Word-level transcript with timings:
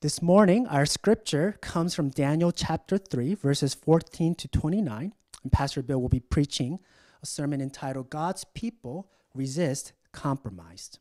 This 0.00 0.22
morning, 0.22 0.68
our 0.68 0.86
scripture 0.86 1.56
comes 1.60 1.92
from 1.92 2.10
Daniel 2.10 2.52
chapter 2.52 2.98
3, 2.98 3.34
verses 3.34 3.74
14 3.74 4.36
to 4.36 4.46
29. 4.46 5.12
And 5.42 5.52
Pastor 5.52 5.82
Bill 5.82 6.00
will 6.00 6.08
be 6.08 6.20
preaching 6.20 6.78
a 7.20 7.26
sermon 7.26 7.60
entitled 7.60 8.08
God's 8.08 8.44
People 8.54 9.10
Resist 9.34 9.94
Compromised. 10.12 11.00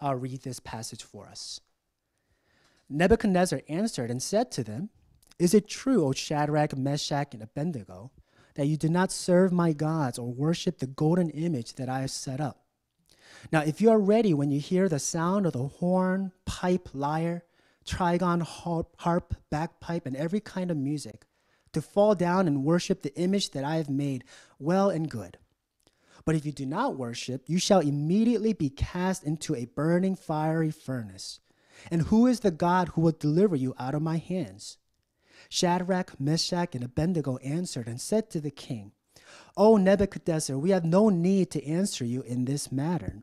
I'll 0.00 0.14
read 0.14 0.40
this 0.40 0.58
passage 0.58 1.02
for 1.02 1.26
us. 1.26 1.60
Nebuchadnezzar 2.88 3.60
answered 3.68 4.10
and 4.10 4.22
said 4.22 4.50
to 4.52 4.64
them, 4.64 4.88
Is 5.38 5.52
it 5.52 5.68
true, 5.68 6.06
O 6.06 6.12
Shadrach, 6.12 6.74
Meshach, 6.78 7.34
and 7.34 7.42
Abednego, 7.42 8.10
that 8.54 8.68
you 8.68 8.78
do 8.78 8.88
not 8.88 9.12
serve 9.12 9.52
my 9.52 9.74
gods 9.74 10.18
or 10.18 10.32
worship 10.32 10.78
the 10.78 10.86
golden 10.86 11.28
image 11.28 11.74
that 11.74 11.90
I 11.90 12.00
have 12.00 12.10
set 12.10 12.40
up? 12.40 12.63
Now, 13.52 13.60
if 13.60 13.80
you 13.80 13.90
are 13.90 13.98
ready 13.98 14.34
when 14.34 14.50
you 14.50 14.60
hear 14.60 14.88
the 14.88 14.98
sound 14.98 15.46
of 15.46 15.52
the 15.52 15.68
horn, 15.68 16.32
pipe, 16.44 16.88
lyre, 16.92 17.44
trigon, 17.86 18.42
harp, 18.42 19.34
bagpipe, 19.50 20.06
and 20.06 20.16
every 20.16 20.40
kind 20.40 20.70
of 20.70 20.76
music, 20.76 21.26
to 21.72 21.82
fall 21.82 22.14
down 22.14 22.46
and 22.46 22.64
worship 22.64 23.02
the 23.02 23.14
image 23.16 23.50
that 23.50 23.64
I 23.64 23.76
have 23.76 23.90
made, 23.90 24.24
well 24.58 24.90
and 24.90 25.10
good. 25.10 25.38
But 26.24 26.36
if 26.36 26.46
you 26.46 26.52
do 26.52 26.64
not 26.64 26.96
worship, 26.96 27.42
you 27.46 27.58
shall 27.58 27.80
immediately 27.80 28.52
be 28.52 28.70
cast 28.70 29.24
into 29.24 29.54
a 29.54 29.66
burning 29.66 30.16
fiery 30.16 30.70
furnace. 30.70 31.40
And 31.90 32.02
who 32.02 32.26
is 32.26 32.40
the 32.40 32.50
God 32.50 32.88
who 32.90 33.02
will 33.02 33.12
deliver 33.12 33.56
you 33.56 33.74
out 33.78 33.94
of 33.94 34.02
my 34.02 34.16
hands? 34.16 34.78
Shadrach, 35.50 36.18
Meshach, 36.18 36.74
and 36.74 36.82
Abednego 36.82 37.36
answered 37.38 37.86
and 37.88 38.00
said 38.00 38.30
to 38.30 38.40
the 38.40 38.50
king, 38.50 38.92
O 39.56 39.76
Nebuchadnezzar, 39.76 40.56
we 40.56 40.70
have 40.70 40.84
no 40.84 41.10
need 41.10 41.50
to 41.50 41.64
answer 41.66 42.04
you 42.04 42.22
in 42.22 42.46
this 42.46 42.72
matter. 42.72 43.22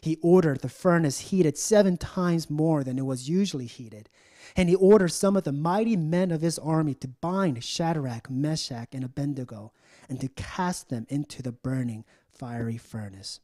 He 0.00 0.18
ordered 0.22 0.60
the 0.60 0.68
furnace 0.68 1.18
heated 1.18 1.56
seven 1.58 1.96
times 1.96 2.50
more 2.50 2.84
than 2.84 2.98
it 2.98 3.06
was 3.06 3.28
usually 3.28 3.66
heated 3.66 4.08
and 4.56 4.68
he 4.68 4.74
ordered 4.74 5.08
some 5.08 5.36
of 5.36 5.44
the 5.44 5.52
mighty 5.52 5.96
men 5.96 6.30
of 6.30 6.40
his 6.40 6.58
army 6.58 6.94
to 6.94 7.08
bind 7.08 7.62
Shadrach, 7.62 8.30
Meshach, 8.30 8.88
and 8.92 9.04
Abednego 9.04 9.72
and 10.08 10.20
to 10.20 10.28
cast 10.28 10.88
them 10.88 11.06
into 11.08 11.42
the 11.42 11.52
burning 11.52 12.04
fiery 12.30 12.78
furnace. 12.78 13.40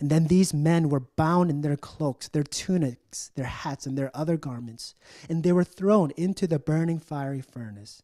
And 0.00 0.10
then 0.10 0.26
these 0.26 0.52
men 0.52 0.88
were 0.88 1.00
bound 1.00 1.50
in 1.50 1.60
their 1.60 1.76
cloaks, 1.76 2.28
their 2.28 2.42
tunics, 2.42 3.30
their 3.36 3.46
hats, 3.46 3.86
and 3.86 3.96
their 3.96 4.10
other 4.14 4.36
garments, 4.36 4.94
and 5.28 5.42
they 5.42 5.52
were 5.52 5.64
thrown 5.64 6.10
into 6.16 6.46
the 6.46 6.58
burning 6.58 6.98
fiery 6.98 7.40
furnace. 7.40 8.02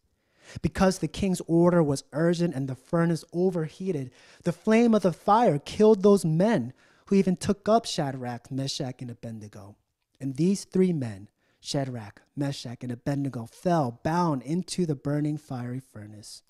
Because 0.62 0.98
the 0.98 1.08
king's 1.08 1.42
order 1.46 1.82
was 1.82 2.04
urgent 2.12 2.54
and 2.54 2.68
the 2.68 2.74
furnace 2.74 3.24
overheated, 3.32 4.10
the 4.44 4.52
flame 4.52 4.94
of 4.94 5.02
the 5.02 5.12
fire 5.12 5.58
killed 5.58 6.02
those 6.02 6.24
men 6.24 6.72
who 7.10 7.16
even 7.16 7.34
took 7.34 7.68
up 7.68 7.86
Shadrach, 7.86 8.52
Meshach, 8.52 9.02
and 9.02 9.10
Abednego. 9.10 9.74
And 10.20 10.36
these 10.36 10.62
three 10.62 10.92
men, 10.92 11.28
Shadrach, 11.58 12.22
Meshach, 12.36 12.84
and 12.84 12.92
Abednego 12.92 13.46
fell 13.46 13.98
bound 14.04 14.42
into 14.42 14.86
the 14.86 14.94
burning 14.94 15.36
fiery 15.36 15.80
furnace. 15.80 16.44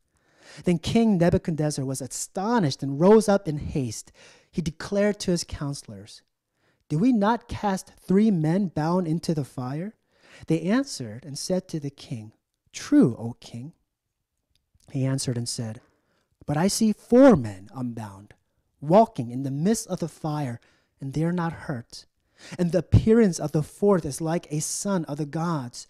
Then 0.64 0.78
King 0.78 1.16
Nebuchadnezzar 1.16 1.82
was 1.82 2.02
astonished 2.02 2.82
and 2.82 3.00
rose 3.00 3.26
up 3.26 3.48
in 3.48 3.56
haste. 3.56 4.12
He 4.50 4.60
declared 4.60 5.18
to 5.20 5.30
his 5.30 5.44
counselors, 5.44 6.20
Did 6.90 7.00
we 7.00 7.10
not 7.10 7.48
cast 7.48 7.92
three 7.98 8.30
men 8.30 8.68
bound 8.68 9.08
into 9.08 9.34
the 9.34 9.44
fire? 9.44 9.94
They 10.46 10.60
answered 10.60 11.24
and 11.24 11.38
said 11.38 11.68
to 11.68 11.80
the 11.80 11.90
king, 11.90 12.32
True, 12.70 13.16
O 13.18 13.34
king. 13.40 13.72
He 14.92 15.06
answered 15.06 15.38
and 15.38 15.48
said, 15.48 15.80
But 16.44 16.58
I 16.58 16.68
see 16.68 16.92
four 16.92 17.34
men 17.34 17.70
unbound, 17.74 18.34
walking 18.80 19.30
in 19.30 19.42
the 19.42 19.50
midst 19.50 19.86
of 19.88 20.00
the 20.00 20.08
fire, 20.08 20.60
and 21.00 21.12
they 21.12 21.24
are 21.24 21.32
not 21.32 21.52
hurt 21.52 22.06
and 22.58 22.72
the 22.72 22.78
appearance 22.78 23.38
of 23.38 23.52
the 23.52 23.62
fourth 23.62 24.04
is 24.04 24.20
like 24.20 24.46
a 24.50 24.60
son 24.60 25.04
of 25.06 25.18
the 25.18 25.26
gods. 25.26 25.86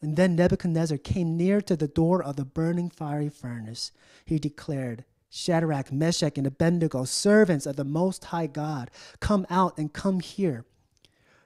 And 0.00 0.16
then 0.16 0.34
Nebuchadnezzar 0.34 0.98
came 0.98 1.36
near 1.36 1.60
to 1.62 1.76
the 1.76 1.88
door 1.88 2.22
of 2.22 2.36
the 2.36 2.44
burning 2.44 2.90
fiery 2.90 3.28
furnace. 3.28 3.92
He 4.24 4.38
declared, 4.38 5.04
Shadrach, 5.30 5.92
Meshach, 5.92 6.36
and 6.36 6.46
Abednego, 6.46 7.04
servants 7.04 7.66
of 7.66 7.76
the 7.76 7.84
Most 7.84 8.26
High 8.26 8.48
God, 8.48 8.90
come 9.20 9.46
out 9.48 9.78
and 9.78 9.92
come 9.92 10.20
here. 10.20 10.64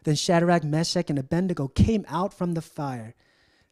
Then 0.04 0.16
Shadrach, 0.16 0.64
Meshach, 0.64 1.10
and 1.10 1.18
Abednego 1.18 1.68
came 1.68 2.04
out 2.08 2.32
from 2.32 2.54
the 2.54 2.62
fire. 2.62 3.14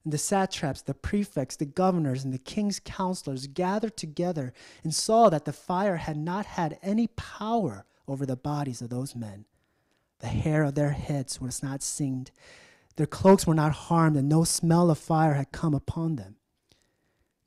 And 0.04 0.12
the 0.12 0.18
satraps, 0.18 0.82
the 0.82 0.94
prefects, 0.94 1.56
the 1.56 1.64
governors, 1.64 2.24
and 2.24 2.32
the 2.32 2.38
king's 2.38 2.78
counselors 2.78 3.46
gathered 3.46 3.96
together 3.96 4.52
and 4.82 4.94
saw 4.94 5.30
that 5.30 5.46
the 5.46 5.52
fire 5.52 5.96
had 5.96 6.16
not 6.16 6.44
had 6.44 6.78
any 6.82 7.06
power 7.08 7.86
over 8.06 8.26
the 8.26 8.36
bodies 8.36 8.82
of 8.82 8.90
those 8.90 9.16
men. 9.16 9.46
The 10.20 10.26
hair 10.26 10.62
of 10.62 10.74
their 10.74 10.90
heads 10.90 11.40
was 11.40 11.62
not 11.62 11.82
singed. 11.82 12.30
Their 12.96 13.06
cloaks 13.06 13.46
were 13.46 13.54
not 13.54 13.72
harmed, 13.72 14.16
and 14.16 14.28
no 14.28 14.44
smell 14.44 14.90
of 14.90 14.98
fire 14.98 15.34
had 15.34 15.52
come 15.52 15.74
upon 15.74 16.16
them. 16.16 16.36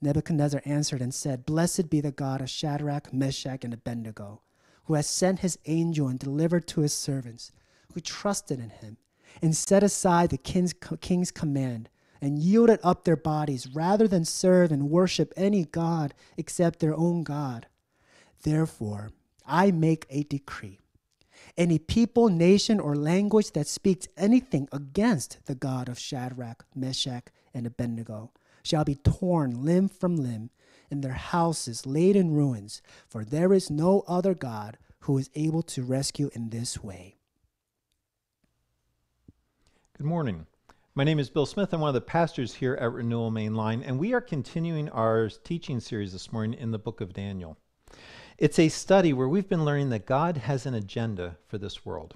Nebuchadnezzar 0.02 0.62
answered 0.66 1.02
and 1.02 1.14
said, 1.14 1.46
Blessed 1.46 1.90
be 1.90 2.02
the 2.02 2.12
God 2.12 2.42
of 2.42 2.50
Shadrach, 2.50 3.14
Meshach, 3.14 3.64
and 3.64 3.74
Abednego, 3.74 4.42
who 4.86 4.96
has 4.96 5.08
sent 5.08 5.40
his 5.40 5.58
angel 5.66 6.08
and 6.08 6.20
delivered 6.20 6.68
to 6.68 6.82
his 6.82 6.94
servants, 6.94 7.52
who 7.94 8.00
trusted 8.00 8.60
in 8.60 8.70
him, 8.70 8.98
and 9.42 9.56
set 9.56 9.84
aside 9.84 10.30
the 10.30 10.38
king's, 10.38 10.74
king's 11.02 11.32
command, 11.32 11.90
and 12.22 12.40
yielded 12.40 12.80
up 12.84 13.04
their 13.04 13.16
bodies 13.16 13.68
rather 13.74 14.08
than 14.08 14.26
serve 14.26 14.72
and 14.72 14.90
worship 14.90 15.34
any 15.36 15.66
God 15.66 16.14
except 16.38 16.80
their 16.80 16.96
own 16.96 17.24
God. 17.24 17.68
Therefore, 18.44 19.12
I 19.46 19.72
make 19.72 20.06
a 20.10 20.24
decree 20.24 20.80
any 21.58 21.80
people, 21.80 22.30
nation, 22.30 22.80
or 22.80 22.96
language 22.96 23.52
that 23.52 23.68
speaks 23.68 24.08
anything 24.16 24.68
against 24.72 25.40
the 25.46 25.56
God 25.56 25.90
of 25.90 26.00
Shadrach, 26.00 26.66
Meshach, 26.76 27.28
and 27.54 27.66
Abednego 27.66 28.32
shall 28.64 28.84
be 28.84 28.96
torn 28.96 29.64
limb 29.64 29.88
from 29.88 30.18
limb, 30.18 30.50
and 30.92 31.04
their 31.04 31.14
houses 31.14 31.86
laid 31.86 32.16
in 32.16 32.34
ruins, 32.34 32.82
for 33.08 33.24
there 33.24 33.54
is 33.54 33.70
no 33.70 34.04
other 34.08 34.34
God 34.34 34.78
who 35.02 35.18
is 35.18 35.30
able 35.36 35.64
to 35.64 35.84
rescue 35.84 36.30
in 36.34 36.50
this 36.50 36.84
way. 36.84 37.16
Good 39.98 40.06
morning. 40.06 40.46
My 40.98 41.04
name 41.04 41.20
is 41.20 41.30
Bill 41.30 41.46
Smith. 41.46 41.76
I'm 41.76 41.82
one 41.82 41.90
of 41.90 41.94
the 41.94 42.02
pastors 42.02 42.56
here 42.56 42.74
at 42.74 42.92
Renewal 42.92 43.30
Mainline, 43.30 43.84
and 43.86 44.00
we 44.00 44.16
are 44.16 44.20
continuing 44.20 44.90
our 44.90 45.30
teaching 45.30 45.80
series 45.80 46.12
this 46.12 46.34
morning 46.34 46.60
in 46.60 46.72
the 46.72 46.80
book 46.80 47.02
of 47.02 47.14
Daniel. 47.14 47.56
It's 48.40 48.58
a 48.58 48.68
study 48.68 49.14
where 49.14 49.30
we've 49.30 49.48
been 49.48 49.64
learning 49.64 49.92
that 49.92 50.08
God 50.08 50.38
has 50.38 50.66
an 50.66 50.74
agenda 50.74 51.38
for 51.46 51.60
this 51.60 51.86
world, 51.86 52.16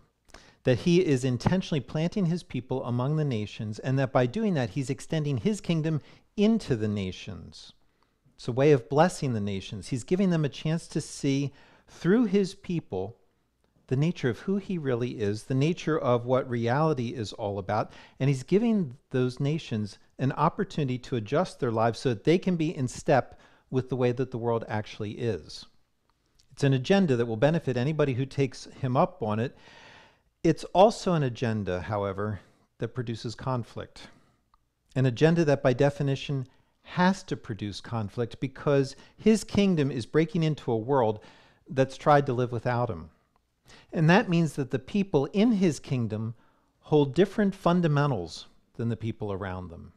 that 0.63 0.79
He 0.79 1.05
is 1.05 1.23
intentionally 1.23 1.79
planting 1.79 2.25
His 2.25 2.41
people 2.41 2.83
among 2.83 3.17
the 3.17 3.23
nations, 3.23 3.77
and 3.77 3.99
that 3.99 4.11
by 4.11 4.25
doing 4.25 4.55
that, 4.55 4.71
He's 4.71 4.89
extending 4.89 5.37
His 5.37 5.61
kingdom 5.61 6.01
into 6.35 6.75
the 6.75 6.87
nations. 6.87 7.73
It's 8.33 8.47
a 8.47 8.51
way 8.51 8.71
of 8.71 8.89
blessing 8.89 9.33
the 9.33 9.39
nations. 9.39 9.89
He's 9.89 10.03
giving 10.03 10.31
them 10.31 10.43
a 10.43 10.49
chance 10.49 10.87
to 10.87 11.01
see 11.01 11.53
through 11.87 12.25
His 12.25 12.55
people 12.55 13.15
the 13.91 13.97
nature 13.97 14.29
of 14.29 14.40
who 14.40 14.56
He 14.56 14.78
really 14.78 15.19
is, 15.19 15.44
the 15.44 15.53
nature 15.53 16.00
of 16.00 16.25
what 16.25 16.50
reality 16.50 17.09
is 17.09 17.34
all 17.34 17.59
about, 17.59 17.91
and 18.22 18.29
He's 18.29 18.41
giving 18.41 18.96
those 19.09 19.41
nations 19.41 20.00
an 20.18 20.31
opportunity 20.31 20.97
to 21.00 21.18
adjust 21.18 21.59
their 21.59 21.74
lives 21.74 22.00
so 22.00 22.07
that 22.07 22.23
they 22.23 22.38
can 22.38 22.55
be 22.55 22.73
in 22.73 22.88
step 22.88 23.38
with 23.70 23.90
the 23.90 23.97
way 23.97 24.14
that 24.14 24.32
the 24.32 24.38
world 24.38 24.64
actually 24.70 25.20
is. 25.20 25.66
It's 26.53 26.64
an 26.64 26.72
agenda 26.72 27.17
that 27.17 27.26
will 27.26 27.35
benefit 27.35 27.76
anybody 27.76 28.14
who 28.14 28.26
takes 28.26 28.64
him 28.79 28.96
up 28.96 29.22
on 29.22 29.41
it. 29.41 29.58
It's 30.41 30.64
also 30.73 31.11
an 31.11 31.23
agenda, 31.23 31.82
however, 31.82 32.40
that 32.78 32.96
produces 32.96 33.35
conflict. 33.35 34.08
An 34.96 35.05
agenda 35.05 35.44
that, 35.44 35.61
by 35.61 35.73
definition, 35.73 36.47
has 36.84 37.23
to 37.23 37.35
produce 37.35 37.82
conflict 37.82 38.40
because 38.40 38.96
his 39.17 39.44
kingdom 39.44 39.91
is 39.91 40.05
breaking 40.05 40.44
into 40.44 40.72
a 40.72 40.78
world 40.78 41.20
that's 41.70 41.97
tried 41.97 42.26
to 42.28 42.34
live 42.34 42.53
without 42.53 42.90
him. 42.90 43.09
And 43.94 44.09
that 44.09 44.29
means 44.29 44.53
that 44.53 44.72
the 44.72 44.79
people 44.79 45.26
in 45.34 45.53
his 45.53 45.79
kingdom 45.79 46.35
hold 46.82 47.14
different 47.14 47.56
fundamentals 47.56 48.47
than 48.76 48.90
the 48.90 48.97
people 48.97 49.32
around 49.32 49.70
them, 49.70 49.94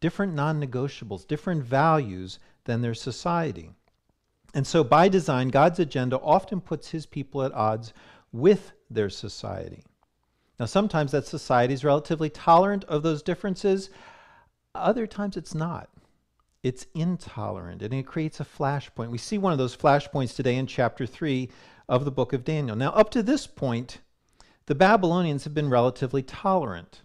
different 0.00 0.34
non 0.34 0.60
negotiables, 0.60 1.26
different 1.26 1.64
values 1.64 2.38
than 2.64 2.82
their 2.82 2.94
society. 2.94 3.70
And 4.54 4.66
so, 4.66 4.82
by 4.84 5.08
design, 5.08 5.48
God's 5.48 5.78
agenda 5.78 6.18
often 6.18 6.60
puts 6.60 6.90
his 6.90 7.06
people 7.06 7.42
at 7.42 7.52
odds 7.52 7.92
with 8.32 8.72
their 8.90 9.10
society. 9.10 9.84
Now, 10.58 10.66
sometimes 10.66 11.12
that 11.12 11.26
society 11.26 11.74
is 11.74 11.84
relatively 11.84 12.30
tolerant 12.30 12.84
of 12.84 13.02
those 13.02 13.22
differences, 13.22 13.90
other 14.74 15.06
times 15.06 15.36
it's 15.36 15.54
not. 15.54 15.88
it's 16.62 16.86
intolerant, 16.94 17.80
and 17.82 17.94
it 17.94 18.06
creates 18.06 18.40
a 18.40 18.44
flashpoint. 18.44 19.10
We 19.10 19.18
see 19.18 19.38
one 19.38 19.52
of 19.52 19.58
those 19.58 19.76
flashpoints 19.76 20.34
today 20.34 20.56
in 20.56 20.66
chapter 20.66 21.06
3 21.06 21.48
of 21.88 22.04
the 22.04 22.10
book 22.10 22.32
of 22.32 22.44
Daniel. 22.44 22.76
Now, 22.76 22.90
up 22.90 23.10
to 23.10 23.22
this 23.22 23.46
point, 23.46 23.98
the 24.66 24.74
Babylonians 24.74 25.44
have 25.44 25.54
been 25.54 25.70
relatively 25.70 26.22
tolerant. 26.22 27.02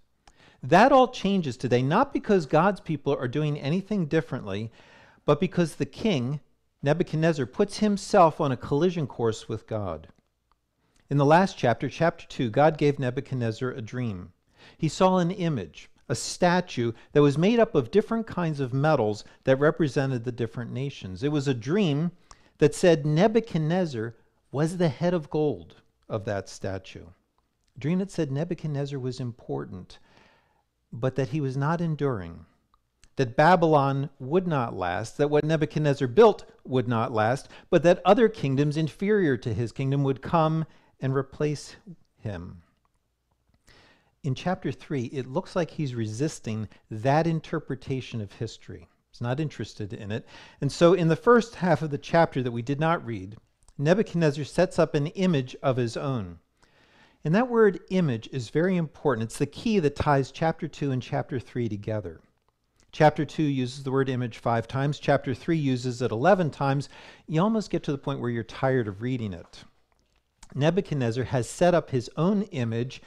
That 0.63 0.91
all 0.91 1.07
changes 1.07 1.57
today, 1.57 1.81
not 1.81 2.13
because 2.13 2.45
God's 2.45 2.79
people 2.79 3.15
are 3.15 3.27
doing 3.27 3.59
anything 3.59 4.05
differently, 4.05 4.71
but 5.25 5.39
because 5.39 5.75
the 5.75 5.85
king, 5.85 6.39
Nebuchadnezzar, 6.83 7.45
puts 7.45 7.79
himself 7.79 8.41
on 8.41 8.51
a 8.51 8.57
collision 8.57 9.07
course 9.07 9.47
with 9.47 9.67
God. 9.67 10.07
In 11.09 11.17
the 11.17 11.25
last 11.25 11.57
chapter, 11.57 11.89
chapter 11.89 12.25
2, 12.27 12.49
God 12.49 12.77
gave 12.77 12.97
Nebuchadnezzar 12.97 13.69
a 13.69 13.81
dream. 13.81 14.31
He 14.77 14.87
saw 14.87 15.17
an 15.17 15.31
image, 15.31 15.89
a 16.07 16.15
statue 16.15 16.93
that 17.13 17.21
was 17.21 17.37
made 17.37 17.59
up 17.59 17.75
of 17.75 17.91
different 17.91 18.27
kinds 18.27 18.59
of 18.59 18.73
metals 18.73 19.23
that 19.43 19.59
represented 19.59 20.23
the 20.23 20.31
different 20.31 20.71
nations. 20.71 21.23
It 21.23 21.31
was 21.31 21.47
a 21.47 21.53
dream 21.53 22.11
that 22.59 22.75
said 22.75 23.05
Nebuchadnezzar 23.05 24.15
was 24.51 24.77
the 24.77 24.89
head 24.89 25.13
of 25.13 25.29
gold 25.29 25.75
of 26.09 26.25
that 26.25 26.49
statue. 26.49 27.05
That 27.79 28.11
said 28.11 28.31
Nebuchadnezzar 28.31 28.99
was 28.99 29.19
important, 29.19 29.99
but 30.91 31.15
that 31.15 31.29
he 31.29 31.41
was 31.41 31.57
not 31.57 31.81
enduring 31.81 32.45
that 33.21 33.35
Babylon 33.35 34.09
would 34.19 34.47
not 34.47 34.75
last, 34.75 35.17
that 35.17 35.29
what 35.29 35.43
Nebuchadnezzar 35.43 36.07
built 36.07 36.45
would 36.63 36.87
not 36.87 37.11
last, 37.11 37.49
but 37.69 37.83
that 37.83 38.01
other 38.05 38.29
kingdoms 38.29 38.77
inferior 38.77 39.37
to 39.37 39.53
his 39.53 39.71
kingdom 39.71 40.03
would 40.03 40.21
come 40.21 40.65
and 40.99 41.13
replace 41.13 41.75
him. 42.17 42.61
In 44.23 44.35
chapter 44.35 44.71
3, 44.71 45.05
it 45.05 45.27
looks 45.27 45.55
like 45.55 45.71
he's 45.71 45.95
resisting 45.95 46.67
that 46.89 47.27
interpretation 47.27 48.21
of 48.21 48.31
history. 48.33 48.87
He's 49.11 49.21
not 49.21 49.39
interested 49.39 49.93
in 49.93 50.11
it. 50.11 50.27
And 50.61 50.71
so, 50.71 50.93
in 50.93 51.07
the 51.07 51.15
first 51.15 51.55
half 51.55 51.81
of 51.81 51.89
the 51.89 51.97
chapter 51.97 52.41
that 52.43 52.51
we 52.51 52.61
did 52.61 52.79
not 52.79 53.05
read, 53.05 53.35
Nebuchadnezzar 53.81 54.45
sets 54.45 54.77
up 54.77 54.93
an 54.93 55.07
image 55.07 55.55
of 55.63 55.77
his 55.77 55.97
own. 55.97 56.37
And 57.25 57.33
that 57.33 57.49
word 57.49 57.79
image 57.89 58.29
is 58.31 58.49
very 58.49 58.77
important. 58.77 59.25
It's 59.25 59.39
the 59.39 59.47
key 59.47 59.79
that 59.79 59.95
ties 59.95 60.31
chapter 60.31 60.67
2 60.67 60.91
and 60.91 61.01
chapter 61.01 61.39
3 61.39 61.67
together. 61.67 62.21
Chapter 62.91 63.25
2 63.25 63.41
uses 63.41 63.83
the 63.83 63.91
word 63.91 64.07
image 64.07 64.37
five 64.37 64.67
times. 64.67 64.99
Chapter 64.99 65.33
3 65.33 65.57
uses 65.57 66.01
it 66.01 66.11
11 66.11 66.51
times. 66.51 66.89
You 67.25 67.41
almost 67.41 67.71
get 67.71 67.81
to 67.83 67.91
the 67.91 67.97
point 67.97 68.19
where 68.19 68.29
you're 68.29 68.43
tired 68.43 68.87
of 68.87 69.01
reading 69.01 69.33
it. 69.33 69.63
Nebuchadnezzar 70.53 71.23
has 71.25 71.49
set 71.49 71.73
up 71.73 71.89
his 71.89 72.09
own 72.17 72.43
image, 72.43 73.01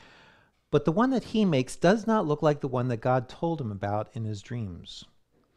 but 0.70 0.84
the 0.84 0.92
one 0.92 1.10
that 1.10 1.24
he 1.24 1.44
makes 1.44 1.76
does 1.76 2.06
not 2.06 2.26
look 2.26 2.42
like 2.42 2.60
the 2.60 2.68
one 2.68 2.88
that 2.88 2.96
God 2.96 3.28
told 3.28 3.60
him 3.60 3.70
about 3.70 4.08
in 4.14 4.24
his 4.24 4.42
dreams. 4.42 5.04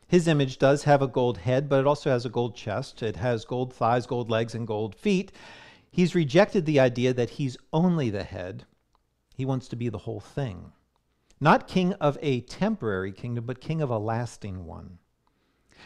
His 0.08 0.28
image 0.28 0.58
does 0.58 0.84
have 0.84 1.02
a 1.02 1.08
gold 1.08 1.40
head, 1.40 1.68
but 1.68 1.80
it 1.80 1.88
also 1.88 2.10
has 2.10 2.26
a 2.26 2.30
gold 2.30 2.56
chest. 2.56 3.04
It 3.04 3.18
has 3.18 3.46
gold 3.46 3.74
thighs, 3.74 4.06
gold 4.06 4.30
legs, 4.30 4.56
and 4.56 4.66
gold 4.66 4.96
feet. 4.96 5.32
He's 5.92 6.16
rejected 6.16 6.66
the 6.66 6.80
idea 6.80 7.14
that 7.14 7.32
he's 7.32 7.58
only 7.74 8.10
the 8.10 8.24
head. 8.24 8.66
He 9.36 9.46
wants 9.46 9.68
to 9.70 9.76
be 9.76 9.90
the 9.90 10.00
whole 10.00 10.20
thing 10.20 10.72
not 11.40 11.68
king 11.68 11.94
of 11.94 12.18
a 12.22 12.42
temporary 12.42 13.12
kingdom, 13.12 13.46
but 13.46 13.62
king 13.62 13.82
of 13.82 13.90
a 13.90 14.00
lasting 14.00 14.66
one. 14.66 14.98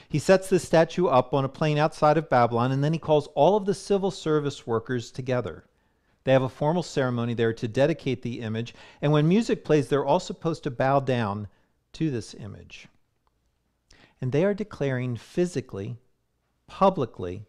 He 0.07 0.19
sets 0.19 0.49
this 0.49 0.63
statue 0.63 1.07
up 1.07 1.33
on 1.33 1.43
a 1.43 1.49
plain 1.49 1.77
outside 1.77 2.17
of 2.17 2.29
Babylon, 2.29 2.71
and 2.71 2.83
then 2.83 2.93
he 2.93 2.99
calls 2.99 3.27
all 3.35 3.57
of 3.57 3.65
the 3.65 3.73
civil 3.73 4.11
service 4.11 4.65
workers 4.65 5.11
together. 5.11 5.65
They 6.23 6.31
have 6.31 6.43
a 6.43 6.49
formal 6.49 6.83
ceremony 6.83 7.33
there 7.33 7.53
to 7.53 7.67
dedicate 7.67 8.21
the 8.21 8.39
image, 8.41 8.73
and 9.01 9.11
when 9.11 9.27
music 9.27 9.65
plays, 9.65 9.89
they're 9.89 10.05
all 10.05 10.19
supposed 10.19 10.63
to 10.63 10.71
bow 10.71 10.99
down 11.01 11.47
to 11.93 12.09
this 12.09 12.33
image. 12.35 12.87
And 14.21 14.31
they 14.31 14.45
are 14.45 14.53
declaring 14.53 15.17
physically, 15.17 15.97
publicly, 16.67 17.47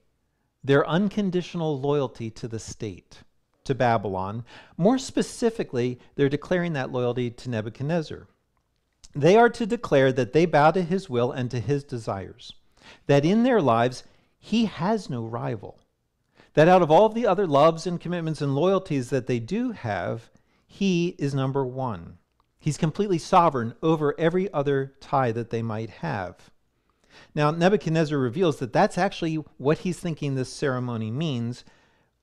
their 0.64 0.88
unconditional 0.88 1.78
loyalty 1.78 2.30
to 2.30 2.48
the 2.48 2.58
state 2.58 3.18
to 3.64 3.74
Babylon. 3.74 4.44
More 4.76 4.98
specifically, 4.98 6.00
they're 6.14 6.28
declaring 6.28 6.72
that 6.72 6.90
loyalty 6.90 7.30
to 7.30 7.50
Nebuchadnezzar. 7.50 8.26
They 9.14 9.36
are 9.36 9.50
to 9.50 9.66
declare 9.66 10.12
that 10.12 10.32
they 10.32 10.46
bow 10.46 10.70
to 10.70 10.82
his 10.82 11.10
will 11.10 11.30
and 11.30 11.50
to 11.50 11.60
his 11.60 11.84
desires, 11.84 12.54
that 13.06 13.24
in 13.24 13.42
their 13.42 13.60
lives 13.60 14.04
he 14.38 14.64
has 14.64 15.10
no 15.10 15.24
rival, 15.24 15.78
that 16.54 16.68
out 16.68 16.82
of 16.82 16.90
all 16.90 17.08
the 17.08 17.26
other 17.26 17.46
loves 17.46 17.86
and 17.86 18.00
commitments 18.00 18.40
and 18.40 18.54
loyalties 18.54 19.10
that 19.10 19.26
they 19.26 19.38
do 19.38 19.72
have, 19.72 20.30
he 20.66 21.08
is 21.18 21.34
number 21.34 21.66
one. 21.66 22.18
He's 22.58 22.78
completely 22.78 23.18
sovereign 23.18 23.74
over 23.82 24.18
every 24.18 24.50
other 24.52 24.94
tie 25.00 25.32
that 25.32 25.50
they 25.50 25.62
might 25.62 25.90
have. 25.90 26.50
Now, 27.34 27.50
Nebuchadnezzar 27.50 28.18
reveals 28.18 28.58
that 28.58 28.72
that's 28.72 28.98
actually 28.98 29.36
what 29.58 29.78
he's 29.78 29.98
thinking 29.98 30.34
this 30.34 30.52
ceremony 30.52 31.10
means 31.10 31.64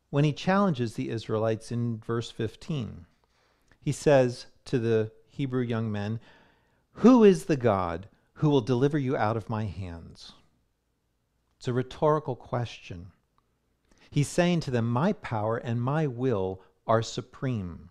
when 0.10 0.24
he 0.24 0.34
challenges 0.34 0.94
the 0.94 1.10
Israelites 1.10 1.72
in 1.72 2.00
verse 2.00 2.32
15. 2.32 3.06
He 3.80 3.92
says 3.92 4.48
to 4.66 4.80
the 4.80 5.12
Hebrew 5.28 5.62
young 5.62 5.92
men, 5.92 6.20
Who 6.94 7.24
is 7.24 7.46
the 7.46 7.58
God 7.58 8.08
who 8.34 8.50
will 8.50 8.62
deliver 8.62 8.98
you 8.98 9.16
out 9.16 9.38
of 9.38 9.50
my 9.50 9.66
hands? 9.66 10.34
It's 11.58 11.68
a 11.68 11.74
rhetorical 11.74 12.36
question. 12.36 13.12
He's 14.10 14.28
saying 14.28 14.62
to 14.62 14.72
them, 14.72 14.90
My 14.90 15.14
power 15.14 15.58
and 15.58 15.82
my 15.82 16.08
will 16.08 16.62
are 16.88 17.02
supreme. 17.02 17.90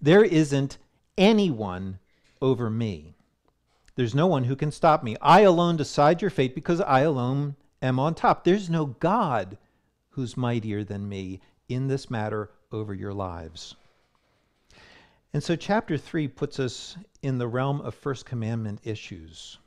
There 0.00 0.24
isn't 0.24 0.78
anyone 1.16 1.98
over 2.42 2.70
me. 2.70 3.13
There's 3.96 4.14
no 4.14 4.26
one 4.26 4.44
who 4.44 4.56
can 4.56 4.72
stop 4.72 5.02
me. 5.04 5.16
I 5.20 5.42
alone 5.42 5.76
decide 5.76 6.20
your 6.20 6.30
fate 6.30 6.54
because 6.54 6.80
I 6.80 7.00
alone 7.00 7.56
am 7.80 7.98
on 8.00 8.14
top. 8.14 8.44
There's 8.44 8.68
no 8.68 8.86
God 8.86 9.56
who's 10.10 10.36
mightier 10.36 10.84
than 10.84 11.08
me 11.08 11.40
in 11.68 11.88
this 11.88 12.10
matter 12.10 12.50
over 12.72 12.92
your 12.92 13.12
lives. 13.12 13.76
And 15.32 15.42
so, 15.42 15.56
chapter 15.56 15.98
3 15.98 16.28
puts 16.28 16.60
us 16.60 16.96
in 17.22 17.38
the 17.38 17.48
realm 17.48 17.80
of 17.80 17.94
First 17.94 18.24
Commandment 18.24 18.80
issues. 18.84 19.58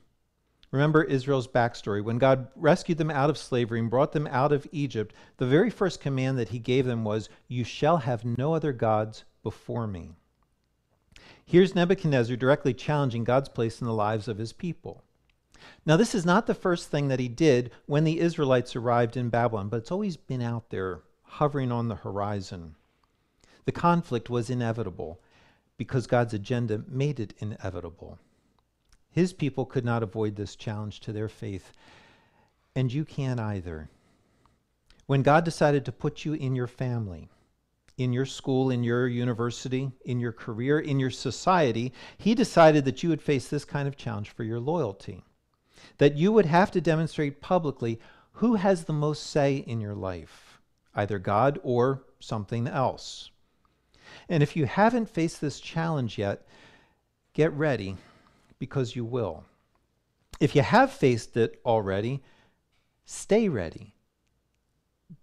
Remember 0.70 1.02
Israel's 1.02 1.48
backstory. 1.48 2.04
When 2.04 2.18
God 2.18 2.48
rescued 2.54 2.98
them 2.98 3.10
out 3.10 3.30
of 3.30 3.38
slavery 3.38 3.80
and 3.80 3.88
brought 3.88 4.12
them 4.12 4.26
out 4.26 4.52
of 4.52 4.66
Egypt, 4.72 5.14
the 5.38 5.46
very 5.46 5.70
first 5.70 6.00
command 6.00 6.38
that 6.38 6.50
he 6.50 6.58
gave 6.58 6.84
them 6.84 7.04
was, 7.04 7.30
You 7.48 7.64
shall 7.64 7.98
have 7.98 8.24
no 8.24 8.54
other 8.54 8.72
gods 8.72 9.24
before 9.42 9.86
me. 9.86 10.12
Here's 11.44 11.74
Nebuchadnezzar 11.74 12.36
directly 12.36 12.74
challenging 12.74 13.24
God's 13.24 13.48
place 13.48 13.80
in 13.80 13.86
the 13.86 13.92
lives 13.92 14.28
of 14.28 14.38
his 14.38 14.52
people. 14.52 15.02
Now, 15.84 15.96
this 15.96 16.14
is 16.14 16.26
not 16.26 16.46
the 16.46 16.54
first 16.54 16.88
thing 16.88 17.08
that 17.08 17.20
he 17.20 17.28
did 17.28 17.70
when 17.86 18.04
the 18.04 18.20
Israelites 18.20 18.76
arrived 18.76 19.16
in 19.16 19.28
Babylon, 19.28 19.68
but 19.68 19.78
it's 19.78 19.90
always 19.90 20.16
been 20.16 20.42
out 20.42 20.70
there 20.70 21.00
hovering 21.22 21.72
on 21.72 21.88
the 21.88 21.96
horizon. 21.96 22.74
The 23.64 23.72
conflict 23.72 24.30
was 24.30 24.50
inevitable 24.50 25.20
because 25.76 26.06
God's 26.06 26.34
agenda 26.34 26.84
made 26.88 27.20
it 27.20 27.34
inevitable. 27.38 28.18
His 29.10 29.32
people 29.32 29.64
could 29.64 29.84
not 29.84 30.02
avoid 30.02 30.36
this 30.36 30.56
challenge 30.56 31.00
to 31.00 31.12
their 31.12 31.28
faith, 31.28 31.72
and 32.74 32.92
you 32.92 33.04
can't 33.04 33.40
either. 33.40 33.88
When 35.06 35.22
God 35.22 35.44
decided 35.44 35.84
to 35.84 35.92
put 35.92 36.24
you 36.24 36.34
in 36.34 36.54
your 36.54 36.66
family, 36.66 37.28
in 37.98 38.12
your 38.12 38.24
school, 38.24 38.70
in 38.70 38.84
your 38.84 39.06
university, 39.08 39.90
in 40.04 40.20
your 40.20 40.32
career, 40.32 40.78
in 40.78 40.98
your 40.98 41.10
society, 41.10 41.92
He 42.16 42.34
decided 42.34 42.84
that 42.84 43.02
you 43.02 43.10
would 43.10 43.20
face 43.20 43.48
this 43.48 43.64
kind 43.64 43.86
of 43.86 43.96
challenge 43.96 44.30
for 44.30 44.44
your 44.44 44.60
loyalty. 44.60 45.24
That 45.98 46.16
you 46.16 46.32
would 46.32 46.46
have 46.46 46.70
to 46.70 46.80
demonstrate 46.80 47.42
publicly 47.42 48.00
who 48.32 48.54
has 48.54 48.84
the 48.84 48.92
most 48.92 49.26
say 49.26 49.56
in 49.56 49.80
your 49.80 49.96
life, 49.96 50.60
either 50.94 51.18
God 51.18 51.58
or 51.62 52.04
something 52.20 52.68
else. 52.68 53.30
And 54.28 54.42
if 54.42 54.56
you 54.56 54.66
haven't 54.66 55.10
faced 55.10 55.40
this 55.40 55.60
challenge 55.60 56.18
yet, 56.18 56.46
get 57.34 57.52
ready 57.52 57.96
because 58.58 58.94
you 58.94 59.04
will. 59.04 59.44
If 60.40 60.54
you 60.54 60.62
have 60.62 60.92
faced 60.92 61.36
it 61.36 61.60
already, 61.64 62.22
stay 63.04 63.48
ready 63.48 63.94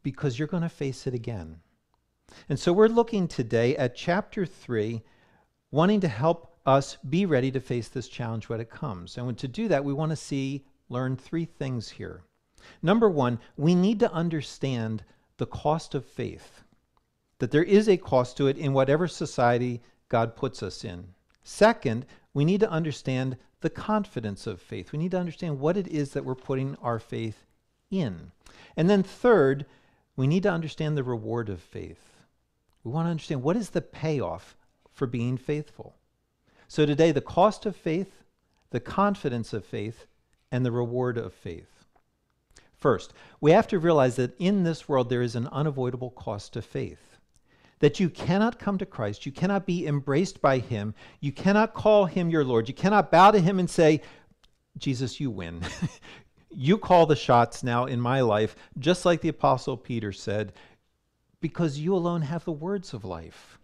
because 0.03 0.38
you're 0.38 0.48
going 0.48 0.63
to 0.63 0.70
face 0.70 1.08
it 1.08 1.13
again. 1.13 1.62
And 2.50 2.60
so 2.60 2.74
we're 2.74 2.88
looking 2.88 3.27
today 3.27 3.75
at 3.77 3.96
chapter 3.96 4.46
3, 4.46 5.01
wanting 5.72 6.01
to 6.01 6.08
help 6.08 6.58
us 6.65 6.98
be 7.10 7.25
ready 7.25 7.51
to 7.51 7.60
face 7.60 7.88
this 7.88 8.08
challenge 8.08 8.50
when 8.50 8.60
it 8.60 8.70
comes. 8.70 9.18
And 9.18 9.38
to 9.38 9.48
do 9.48 9.68
that, 9.68 9.84
we 9.84 9.94
want 9.94 10.12
to 10.12 10.15
see, 10.15 10.65
learn 10.89 11.15
three 11.15 11.46
things 11.46 11.89
here. 11.89 12.24
Number 12.82 13.10
one, 13.10 13.39
we 13.58 13.75
need 13.75 14.00
to 14.00 14.12
understand 14.12 15.04
the 15.38 15.46
cost 15.46 15.94
of 15.96 16.06
faith, 16.06 16.63
that 17.39 17.51
there 17.51 17.63
is 17.63 17.88
a 17.88 17.98
cost 17.98 18.38
to 18.38 18.48
it 18.48 18.58
in 18.58 18.74
whatever 18.74 19.08
society 19.08 19.82
God 20.10 20.36
puts 20.36 20.63
us 20.63 20.84
in. 20.84 21.06
Second, 21.44 22.06
we 22.34 22.46
need 22.46 22.60
to 22.62 22.70
understand 22.70 23.38
the 23.62 23.70
confidence 23.70 24.48
of 24.48 24.62
faith. 24.62 24.92
We 24.92 25.00
need 25.00 25.12
to 25.12 25.20
understand 25.20 25.60
what 25.60 25.77
it 25.77 25.88
is 25.88 26.13
that 26.13 26.25
we're 26.25 26.36
putting 26.36 26.75
our 26.82 27.00
faith 27.00 27.46
in. 27.92 28.32
And 28.77 28.89
then 28.89 29.04
third, 29.04 29.65
we 30.15 30.27
need 30.27 30.44
to 30.44 30.51
understand 30.51 30.98
the 30.98 31.04
reward 31.04 31.50
of 31.50 31.62
faith. 31.62 32.15
We 32.86 32.92
want 32.92 33.08
to 33.08 33.12
understand 33.12 33.42
what 33.42 33.58
is 33.58 33.72
the 33.72 33.82
payoff 33.82 34.56
for 34.94 35.08
being 35.08 35.38
faithful. 35.38 35.96
So 36.68 36.86
today, 36.86 37.12
the 37.12 37.20
cost 37.20 37.65
of 37.65 37.75
faith, 37.75 38.24
the 38.70 38.80
confidence 38.80 39.54
of 39.54 39.65
faith, 39.65 40.06
and 40.51 40.63
the 40.63 40.72
reward 40.72 41.18
of 41.18 41.34
faith. 41.34 41.84
First, 42.77 43.12
we 43.42 43.51
have 43.51 43.68
to 43.70 43.80
realize 43.80 44.18
that 44.18 44.36
in 44.38 44.63
this 44.63 44.88
world 44.88 45.10
there 45.10 45.24
is 45.24 45.36
an 45.36 45.48
unavoidable 45.48 46.12
cost 46.12 46.54
to 46.54 46.62
faith. 46.62 47.18
That 47.80 48.00
you 48.00 48.08
cannot 48.08 48.60
come 48.60 48.77
to 48.77 48.86
Christ, 48.86 49.25
you 49.25 49.32
cannot 49.32 49.65
be 49.65 49.88
embraced 49.88 50.39
by 50.39 50.60
Him, 50.60 50.94
you 51.20 51.32
cannot 51.32 51.74
call 51.74 52.06
Him 52.06 52.30
your 52.30 52.46
Lord, 52.46 52.68
you 52.68 52.75
cannot 52.75 53.12
bow 53.12 53.32
to 53.32 53.39
Him 53.39 53.58
and 53.58 53.70
say, 53.70 54.01
Jesus, 54.77 55.20
you 55.20 55.32
win. 55.32 55.63
you 56.51 56.77
call 56.77 57.08
the 57.08 57.15
shots 57.15 57.63
now 57.63 57.86
in 57.86 58.00
my 58.00 58.22
life, 58.22 58.56
just 58.77 59.06
like 59.06 59.22
the 59.22 59.30
Apostle 59.30 59.75
Peter 59.75 60.12
said, 60.12 60.54
because 61.46 61.78
you 61.78 61.94
alone 61.94 62.24
have 62.24 62.44
the 62.44 62.52
words 62.52 62.92
of 62.92 63.06
life. 63.06 63.60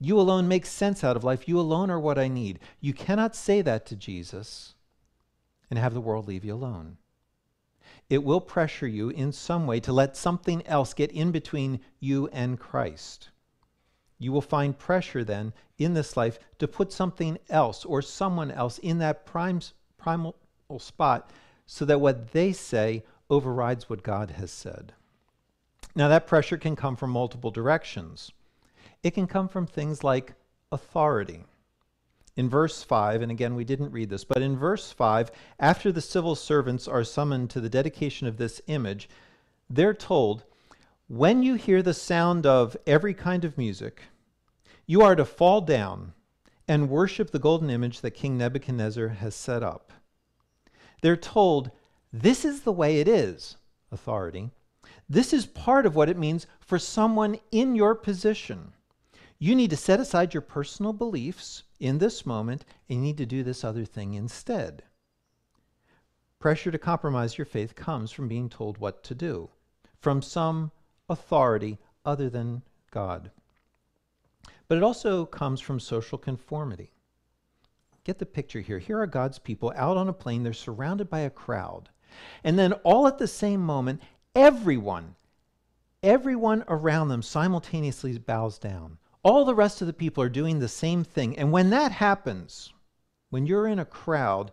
You 0.00 0.18
alone 0.18 0.48
make 0.48 0.66
sense 0.66 1.04
out 1.04 1.14
of 1.14 1.22
life. 1.22 1.46
You 1.46 1.60
alone 1.60 1.88
are 1.88 2.00
what 2.00 2.18
I 2.18 2.26
need. 2.26 2.58
You 2.80 2.92
cannot 2.92 3.36
say 3.36 3.62
that 3.62 3.86
to 3.86 3.94
Jesus 3.94 4.74
and 5.70 5.78
have 5.78 5.94
the 5.94 6.00
world 6.00 6.26
leave 6.26 6.44
you 6.44 6.54
alone. 6.54 6.96
It 8.08 8.24
will 8.24 8.40
pressure 8.40 8.88
you 8.88 9.10
in 9.10 9.30
some 9.30 9.68
way 9.68 9.78
to 9.78 9.92
let 9.92 10.16
something 10.16 10.66
else 10.66 10.92
get 10.92 11.12
in 11.12 11.30
between 11.30 11.78
you 12.00 12.28
and 12.32 12.58
Christ. 12.58 13.28
You 14.18 14.32
will 14.32 14.40
find 14.40 14.76
pressure 14.76 15.22
then 15.22 15.52
in 15.78 15.94
this 15.94 16.16
life 16.16 16.40
to 16.58 16.66
put 16.66 16.92
something 16.92 17.38
else 17.48 17.84
or 17.84 18.02
someone 18.02 18.50
else 18.50 18.78
in 18.78 18.98
that 18.98 19.24
prime, 19.24 19.60
primal 19.98 20.34
spot 20.80 21.30
so 21.64 21.84
that 21.84 22.00
what 22.00 22.32
they 22.32 22.50
say 22.50 23.04
overrides 23.30 23.88
what 23.88 24.02
God 24.02 24.32
has 24.32 24.50
said. 24.50 24.94
Now, 26.00 26.08
that 26.08 26.26
pressure 26.26 26.56
can 26.56 26.76
come 26.76 26.96
from 26.96 27.10
multiple 27.10 27.50
directions. 27.50 28.32
It 29.02 29.10
can 29.10 29.26
come 29.26 29.48
from 29.48 29.66
things 29.66 30.02
like 30.02 30.32
authority. 30.72 31.44
In 32.36 32.48
verse 32.48 32.82
5, 32.82 33.20
and 33.20 33.30
again, 33.30 33.54
we 33.54 33.64
didn't 33.64 33.92
read 33.92 34.08
this, 34.08 34.24
but 34.24 34.40
in 34.40 34.56
verse 34.56 34.92
5, 34.92 35.30
after 35.58 35.92
the 35.92 36.00
civil 36.00 36.34
servants 36.34 36.88
are 36.88 37.04
summoned 37.04 37.50
to 37.50 37.60
the 37.60 37.68
dedication 37.68 38.26
of 38.26 38.38
this 38.38 38.62
image, 38.66 39.10
they're 39.68 39.92
told, 39.92 40.44
When 41.06 41.42
you 41.42 41.56
hear 41.56 41.82
the 41.82 41.92
sound 41.92 42.46
of 42.46 42.78
every 42.86 43.12
kind 43.12 43.44
of 43.44 43.58
music, 43.58 44.04
you 44.86 45.02
are 45.02 45.16
to 45.16 45.26
fall 45.26 45.60
down 45.60 46.14
and 46.66 46.88
worship 46.88 47.30
the 47.30 47.38
golden 47.38 47.68
image 47.68 48.00
that 48.00 48.12
King 48.12 48.38
Nebuchadnezzar 48.38 49.08
has 49.08 49.34
set 49.34 49.62
up. 49.62 49.92
They're 51.02 51.14
told, 51.14 51.70
This 52.10 52.46
is 52.46 52.62
the 52.62 52.72
way 52.72 53.00
it 53.00 53.06
is, 53.06 53.58
authority. 53.92 54.52
This 55.10 55.32
is 55.32 55.44
part 55.44 55.86
of 55.86 55.96
what 55.96 56.08
it 56.08 56.16
means 56.16 56.46
for 56.60 56.78
someone 56.78 57.40
in 57.50 57.74
your 57.74 57.96
position. 57.96 58.74
You 59.40 59.56
need 59.56 59.70
to 59.70 59.76
set 59.76 59.98
aside 59.98 60.32
your 60.32 60.40
personal 60.40 60.92
beliefs 60.92 61.64
in 61.80 61.98
this 61.98 62.24
moment 62.24 62.64
and 62.88 62.98
you 62.98 63.02
need 63.02 63.16
to 63.18 63.26
do 63.26 63.42
this 63.42 63.64
other 63.64 63.84
thing 63.84 64.14
instead. 64.14 64.84
Pressure 66.38 66.70
to 66.70 66.78
compromise 66.78 67.36
your 67.36 67.44
faith 67.44 67.74
comes 67.74 68.12
from 68.12 68.28
being 68.28 68.48
told 68.48 68.78
what 68.78 69.02
to 69.02 69.14
do, 69.16 69.50
from 69.98 70.22
some 70.22 70.70
authority 71.08 71.78
other 72.04 72.30
than 72.30 72.62
God. 72.92 73.32
But 74.68 74.78
it 74.78 74.84
also 74.84 75.26
comes 75.26 75.60
from 75.60 75.80
social 75.80 76.18
conformity. 76.18 76.92
Get 78.04 78.20
the 78.20 78.26
picture 78.26 78.60
here. 78.60 78.78
Here 78.78 79.00
are 79.00 79.08
God's 79.08 79.40
people 79.40 79.72
out 79.74 79.96
on 79.96 80.08
a 80.08 80.12
plain, 80.12 80.44
they're 80.44 80.52
surrounded 80.52 81.10
by 81.10 81.20
a 81.20 81.30
crowd. 81.30 81.88
And 82.44 82.58
then, 82.58 82.72
all 82.84 83.06
at 83.06 83.18
the 83.18 83.28
same 83.28 83.60
moment, 83.60 84.00
everyone, 84.34 85.14
everyone 86.02 86.64
around 86.68 87.08
them 87.08 87.22
simultaneously 87.22 88.16
bows 88.18 88.58
down. 88.58 88.98
All 89.22 89.44
the 89.44 89.54
rest 89.54 89.80
of 89.80 89.86
the 89.86 89.92
people 89.92 90.22
are 90.22 90.28
doing 90.28 90.58
the 90.58 90.68
same 90.68 91.04
thing. 91.04 91.36
And 91.38 91.52
when 91.52 91.70
that 91.70 91.92
happens, 91.92 92.72
when 93.30 93.46
you're 93.46 93.66
in 93.66 93.78
a 93.78 93.84
crowd, 93.84 94.50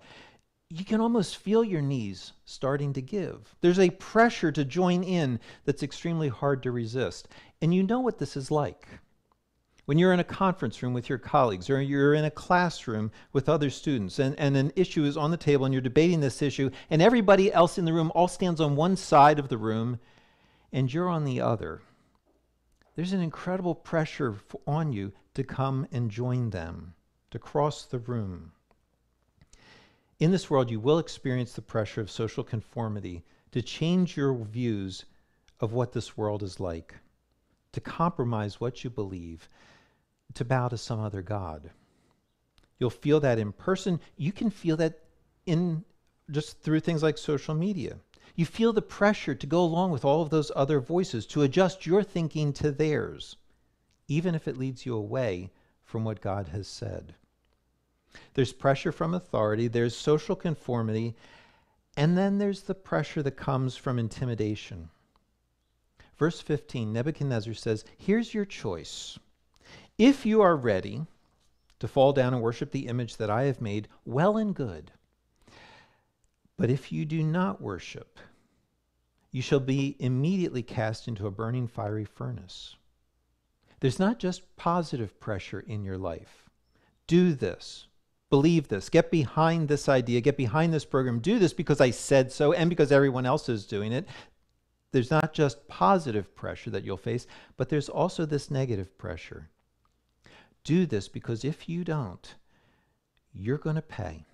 you 0.70 0.84
can 0.84 1.00
almost 1.00 1.38
feel 1.38 1.64
your 1.64 1.82
knees 1.82 2.34
starting 2.44 2.92
to 2.94 3.02
give. 3.02 3.56
There's 3.62 3.80
a 3.80 3.90
pressure 3.92 4.52
to 4.52 4.66
join 4.66 5.04
in 5.04 5.40
that's 5.64 5.84
extremely 5.84 6.28
hard 6.28 6.64
to 6.64 6.72
resist. 6.72 7.30
And 7.62 7.74
you 7.74 7.84
know 7.84 8.02
what 8.02 8.18
this 8.18 8.36
is 8.36 8.52
like. 8.52 8.88
When 9.88 9.98
you're 9.98 10.14
in 10.14 10.20
a 10.20 10.24
conference 10.24 10.84
room 10.84 10.94
with 10.94 11.10
your 11.10 11.18
colleagues, 11.18 11.70
or 11.70 11.82
you're 11.82 12.14
in 12.14 12.26
a 12.26 12.32
classroom 12.32 13.12
with 13.34 13.50
other 13.50 13.72
students, 13.72 14.20
and, 14.20 14.38
and 14.40 14.56
an 14.56 14.72
issue 14.76 15.04
is 15.04 15.18
on 15.18 15.32
the 15.32 15.38
table, 15.38 15.66
and 15.66 15.74
you're 15.74 15.82
debating 15.82 16.20
this 16.20 16.42
issue, 16.42 16.70
and 16.90 17.02
everybody 17.02 17.52
else 17.52 17.78
in 17.78 17.86
the 17.86 17.94
room 17.94 18.12
all 18.14 18.28
stands 18.28 18.62
on 18.62 18.76
one 18.76 18.96
side 18.96 19.40
of 19.40 19.50
the 19.50 19.58
room, 19.58 20.00
and 20.72 20.94
you're 20.94 21.10
on 21.10 21.24
the 21.24 21.42
other 21.42 21.82
there's 22.98 23.14
an 23.14 23.22
incredible 23.22 23.76
pressure 23.76 24.36
on 24.66 24.92
you 24.92 25.14
to 25.36 25.44
come 25.44 25.88
and 25.92 26.10
join 26.10 26.50
them, 26.50 26.96
to 27.30 27.38
cross 27.38 27.86
the 27.86 28.00
room. 28.00 28.52
In 30.20 30.32
this 30.32 30.50
world, 30.50 30.72
you 30.72 30.80
will 30.80 30.98
experience 30.98 31.54
the 31.54 31.62
pressure 31.62 32.02
of 32.02 32.10
social 32.10 32.44
conformity 32.44 33.24
to 33.52 33.62
change 33.62 34.18
your 34.18 34.34
views 34.34 35.06
of 35.60 35.74
what 35.74 35.94
this 35.94 36.18
world 36.18 36.42
is 36.42 36.60
like, 36.60 36.96
to 37.72 37.80
compromise 37.80 38.60
what 38.60 38.84
you 38.84 38.90
believe, 38.90 39.48
to 40.34 40.46
bow 40.46 40.68
to 40.68 40.78
some 40.78 41.00
other 41.00 41.22
God. 41.22 41.72
You'll 42.80 42.90
feel 42.90 43.20
that 43.22 43.40
in 43.40 43.52
person. 43.52 44.00
You 44.18 44.32
can 44.32 44.50
feel 44.50 44.78
that 44.78 45.00
in 45.46 45.84
just 46.30 46.62
through 46.62 46.82
things 46.82 47.02
like 47.02 47.18
social 47.18 47.56
media. 47.56 47.98
You 48.36 48.46
feel 48.46 48.72
the 48.72 48.82
pressure 48.82 49.34
to 49.34 49.48
go 49.48 49.64
along 49.64 49.92
with 49.92 50.06
all 50.06 50.22
of 50.22 50.30
those 50.30 50.52
other 50.56 50.80
voices, 50.80 51.26
to 51.28 51.42
adjust 51.42 51.86
your 51.88 52.04
thinking 52.04 52.54
to 52.54 52.72
theirs, 52.72 53.38
even 54.08 54.36
if 54.36 54.48
it 54.48 54.58
leads 54.58 54.86
you 54.86 54.94
away 54.94 55.52
from 55.84 56.04
what 56.04 56.22
God 56.22 56.50
has 56.50 56.68
said. 56.68 57.16
There's 58.34 58.54
pressure 58.54 58.92
from 58.92 59.14
authority, 59.14 59.68
there's 59.68 59.96
social 59.96 60.36
conformity, 60.36 61.16
and 61.96 62.18
then 62.18 62.38
there's 62.38 62.62
the 62.62 62.76
pressure 62.76 63.24
that 63.24 63.38
comes 63.38 63.76
from 63.76 63.98
intimidation. 63.98 64.90
Verse 66.18 66.42
15 66.42 66.94
Nebuchadnezzar 66.94 67.54
says, 67.54 67.86
Here's 67.98 68.34
your 68.34 68.46
choice. 68.46 69.18
If 69.98 70.26
you 70.26 70.42
are 70.42 70.56
ready 70.56 71.08
to 71.80 71.88
fall 71.88 72.14
down 72.14 72.34
and 72.34 72.44
worship 72.44 72.72
the 72.72 72.88
image 72.88 73.18
that 73.18 73.30
I 73.30 73.44
have 73.44 73.62
made, 73.62 73.88
well 74.06 74.38
and 74.38 74.54
good. 74.54 74.92
But 76.58 76.70
if 76.70 76.92
you 76.92 77.06
do 77.06 77.24
not 77.24 77.62
worship, 77.62 78.20
you 79.32 79.42
shall 79.42 79.60
be 79.60 79.96
immediately 80.00 80.64
cast 80.64 81.08
into 81.08 81.28
a 81.28 81.32
burning 81.32 81.68
fiery 81.68 82.06
furnace. 82.06 82.76
There's 83.80 84.00
not 84.00 84.20
just 84.20 84.56
positive 84.56 85.20
pressure 85.20 85.60
in 85.60 85.84
your 85.84 85.98
life. 85.98 86.50
Do 87.06 87.34
this. 87.34 87.88
Believe 88.30 88.68
this. 88.68 88.90
Get 88.90 89.10
behind 89.10 89.68
this 89.68 89.88
idea. 89.88 90.22
Get 90.22 90.38
behind 90.38 90.74
this 90.74 90.86
program. 90.86 91.20
Do 91.20 91.40
this 91.40 91.54
because 91.54 91.80
I 91.80 91.92
said 91.92 92.32
so 92.32 92.54
and 92.54 92.70
because 92.70 92.92
everyone 92.92 93.26
else 93.26 93.50
is 93.50 93.66
doing 93.66 93.94
it. 93.94 94.08
There's 94.92 95.12
not 95.12 95.34
just 95.34 95.68
positive 95.68 96.36
pressure 96.36 96.70
that 96.72 96.84
you'll 96.84 96.98
face, 96.98 97.28
but 97.56 97.70
there's 97.70 97.90
also 97.90 98.26
this 98.26 98.52
negative 98.52 98.98
pressure. 98.98 99.50
Do 100.68 100.86
this 100.86 101.08
because 101.08 101.46
if 101.46 101.70
you 101.70 101.86
don't, 101.86 102.36
you're 103.34 103.58
going 103.58 103.78
to 103.78 103.82
pay. 103.82 104.26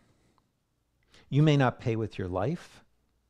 You 1.29 1.43
may 1.43 1.57
not 1.57 1.79
pay 1.79 1.95
with 1.95 2.17
your 2.17 2.27
life 2.27 2.83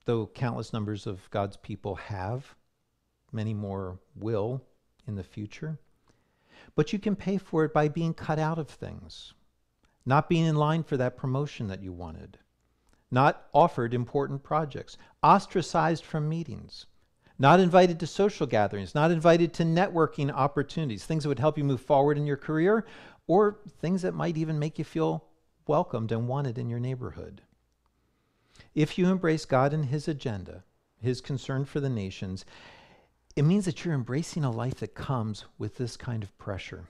though 0.06 0.28
countless 0.28 0.72
numbers 0.72 1.06
of 1.06 1.30
God's 1.30 1.58
people 1.58 1.96
have, 1.96 2.56
many 3.34 3.54
more 3.54 4.00
will 4.16 4.62
in 5.06 5.16
the 5.16 5.24
future. 5.24 5.78
But 6.76 6.94
you 6.94 7.00
can 7.00 7.18
pay 7.18 7.38
for 7.38 7.66
it 7.66 7.74
by 7.74 7.90
being 7.90 8.14
cut 8.14 8.40
out 8.40 8.58
of 8.58 8.70
things, 8.70 9.34
not 10.06 10.30
being 10.30 10.46
in 10.46 10.56
line 10.56 10.84
for 10.84 10.96
that 10.96 11.18
promotion 11.18 11.68
that 11.68 11.84
you 11.84 11.92
wanted, 11.92 12.38
not 13.12 13.48
offered 13.52 13.94
important 13.94 14.44
projects, 14.44 14.98
ostracized 15.22 16.06
from 16.06 16.30
meetings, 16.30 16.86
not 17.44 17.60
invited 17.60 18.00
to 18.00 18.08
social 18.08 18.48
gatherings, 18.48 18.96
not 18.96 19.12
invited 19.12 19.54
to 19.54 19.64
networking 19.64 20.32
opportunities, 20.32 21.04
things 21.04 21.24
that 21.24 21.30
would 21.30 21.40
help 21.40 21.58
you 21.58 21.64
move 21.66 21.82
forward 21.82 22.18
in 22.18 22.26
your 22.26 22.38
career, 22.38 22.86
or 23.28 23.60
things 23.82 24.02
that 24.02 24.14
might 24.14 24.38
even 24.38 24.58
make 24.58 24.80
you 24.80 24.86
feel 24.86 25.26
welcomed 25.68 26.14
and 26.14 26.26
wanted 26.26 26.58
in 26.58 26.70
your 26.70 26.80
neighborhood. 26.80 27.42
If 28.74 28.98
you 28.98 29.08
embrace 29.08 29.44
God 29.44 29.74
and 29.74 29.84
His 29.84 30.08
agenda, 30.08 30.64
His 31.02 31.20
concern 31.20 31.66
for 31.66 31.82
the 31.82 31.90
nations, 31.90 32.46
it 33.36 33.44
means 33.44 33.66
that 33.66 33.84
you're 33.84 33.94
embracing 33.94 34.46
a 34.46 34.50
life 34.50 34.76
that 34.76 34.96
comes 34.96 35.44
with 35.58 35.76
this 35.76 35.98
kind 35.98 36.24
of 36.24 36.38
pressure. 36.38 36.88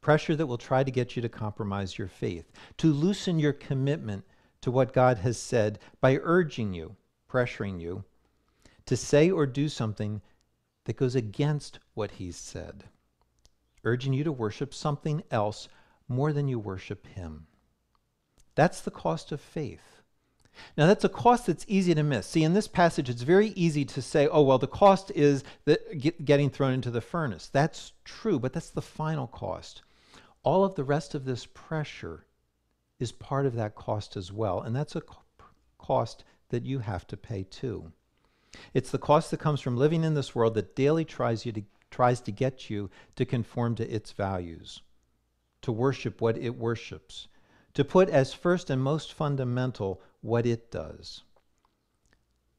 Pressure 0.00 0.34
that 0.34 0.48
will 0.48 0.58
try 0.58 0.82
to 0.82 0.90
get 0.90 1.14
you 1.14 1.22
to 1.22 1.28
compromise 1.28 1.96
your 1.96 2.08
faith, 2.08 2.50
to 2.78 2.92
loosen 2.92 3.38
your 3.38 3.52
commitment 3.52 4.24
to 4.62 4.72
what 4.72 4.92
God 4.92 5.18
has 5.18 5.38
said 5.38 5.78
by 6.00 6.18
urging 6.24 6.74
you, 6.74 6.96
pressuring 7.30 7.80
you, 7.80 8.02
to 8.88 8.96
say 8.96 9.30
or 9.30 9.44
do 9.44 9.68
something 9.68 10.22
that 10.86 10.96
goes 10.96 11.14
against 11.14 11.78
what 11.92 12.12
He's 12.12 12.36
said, 12.36 12.84
urging 13.84 14.14
you 14.14 14.24
to 14.24 14.32
worship 14.32 14.72
something 14.72 15.22
else 15.30 15.68
more 16.08 16.32
than 16.32 16.48
you 16.48 16.58
worship 16.58 17.06
Him. 17.06 17.46
That's 18.54 18.80
the 18.80 18.90
cost 18.90 19.30
of 19.30 19.42
faith. 19.42 20.00
Now, 20.74 20.86
that's 20.86 21.04
a 21.04 21.10
cost 21.10 21.46
that's 21.46 21.66
easy 21.68 21.94
to 21.94 22.02
miss. 22.02 22.26
See, 22.26 22.42
in 22.42 22.54
this 22.54 22.66
passage, 22.66 23.10
it's 23.10 23.20
very 23.20 23.48
easy 23.48 23.84
to 23.84 24.00
say, 24.00 24.26
oh, 24.26 24.40
well, 24.40 24.56
the 24.56 24.66
cost 24.66 25.12
is 25.14 25.44
the, 25.66 25.78
get, 25.98 26.24
getting 26.24 26.48
thrown 26.48 26.72
into 26.72 26.90
the 26.90 27.02
furnace. 27.02 27.50
That's 27.52 27.92
true, 28.04 28.38
but 28.38 28.54
that's 28.54 28.70
the 28.70 28.80
final 28.80 29.26
cost. 29.26 29.82
All 30.44 30.64
of 30.64 30.76
the 30.76 30.82
rest 30.82 31.14
of 31.14 31.26
this 31.26 31.44
pressure 31.44 32.24
is 32.98 33.12
part 33.12 33.44
of 33.44 33.54
that 33.56 33.74
cost 33.74 34.16
as 34.16 34.32
well, 34.32 34.62
and 34.62 34.74
that's 34.74 34.96
a 34.96 35.02
cost 35.76 36.24
that 36.48 36.64
you 36.64 36.78
have 36.78 37.06
to 37.08 37.18
pay 37.18 37.42
too. 37.42 37.92
It's 38.74 38.90
the 38.90 38.98
cost 38.98 39.30
that 39.30 39.40
comes 39.40 39.60
from 39.60 39.76
living 39.76 40.04
in 40.04 40.14
this 40.14 40.34
world 40.34 40.54
that 40.54 40.76
daily 40.76 41.04
tries 41.04 41.46
you 41.46 41.52
to 41.52 41.62
tries 41.90 42.20
to 42.20 42.32
get 42.32 42.68
you 42.68 42.90
to 43.16 43.24
conform 43.24 43.74
to 43.76 43.88
its 43.88 44.12
values, 44.12 44.82
to 45.62 45.72
worship 45.72 46.20
what 46.20 46.36
it 46.36 46.50
worships, 46.50 47.28
to 47.74 47.84
put 47.84 48.08
as 48.10 48.32
first 48.32 48.70
and 48.70 48.82
most 48.82 49.12
fundamental 49.12 50.00
what 50.20 50.46
it 50.46 50.70
does. 50.70 51.22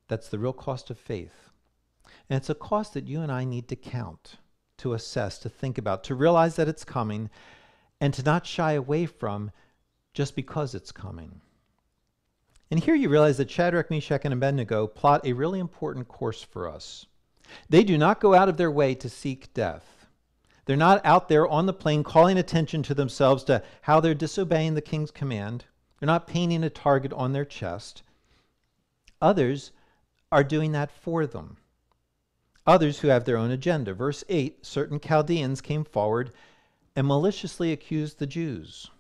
That's 0.08 0.30
the 0.30 0.40
real 0.40 0.54
cost 0.54 0.90
of 0.90 0.98
faith. 0.98 1.52
And 2.30 2.38
it's 2.38 2.50
a 2.50 2.56
cost 2.56 2.94
that 2.96 3.08
you 3.08 3.22
and 3.22 3.32
I 3.32 3.44
need 3.44 3.68
to 3.68 3.76
count, 3.76 4.38
to 4.78 4.94
assess, 4.94 5.38
to 5.40 5.50
think 5.50 5.78
about, 5.78 6.04
to 6.06 6.16
realize 6.16 6.56
that 6.56 6.68
it's 6.68 6.84
coming, 6.84 7.30
and 8.02 8.14
to 8.14 8.24
not 8.24 8.48
shy 8.48 8.74
away 8.74 9.06
from 9.06 9.52
just 10.14 10.36
because 10.36 10.74
it's 10.74 10.92
coming. 10.92 11.42
And 12.72 12.84
here 12.84 12.96
you 12.96 13.10
realize 13.10 13.38
that 13.38 13.50
Shadrach, 13.50 13.90
Meshach, 13.90 14.26
and 14.26 14.34
Abednego 14.34 14.86
plot 14.86 15.26
a 15.26 15.34
really 15.34 15.60
important 15.60 16.08
course 16.08 16.44
for 16.44 16.70
us. 16.70 17.06
They 17.68 17.84
do 17.84 17.98
not 17.98 18.20
go 18.20 18.36
out 18.36 18.50
of 18.50 18.58
their 18.58 18.70
way 18.70 18.94
to 18.96 19.10
seek 19.10 19.54
death. 19.54 20.06
They're 20.66 20.78
not 20.78 21.04
out 21.04 21.30
there 21.30 21.48
on 21.48 21.66
the 21.66 21.74
plain 21.74 22.04
calling 22.04 22.38
attention 22.38 22.84
to 22.84 22.94
themselves 22.94 23.44
to 23.46 23.64
how 23.82 24.00
they're 24.00 24.14
disobeying 24.14 24.76
the 24.76 24.82
king's 24.82 25.10
command. 25.10 25.66
They're 26.00 26.08
not 26.08 26.28
painting 26.28 26.64
a 26.64 26.70
target 26.70 27.12
on 27.14 27.34
their 27.34 27.46
chest. 27.46 28.04
Others 29.20 29.72
are 30.32 30.44
doing 30.44 30.72
that 30.74 30.92
for 30.92 31.26
them. 31.26 31.58
Others 32.68 33.00
who 33.00 33.08
have 33.08 33.26
their 33.26 33.38
own 33.38 33.50
agenda. 33.50 33.96
Verse 33.96 34.24
8 34.30 34.64
certain 34.64 35.00
Chaldeans 35.00 35.60
came 35.60 35.84
forward 35.84 36.32
and 36.96 37.08
maliciously 37.08 37.72
accused 37.72 38.20
the 38.20 38.28
Jews. 38.28 38.92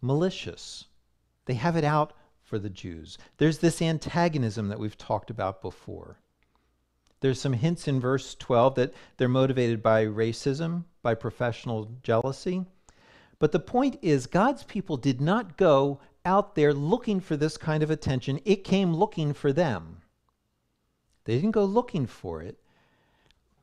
Malicious. 0.00 0.86
They 1.44 1.54
have 1.54 1.76
it 1.76 1.84
out 1.84 2.12
for 2.48 2.58
the 2.58 2.70
Jews. 2.70 3.18
There's 3.36 3.58
this 3.58 3.82
antagonism 3.82 4.68
that 4.68 4.78
we've 4.78 4.96
talked 4.96 5.30
about 5.30 5.60
before. 5.60 6.18
There's 7.20 7.40
some 7.40 7.52
hints 7.52 7.86
in 7.86 8.00
verse 8.00 8.34
12 8.36 8.74
that 8.76 8.94
they're 9.16 9.28
motivated 9.28 9.82
by 9.82 10.06
racism, 10.06 10.84
by 11.02 11.14
professional 11.14 11.90
jealousy. 12.02 12.64
But 13.38 13.52
the 13.52 13.60
point 13.60 13.98
is, 14.02 14.26
God's 14.26 14.62
people 14.62 14.96
did 14.96 15.20
not 15.20 15.56
go 15.56 16.00
out 16.24 16.54
there 16.54 16.72
looking 16.72 17.20
for 17.20 17.36
this 17.36 17.56
kind 17.56 17.82
of 17.82 17.90
attention, 17.90 18.40
it 18.44 18.64
came 18.64 18.94
looking 18.94 19.32
for 19.32 19.52
them. 19.52 20.02
They 21.24 21.34
didn't 21.34 21.52
go 21.52 21.64
looking 21.64 22.06
for 22.06 22.42
it, 22.42 22.58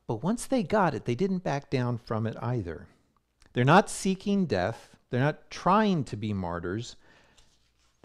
but 0.08 0.24
once 0.24 0.46
they 0.46 0.64
got 0.64 0.94
it, 0.94 1.06
they 1.06 1.16
didn't 1.16 1.44
back 1.44 1.70
down 1.70 1.98
from 1.98 2.28
it 2.28 2.38
either. 2.42 2.88
They're 3.54 3.64
not 3.64 3.90
seeking 3.90 4.46
death, 4.46 4.96
they're 5.10 5.20
not 5.20 5.50
trying 5.50 6.04
to 6.06 6.18
be 6.18 6.34
martyrs, 6.34 6.96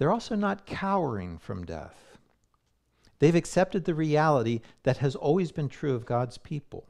they're 0.01 0.11
also 0.11 0.35
not 0.35 0.65
cowering 0.65 1.37
from 1.37 1.67
death. 1.67 2.17
They've 3.19 3.35
accepted 3.35 3.85
the 3.85 3.95
reality 3.95 4.63
that 4.83 4.97
has 4.97 5.15
always 5.15 5.53
been 5.53 5.69
true 5.69 5.95
of 5.95 6.07
God's 6.07 6.39
people. 6.39 6.89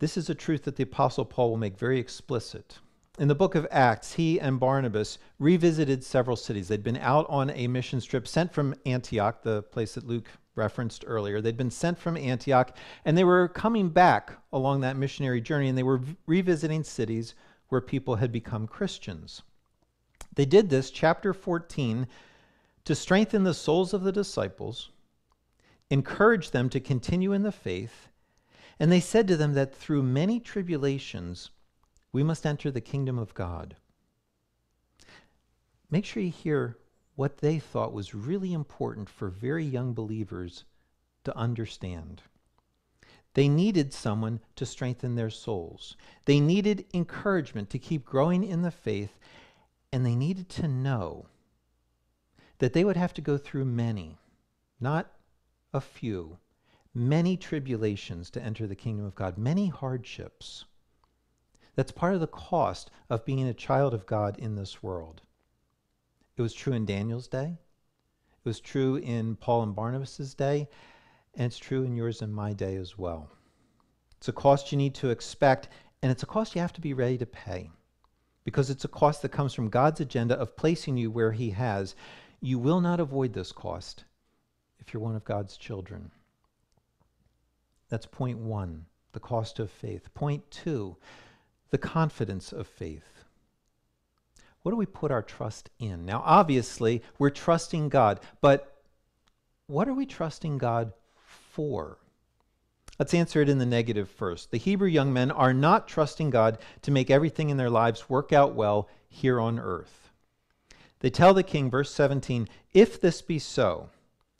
This 0.00 0.16
is 0.16 0.28
a 0.28 0.34
truth 0.34 0.64
that 0.64 0.74
the 0.74 0.82
Apostle 0.82 1.24
Paul 1.24 1.50
will 1.50 1.56
make 1.56 1.78
very 1.78 2.00
explicit. 2.00 2.80
In 3.16 3.28
the 3.28 3.34
book 3.36 3.54
of 3.54 3.64
Acts, 3.70 4.14
he 4.14 4.40
and 4.40 4.58
Barnabas 4.58 5.18
revisited 5.38 6.02
several 6.02 6.34
cities. 6.34 6.66
They'd 6.66 6.82
been 6.82 6.96
out 6.96 7.26
on 7.28 7.48
a 7.50 7.68
mission 7.68 8.00
trip 8.00 8.26
sent 8.26 8.52
from 8.52 8.74
Antioch, 8.84 9.40
the 9.40 9.62
place 9.62 9.94
that 9.94 10.08
Luke 10.08 10.26
referenced 10.56 11.04
earlier. 11.06 11.40
They'd 11.40 11.56
been 11.56 11.70
sent 11.70 11.96
from 11.96 12.16
Antioch, 12.16 12.76
and 13.04 13.16
they 13.16 13.22
were 13.22 13.46
coming 13.46 13.88
back 13.88 14.32
along 14.52 14.80
that 14.80 14.96
missionary 14.96 15.40
journey, 15.40 15.68
and 15.68 15.78
they 15.78 15.84
were 15.84 16.00
revisiting 16.26 16.82
cities 16.82 17.36
where 17.68 17.80
people 17.80 18.16
had 18.16 18.32
become 18.32 18.66
Christians. 18.66 19.42
They 20.34 20.44
did 20.44 20.70
this, 20.70 20.90
chapter 20.90 21.32
14, 21.32 22.06
to 22.84 22.94
strengthen 22.94 23.44
the 23.44 23.54
souls 23.54 23.94
of 23.94 24.02
the 24.02 24.12
disciples, 24.12 24.90
encourage 25.90 26.50
them 26.50 26.68
to 26.70 26.80
continue 26.80 27.32
in 27.32 27.42
the 27.42 27.52
faith, 27.52 28.08
and 28.78 28.90
they 28.90 29.00
said 29.00 29.28
to 29.28 29.36
them 29.36 29.54
that 29.54 29.74
through 29.74 30.02
many 30.02 30.40
tribulations 30.40 31.50
we 32.12 32.22
must 32.22 32.46
enter 32.46 32.70
the 32.70 32.80
kingdom 32.80 33.18
of 33.18 33.34
God. 33.34 33.76
Make 35.90 36.04
sure 36.04 36.22
you 36.22 36.30
hear 36.30 36.78
what 37.16 37.38
they 37.38 37.58
thought 37.58 37.92
was 37.92 38.14
really 38.14 38.52
important 38.52 39.08
for 39.08 39.28
very 39.28 39.64
young 39.64 39.94
believers 39.94 40.64
to 41.24 41.36
understand. 41.36 42.22
They 43.34 43.48
needed 43.48 43.92
someone 43.92 44.40
to 44.56 44.66
strengthen 44.66 45.14
their 45.14 45.30
souls. 45.30 45.96
They 46.24 46.40
needed 46.40 46.86
encouragement 46.94 47.70
to 47.70 47.78
keep 47.78 48.04
growing 48.04 48.44
in 48.44 48.62
the 48.62 48.70
faith 48.70 49.18
and 49.94 50.04
they 50.04 50.16
needed 50.16 50.48
to 50.48 50.66
know 50.66 51.26
that 52.58 52.72
they 52.72 52.82
would 52.82 52.96
have 52.96 53.14
to 53.14 53.20
go 53.20 53.38
through 53.38 53.64
many, 53.64 54.18
not 54.80 55.12
a 55.72 55.80
few, 55.80 56.36
many 56.92 57.36
tribulations 57.36 58.28
to 58.28 58.42
enter 58.42 58.66
the 58.66 58.74
kingdom 58.74 59.06
of 59.06 59.14
God, 59.14 59.38
many 59.38 59.68
hardships. 59.68 60.64
That's 61.76 61.92
part 61.92 62.12
of 62.12 62.18
the 62.18 62.26
cost 62.26 62.90
of 63.08 63.24
being 63.24 63.46
a 63.46 63.54
child 63.54 63.94
of 63.94 64.04
God 64.04 64.36
in 64.36 64.56
this 64.56 64.82
world. 64.82 65.22
It 66.36 66.42
was 66.42 66.54
true 66.54 66.72
in 66.72 66.86
Daniel's 66.86 67.28
day, 67.28 67.56
it 67.56 68.48
was 68.48 68.58
true 68.58 68.96
in 68.96 69.36
Paul 69.36 69.62
and 69.62 69.76
Barnabas's 69.76 70.34
day, 70.34 70.68
and 71.36 71.46
it's 71.46 71.56
true 71.56 71.84
in 71.84 71.94
yours 71.94 72.20
and 72.20 72.34
my 72.34 72.52
day 72.52 72.74
as 72.74 72.98
well. 72.98 73.30
It's 74.16 74.26
a 74.26 74.32
cost 74.32 74.72
you 74.72 74.78
need 74.78 74.96
to 74.96 75.10
expect, 75.10 75.68
and 76.02 76.10
it's 76.10 76.24
a 76.24 76.26
cost 76.26 76.56
you 76.56 76.60
have 76.60 76.72
to 76.72 76.80
be 76.80 76.94
ready 76.94 77.16
to 77.18 77.26
pay 77.26 77.70
because 78.44 78.70
it's 78.70 78.84
a 78.84 78.88
cost 78.88 79.22
that 79.22 79.30
comes 79.30 79.54
from 79.54 79.68
God's 79.70 80.00
agenda 80.00 80.38
of 80.38 80.56
placing 80.56 80.96
you 80.96 81.10
where 81.10 81.32
He 81.32 81.50
has. 81.50 81.94
You 82.40 82.58
will 82.58 82.80
not 82.80 83.00
avoid 83.00 83.32
this 83.32 83.52
cost 83.52 84.04
if 84.78 84.92
you're 84.92 85.02
one 85.02 85.16
of 85.16 85.24
God's 85.24 85.56
children. 85.56 86.10
That's 87.88 88.06
point 88.06 88.38
one, 88.38 88.86
the 89.12 89.20
cost 89.20 89.58
of 89.58 89.70
faith. 89.70 90.12
Point 90.14 90.50
two, 90.50 90.96
the 91.70 91.78
confidence 91.78 92.52
of 92.52 92.66
faith. 92.66 93.24
What 94.62 94.72
do 94.72 94.76
we 94.76 94.86
put 94.86 95.10
our 95.10 95.22
trust 95.22 95.70
in? 95.78 96.06
Now, 96.06 96.22
obviously, 96.24 97.02
we're 97.18 97.30
trusting 97.30 97.90
God, 97.90 98.20
but 98.40 98.82
what 99.66 99.88
are 99.88 99.94
we 99.94 100.06
trusting 100.06 100.58
God 100.58 100.92
for? 101.52 101.98
Let's 102.98 103.14
answer 103.14 103.42
it 103.42 103.48
in 103.48 103.58
the 103.58 103.66
negative 103.66 104.08
first. 104.08 104.50
The 104.50 104.58
Hebrew 104.58 104.88
young 104.88 105.12
men 105.12 105.30
are 105.30 105.52
not 105.52 105.88
trusting 105.88 106.30
God 106.30 106.58
to 106.82 106.90
make 106.90 107.10
everything 107.10 107.50
in 107.50 107.56
their 107.56 107.70
lives 107.70 108.08
work 108.08 108.32
out 108.32 108.54
well 108.54 108.88
here 109.08 109.40
on 109.40 109.58
earth. 109.58 110.10
They 111.00 111.10
tell 111.10 111.34
the 111.34 111.42
king, 111.42 111.70
verse 111.70 111.90
17, 111.90 112.48
if 112.72 113.00
this 113.00 113.20
be 113.20 113.38
so, 113.38 113.90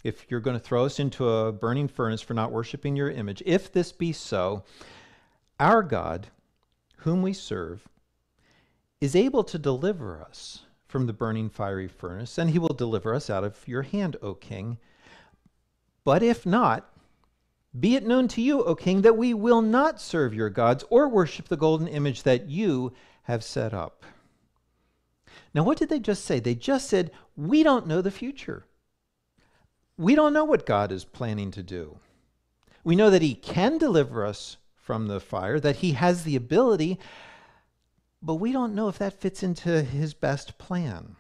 if 0.04 0.30
you're 0.30 0.40
going 0.40 0.56
to 0.56 0.62
throw 0.62 0.84
us 0.84 1.00
into 1.00 1.28
a 1.28 1.52
burning 1.52 1.88
furnace 1.88 2.22
for 2.22 2.34
not 2.34 2.52
worshiping 2.52 2.94
your 2.94 3.10
image, 3.10 3.42
if 3.44 3.72
this 3.72 3.90
be 3.90 4.12
so, 4.12 4.62
our 5.58 5.82
God, 5.82 6.28
whom 6.98 7.22
we 7.22 7.32
serve, 7.32 7.88
is 9.00 9.16
able 9.16 9.44
to 9.44 9.58
deliver 9.58 10.20
us 10.20 10.62
from 10.86 11.06
the 11.06 11.12
burning 11.12 11.50
fiery 11.50 11.88
furnace, 11.88 12.38
and 12.38 12.50
he 12.50 12.58
will 12.58 12.68
deliver 12.68 13.14
us 13.14 13.28
out 13.28 13.42
of 13.42 13.66
your 13.66 13.82
hand, 13.82 14.16
O 14.22 14.34
king. 14.34 14.78
But 16.04 16.22
if 16.22 16.46
not, 16.46 16.88
be 17.78 17.96
it 17.96 18.06
known 18.06 18.28
to 18.28 18.40
you, 18.40 18.62
O 18.62 18.74
king, 18.74 19.02
that 19.02 19.16
we 19.16 19.34
will 19.34 19.62
not 19.62 20.00
serve 20.00 20.32
your 20.34 20.50
gods 20.50 20.84
or 20.90 21.08
worship 21.08 21.48
the 21.48 21.56
golden 21.56 21.88
image 21.88 22.22
that 22.22 22.48
you 22.48 22.92
have 23.24 23.42
set 23.42 23.74
up. 23.74 24.04
Now, 25.52 25.64
what 25.64 25.78
did 25.78 25.88
they 25.88 25.98
just 25.98 26.24
say? 26.24 26.38
They 26.38 26.54
just 26.54 26.88
said, 26.88 27.10
We 27.37 27.62
don't 27.62 27.87
know 27.87 28.00
the 28.00 28.10
future. 28.10 28.66
We 29.96 30.14
don't 30.14 30.32
know 30.32 30.44
what 30.44 30.66
God 30.66 30.92
is 30.92 31.04
planning 31.04 31.50
to 31.52 31.62
do. 31.62 31.98
We 32.84 32.96
know 32.96 33.10
that 33.10 33.22
He 33.22 33.34
can 33.34 33.78
deliver 33.78 34.24
us 34.24 34.56
from 34.76 35.08
the 35.08 35.20
fire, 35.20 35.58
that 35.58 35.76
He 35.76 35.92
has 35.92 36.24
the 36.24 36.37
ability, 36.37 36.98
but 38.20 38.34
we 38.34 38.52
don't 38.52 38.74
know 38.74 38.88
if 38.88 38.98
that 38.98 39.20
fits 39.20 39.42
into 39.42 39.82
His 39.82 40.14
best 40.14 40.58
plan. 40.58 41.16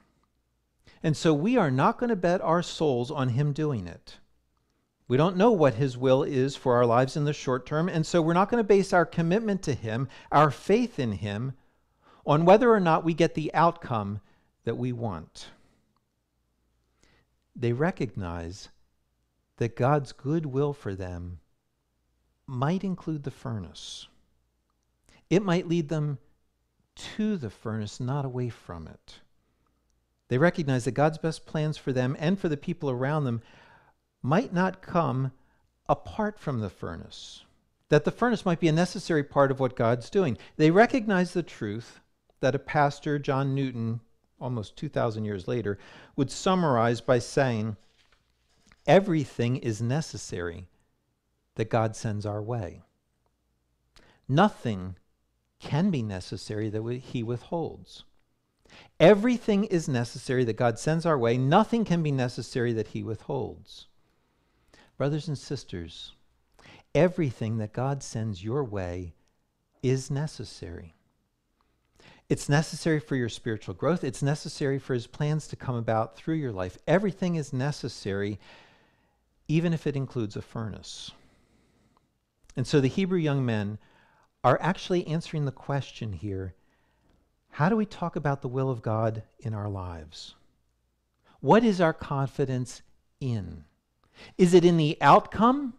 And 1.02 1.16
so 1.16 1.34
we 1.34 1.56
are 1.56 1.70
not 1.70 1.98
going 1.98 2.10
to 2.10 2.16
bet 2.16 2.40
our 2.40 2.62
souls 2.62 3.10
on 3.10 3.30
Him 3.30 3.52
doing 3.52 3.86
it. 3.86 4.18
We 5.06 5.16
don't 5.16 5.36
know 5.36 5.52
what 5.52 5.74
His 5.74 5.98
will 5.98 6.22
is 6.22 6.56
for 6.56 6.76
our 6.76 6.86
lives 6.86 7.16
in 7.16 7.24
the 7.24 7.32
short 7.32 7.66
term, 7.66 7.88
and 7.88 8.06
so 8.06 8.22
we're 8.22 8.32
not 8.32 8.50
going 8.50 8.62
to 8.62 8.66
base 8.66 8.92
our 8.92 9.04
commitment 9.04 9.62
to 9.62 9.74
Him, 9.74 10.08
our 10.32 10.50
faith 10.50 10.98
in 10.98 11.12
Him, 11.12 11.52
on 12.26 12.44
whether 12.44 12.72
or 12.72 12.80
not 12.80 13.04
we 13.04 13.12
get 13.12 13.34
the 13.34 13.52
outcome 13.52 14.20
that 14.64 14.78
we 14.78 14.92
want. 14.92 15.50
They 17.54 17.72
recognize 17.72 18.70
that 19.58 19.76
God's 19.76 20.12
good 20.12 20.46
will 20.46 20.72
for 20.72 20.94
them 20.94 21.38
might 22.46 22.82
include 22.82 23.22
the 23.22 23.30
furnace. 23.30 24.08
It 25.30 25.42
might 25.42 25.68
lead 25.68 25.88
them 25.88 26.18
to 26.94 27.36
the 27.36 27.50
furnace, 27.50 28.00
not 28.00 28.24
away 28.24 28.48
from 28.48 28.86
it. 28.86 29.20
They 30.28 30.38
recognize 30.38 30.84
that 30.84 30.92
God's 30.92 31.18
best 31.18 31.46
plans 31.46 31.76
for 31.76 31.92
them 31.92 32.16
and 32.18 32.38
for 32.38 32.48
the 32.48 32.56
people 32.56 32.90
around 32.90 33.24
them 33.24 33.42
might 34.24 34.54
not 34.54 34.80
come 34.80 35.30
apart 35.86 36.40
from 36.40 36.60
the 36.60 36.70
furnace, 36.70 37.44
that 37.90 38.04
the 38.04 38.10
furnace 38.10 38.46
might 38.46 38.58
be 38.58 38.68
a 38.68 38.72
necessary 38.72 39.22
part 39.22 39.50
of 39.50 39.60
what 39.60 39.76
God's 39.76 40.08
doing. 40.08 40.38
They 40.56 40.70
recognize 40.70 41.34
the 41.34 41.42
truth 41.42 42.00
that 42.40 42.54
a 42.54 42.58
pastor, 42.58 43.18
John 43.18 43.54
Newton, 43.54 44.00
almost 44.40 44.76
2,000 44.78 45.26
years 45.26 45.46
later, 45.46 45.78
would 46.16 46.30
summarize 46.30 47.02
by 47.02 47.18
saying, 47.18 47.76
everything 48.86 49.58
is 49.58 49.82
necessary 49.82 50.68
that 51.56 51.68
God 51.68 51.94
sends 51.94 52.24
our 52.24 52.42
way. 52.42 52.80
Nothing 54.26 54.96
can 55.60 55.90
be 55.90 56.02
necessary 56.02 56.70
that 56.70 56.82
he 56.82 57.22
withholds. 57.22 58.04
Everything 58.98 59.64
is 59.64 59.86
necessary 59.86 60.44
that 60.44 60.56
God 60.56 60.78
sends 60.78 61.04
our 61.04 61.18
way. 61.18 61.36
Nothing 61.36 61.84
can 61.84 62.02
be 62.02 62.10
necessary 62.10 62.72
that 62.72 62.88
he 62.88 63.02
withholds. 63.02 63.86
Brothers 64.96 65.28
and 65.28 65.36
sisters, 65.36 66.12
everything 66.94 67.58
that 67.58 67.72
God 67.72 68.02
sends 68.02 68.44
your 68.44 68.64
way 68.64 69.14
is 69.82 70.10
necessary. 70.10 70.94
It's 72.28 72.48
necessary 72.48 73.00
for 73.00 73.16
your 73.16 73.28
spiritual 73.28 73.74
growth. 73.74 74.02
It's 74.02 74.22
necessary 74.22 74.78
for 74.78 74.94
his 74.94 75.06
plans 75.06 75.46
to 75.48 75.56
come 75.56 75.74
about 75.74 76.16
through 76.16 76.36
your 76.36 76.52
life. 76.52 76.78
Everything 76.86 77.34
is 77.34 77.52
necessary, 77.52 78.38
even 79.46 79.74
if 79.74 79.86
it 79.86 79.96
includes 79.96 80.36
a 80.36 80.42
furnace. 80.42 81.10
And 82.56 82.66
so 82.66 82.80
the 82.80 82.88
Hebrew 82.88 83.18
young 83.18 83.44
men 83.44 83.78
are 84.42 84.58
actually 84.60 85.06
answering 85.06 85.44
the 85.44 85.52
question 85.52 86.12
here 86.12 86.54
how 87.50 87.68
do 87.68 87.76
we 87.76 87.86
talk 87.86 88.16
about 88.16 88.42
the 88.42 88.48
will 88.48 88.68
of 88.68 88.82
God 88.82 89.22
in 89.38 89.54
our 89.54 89.68
lives? 89.68 90.34
What 91.40 91.62
is 91.62 91.80
our 91.80 91.92
confidence 91.92 92.82
in? 93.20 93.64
Is 94.38 94.54
it 94.54 94.64
in 94.64 94.76
the 94.76 94.98
outcome, 95.00 95.74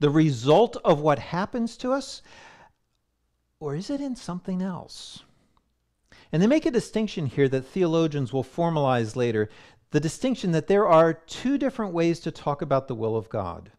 the 0.00 0.10
result 0.10 0.76
of 0.84 1.00
what 1.00 1.18
happens 1.18 1.76
to 1.78 1.92
us? 1.92 2.22
Or 3.60 3.74
is 3.74 3.90
it 3.90 4.00
in 4.00 4.16
something 4.16 4.62
else? 4.62 5.22
And 6.32 6.42
they 6.42 6.46
make 6.46 6.66
a 6.66 6.70
distinction 6.70 7.26
here 7.26 7.48
that 7.48 7.62
theologians 7.62 8.32
will 8.32 8.44
formalize 8.44 9.16
later 9.16 9.48
the 9.90 10.00
distinction 10.00 10.52
that 10.52 10.66
there 10.66 10.86
are 10.86 11.14
two 11.14 11.56
different 11.56 11.92
ways 11.92 12.20
to 12.20 12.30
talk 12.30 12.60
about 12.60 12.88
the 12.88 12.94
will 12.94 13.16
of 13.16 13.28
God. 13.28 13.70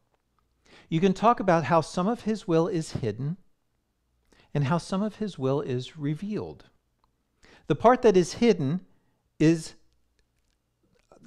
You 0.89 1.00
can 1.00 1.13
talk 1.13 1.39
about 1.39 1.65
how 1.65 1.82
some 1.82 2.08
of 2.08 2.22
his 2.22 2.48
will 2.48 2.67
is 2.67 2.93
hidden 2.93 3.38
and 4.54 4.63
how 4.63 4.78
some 4.78 5.04
of 5.04 5.17
his 5.17 5.38
will 5.38 5.62
is 5.62 5.98
revealed. 5.98 6.65
The 7.67 7.76
part 7.76 8.02
that 8.02 8.15
is 8.15 8.34
hidden 8.34 8.82
is 9.39 9.76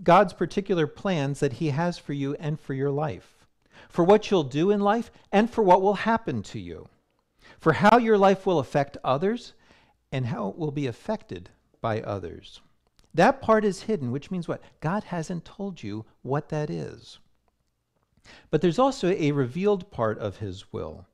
God's 0.02 0.32
particular 0.32 0.86
plans 0.86 1.40
that 1.40 1.54
He 1.54 1.70
has 1.70 1.98
for 1.98 2.12
you 2.12 2.34
and 2.34 2.58
for 2.58 2.74
your 2.74 2.90
life, 2.90 3.46
for 3.88 4.04
what 4.04 4.30
you'll 4.30 4.44
do 4.44 4.70
in 4.70 4.80
life 4.80 5.10
and 5.30 5.50
for 5.50 5.62
what 5.62 5.82
will 5.82 5.94
happen 5.94 6.42
to 6.44 6.58
you, 6.58 6.88
for 7.58 7.74
how 7.74 7.98
your 7.98 8.18
life 8.18 8.46
will 8.46 8.58
affect 8.58 8.96
others 9.04 9.54
and 10.12 10.26
how 10.26 10.48
it 10.48 10.58
will 10.58 10.70
be 10.70 10.86
affected 10.86 11.50
by 11.80 12.00
others. 12.00 12.60
That 13.12 13.42
part 13.42 13.64
is 13.64 13.82
hidden, 13.82 14.12
which 14.12 14.30
means 14.30 14.46
what? 14.46 14.62
God 14.80 15.04
hasn't 15.04 15.44
told 15.44 15.82
you 15.82 16.04
what 16.22 16.48
that 16.48 16.70
is. 16.70 17.18
But 18.50 18.60
there's 18.60 18.78
also 18.78 19.10
a 19.10 19.32
revealed 19.32 19.90
part 19.90 20.18
of 20.18 20.36
His 20.36 20.72
will, 20.72 21.06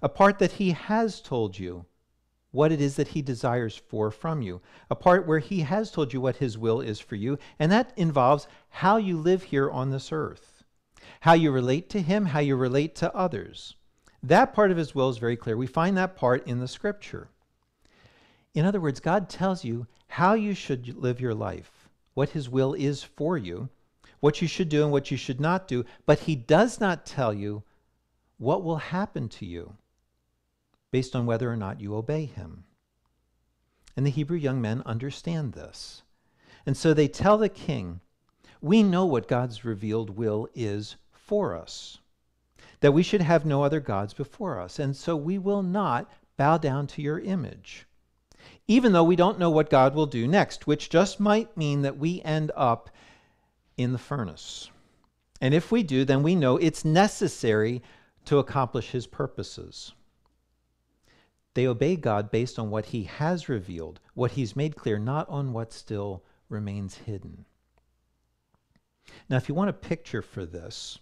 a 0.00 0.08
part 0.08 0.38
that 0.38 0.52
He 0.52 0.70
has 0.70 1.20
told 1.20 1.58
you 1.58 1.86
what 2.56 2.72
it 2.72 2.80
is 2.80 2.96
that 2.96 3.08
he 3.08 3.20
desires 3.20 3.76
for 3.76 4.10
from 4.10 4.40
you. 4.40 4.62
A 4.88 4.96
part 4.96 5.26
where 5.26 5.40
he 5.40 5.60
has 5.60 5.90
told 5.90 6.14
you 6.14 6.22
what 6.22 6.36
his 6.36 6.56
will 6.56 6.80
is 6.80 6.98
for 6.98 7.14
you, 7.14 7.38
and 7.58 7.70
that 7.70 7.92
involves 7.96 8.48
how 8.70 8.96
you 8.96 9.18
live 9.18 9.42
here 9.42 9.70
on 9.70 9.90
this 9.90 10.10
earth, 10.10 10.64
how 11.20 11.34
you 11.34 11.50
relate 11.50 11.90
to 11.90 12.00
him, 12.00 12.24
how 12.24 12.40
you 12.40 12.56
relate 12.56 12.94
to 12.94 13.14
others. 13.14 13.76
That 14.22 14.54
part 14.54 14.70
of 14.70 14.78
his 14.78 14.94
will 14.94 15.10
is 15.10 15.18
very 15.18 15.36
clear. 15.36 15.54
We 15.54 15.66
find 15.66 15.98
that 15.98 16.16
part 16.16 16.46
in 16.46 16.58
the 16.58 16.66
scripture. 16.66 17.28
In 18.54 18.64
other 18.64 18.80
words, 18.80 19.00
God 19.00 19.28
tells 19.28 19.62
you 19.62 19.86
how 20.08 20.32
you 20.32 20.54
should 20.54 20.96
live 20.96 21.20
your 21.20 21.34
life, 21.34 21.90
what 22.14 22.30
his 22.30 22.48
will 22.48 22.72
is 22.72 23.02
for 23.02 23.36
you, 23.36 23.68
what 24.20 24.40
you 24.40 24.48
should 24.48 24.70
do 24.70 24.82
and 24.82 24.90
what 24.90 25.10
you 25.10 25.18
should 25.18 25.42
not 25.42 25.68
do, 25.68 25.84
but 26.06 26.20
he 26.20 26.34
does 26.34 26.80
not 26.80 27.04
tell 27.04 27.34
you 27.34 27.64
what 28.38 28.64
will 28.64 28.78
happen 28.78 29.28
to 29.28 29.44
you 29.44 29.76
based 30.90 31.16
on 31.16 31.26
whether 31.26 31.50
or 31.50 31.56
not 31.56 31.80
you 31.80 31.94
obey 31.94 32.24
him. 32.24 32.64
And 33.96 34.06
the 34.06 34.10
Hebrew 34.10 34.36
young 34.36 34.60
men 34.60 34.82
understand 34.84 35.52
this. 35.52 36.02
And 36.66 36.76
so 36.76 36.92
they 36.92 37.08
tell 37.08 37.38
the 37.38 37.48
king, 37.48 38.00
We 38.60 38.82
know 38.82 39.06
what 39.06 39.28
God's 39.28 39.64
revealed 39.64 40.10
will 40.10 40.48
is 40.54 40.96
for 41.12 41.54
us, 41.54 41.98
that 42.80 42.92
we 42.92 43.02
should 43.02 43.22
have 43.22 43.44
no 43.44 43.62
other 43.62 43.80
gods 43.80 44.14
before 44.14 44.60
us, 44.60 44.78
and 44.78 44.96
so 44.96 45.16
we 45.16 45.38
will 45.38 45.62
not 45.62 46.10
bow 46.36 46.58
down 46.58 46.86
to 46.88 47.02
your 47.02 47.20
image. 47.20 47.86
Even 48.68 48.92
though 48.92 49.04
we 49.04 49.16
don't 49.16 49.38
know 49.38 49.50
what 49.50 49.70
God 49.70 49.94
will 49.94 50.06
do 50.06 50.26
next, 50.26 50.66
which 50.66 50.90
just 50.90 51.18
might 51.18 51.56
mean 51.56 51.82
that 51.82 51.98
we 51.98 52.20
end 52.22 52.52
up 52.54 52.90
in 53.76 53.92
the 53.92 53.98
furnace. 53.98 54.70
And 55.40 55.52
if 55.54 55.70
we 55.70 55.82
do, 55.82 56.04
then 56.04 56.22
we 56.22 56.34
know 56.34 56.56
it's 56.56 56.84
necessary 56.84 57.82
to 58.24 58.38
accomplish 58.38 58.90
his 58.90 59.06
purposes. 59.06 59.92
They 61.56 61.66
obey 61.66 61.96
God 61.96 62.30
based 62.30 62.58
on 62.58 62.68
what 62.68 62.84
He 62.84 63.04
has 63.04 63.48
revealed, 63.48 63.98
what 64.12 64.32
He's 64.32 64.54
made 64.54 64.76
clear, 64.76 64.98
not 64.98 65.26
on 65.30 65.54
what 65.54 65.72
still 65.72 66.22
remains 66.50 66.96
hidden. 66.96 67.46
Now, 69.30 69.38
if 69.38 69.48
you 69.48 69.54
want 69.54 69.70
a 69.70 69.72
picture 69.72 70.20
for 70.20 70.44
this, 70.44 70.98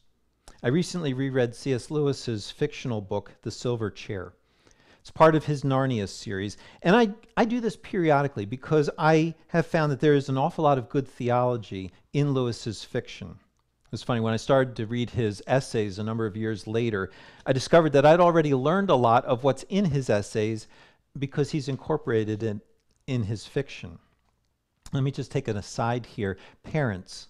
I 0.63 0.69
recently 0.69 1.13
reread 1.13 1.57
C.S. 1.57 1.91
Lewis's 1.91 2.53
fictional 2.53 3.01
book, 3.01 3.33
The 3.43 3.51
Silver 3.51 3.91
Chair. 3.91 4.33
It's 5.01 5.11
part 5.11 5.35
of 5.35 5.45
his 5.45 5.65
Narnia 5.65 6.09
series. 6.09 6.57
And 6.83 6.95
I, 6.95 7.09
I 7.37 7.47
do 7.47 7.61
this 7.61 7.75
periodically 7.75 8.45
because 8.45 8.89
I 8.97 9.35
have 9.49 9.67
found 9.67 9.91
that 9.91 9.99
there 9.99 10.15
is 10.15 10.29
an 10.29 10.39
awful 10.39 10.63
lot 10.63 10.79
of 10.79 10.89
good 10.89 11.09
theology 11.09 11.91
in 12.13 12.33
Lewis's 12.33 12.85
fiction. 12.85 13.41
It's 13.95 14.03
funny, 14.03 14.19
when 14.19 14.35
I 14.35 14.39
started 14.39 14.75
to 14.77 14.87
read 14.87 15.11
his 15.11 15.41
essays 15.47 16.01
a 16.01 16.03
number 16.03 16.27
of 16.27 16.37
years 16.37 16.67
later, 16.67 17.13
I 17.47 17.53
discovered 17.53 17.93
that 17.93 18.05
I'd 18.05 18.19
already 18.19 18.53
learned 18.53 18.91
a 18.91 18.97
lot 18.97 19.25
of 19.25 19.45
what's 19.45 19.63
in 19.69 19.85
his 19.85 20.11
essays 20.11 20.67
because 21.17 21.53
he's 21.53 21.69
incorporated 21.69 22.43
it 22.43 22.57
in 23.07 23.23
his 23.23 23.47
fiction. 23.47 24.01
Let 24.93 25.05
me 25.05 25.13
just 25.13 25.31
take 25.31 25.47
an 25.47 25.57
aside 25.57 26.07
here. 26.07 26.37
Parents, 26.65 27.29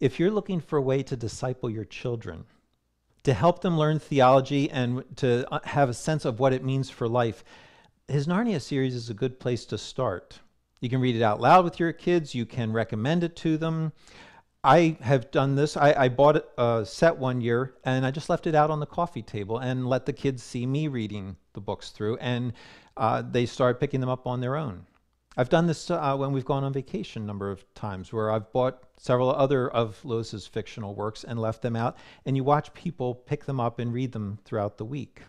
if 0.00 0.20
you're 0.20 0.30
looking 0.30 0.60
for 0.60 0.76
a 0.76 0.82
way 0.82 1.02
to 1.02 1.16
disciple 1.16 1.70
your 1.70 1.86
children, 1.86 2.44
to 3.22 3.32
help 3.32 3.62
them 3.62 3.78
learn 3.78 3.98
theology 3.98 4.70
and 4.70 5.02
to 5.16 5.50
uh, 5.50 5.60
have 5.64 5.88
a 5.88 5.94
sense 5.94 6.26
of 6.26 6.40
what 6.40 6.52
it 6.52 6.62
means 6.62 6.90
for 6.90 7.08
life, 7.08 7.42
his 8.06 8.26
Narnia 8.26 8.60
series 8.60 8.94
is 8.94 9.08
a 9.08 9.14
good 9.14 9.40
place 9.40 9.64
to 9.64 9.78
start. 9.78 10.40
You 10.82 10.90
can 10.90 11.00
read 11.00 11.16
it 11.16 11.22
out 11.22 11.40
loud 11.40 11.64
with 11.64 11.80
your 11.80 11.94
kids, 11.94 12.34
you 12.34 12.44
can 12.44 12.70
recommend 12.70 13.24
it 13.24 13.34
to 13.36 13.56
them. 13.56 13.92
I 14.62 14.98
have 15.00 15.30
done 15.30 15.54
this. 15.54 15.76
I, 15.76 15.94
I, 15.94 16.08
bought 16.08 16.44
a 16.58 16.84
set 16.84 17.16
one 17.16 17.40
year 17.40 17.74
and 17.84 18.04
I 18.04 18.10
just 18.10 18.28
left 18.28 18.46
it 18.46 18.54
out 18.54 18.70
on 18.70 18.78
the 18.78 18.86
coffee 18.86 19.22
table 19.22 19.58
and 19.58 19.88
let 19.88 20.04
the 20.04 20.12
kids 20.12 20.42
see 20.42 20.66
me 20.66 20.86
reading 20.86 21.36
the 21.54 21.60
books 21.60 21.90
through, 21.90 22.16
and 22.18 22.52
uh, 22.96 23.22
they 23.22 23.46
started 23.46 23.80
picking 23.80 24.00
them 24.00 24.10
up 24.10 24.26
on 24.26 24.40
their 24.40 24.56
own. 24.56 24.86
I've 25.36 25.48
done 25.48 25.66
this 25.66 25.90
uh, 25.90 26.16
when 26.16 26.32
we've 26.32 26.44
gone 26.44 26.64
on 26.64 26.72
vacation 26.72 27.22
a 27.22 27.26
number 27.26 27.50
of 27.50 27.64
times 27.74 28.12
where 28.12 28.30
I've 28.30 28.52
bought 28.52 28.82
several 28.98 29.30
other 29.30 29.70
of 29.70 30.04
Lewis's 30.04 30.46
fictional 30.46 30.94
works 30.94 31.24
and 31.24 31.40
left 31.40 31.62
them 31.62 31.76
out, 31.76 31.96
and 32.26 32.36
you 32.36 32.44
watch 32.44 32.74
people 32.74 33.14
pick 33.14 33.46
them 33.46 33.60
up 33.60 33.78
and 33.78 33.92
read 33.92 34.12
them 34.12 34.38
throughout 34.44 34.76
the 34.76 34.84
week. 34.84 35.22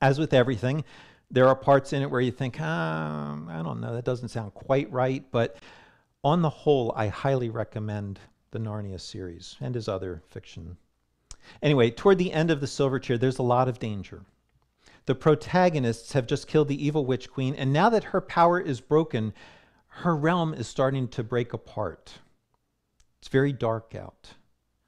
As 0.00 0.18
with 0.18 0.32
everything, 0.32 0.84
there 1.30 1.48
are 1.48 1.56
parts 1.56 1.92
in 1.92 2.02
it 2.02 2.10
where 2.10 2.20
you 2.20 2.30
think, 2.30 2.58
ah, 2.60 3.38
I 3.48 3.62
don't 3.62 3.80
know, 3.80 3.94
that 3.94 4.04
doesn't 4.04 4.28
sound 4.28 4.54
quite 4.54 4.90
right, 4.92 5.24
but 5.32 5.56
on 6.24 6.42
the 6.42 6.50
whole, 6.50 6.92
I 6.96 7.08
highly 7.08 7.48
recommend 7.48 8.18
the 8.50 8.58
Narnia 8.58 9.00
series 9.00 9.56
and 9.60 9.74
his 9.74 9.88
other 9.88 10.22
fiction. 10.28 10.76
Anyway, 11.62 11.90
toward 11.90 12.18
the 12.18 12.32
end 12.32 12.50
of 12.50 12.60
The 12.60 12.66
Silver 12.66 12.98
Chair, 12.98 13.18
there's 13.18 13.38
a 13.38 13.42
lot 13.42 13.68
of 13.68 13.78
danger. 13.78 14.22
The 15.06 15.14
protagonists 15.14 16.12
have 16.12 16.26
just 16.26 16.48
killed 16.48 16.68
the 16.68 16.84
evil 16.84 17.06
witch 17.06 17.30
queen, 17.30 17.54
and 17.54 17.72
now 17.72 17.88
that 17.88 18.04
her 18.04 18.20
power 18.20 18.60
is 18.60 18.80
broken, 18.80 19.32
her 19.88 20.14
realm 20.14 20.52
is 20.52 20.66
starting 20.68 21.08
to 21.08 21.22
break 21.22 21.52
apart. 21.52 22.14
It's 23.18 23.28
very 23.28 23.52
dark 23.52 23.94
out. 23.94 24.34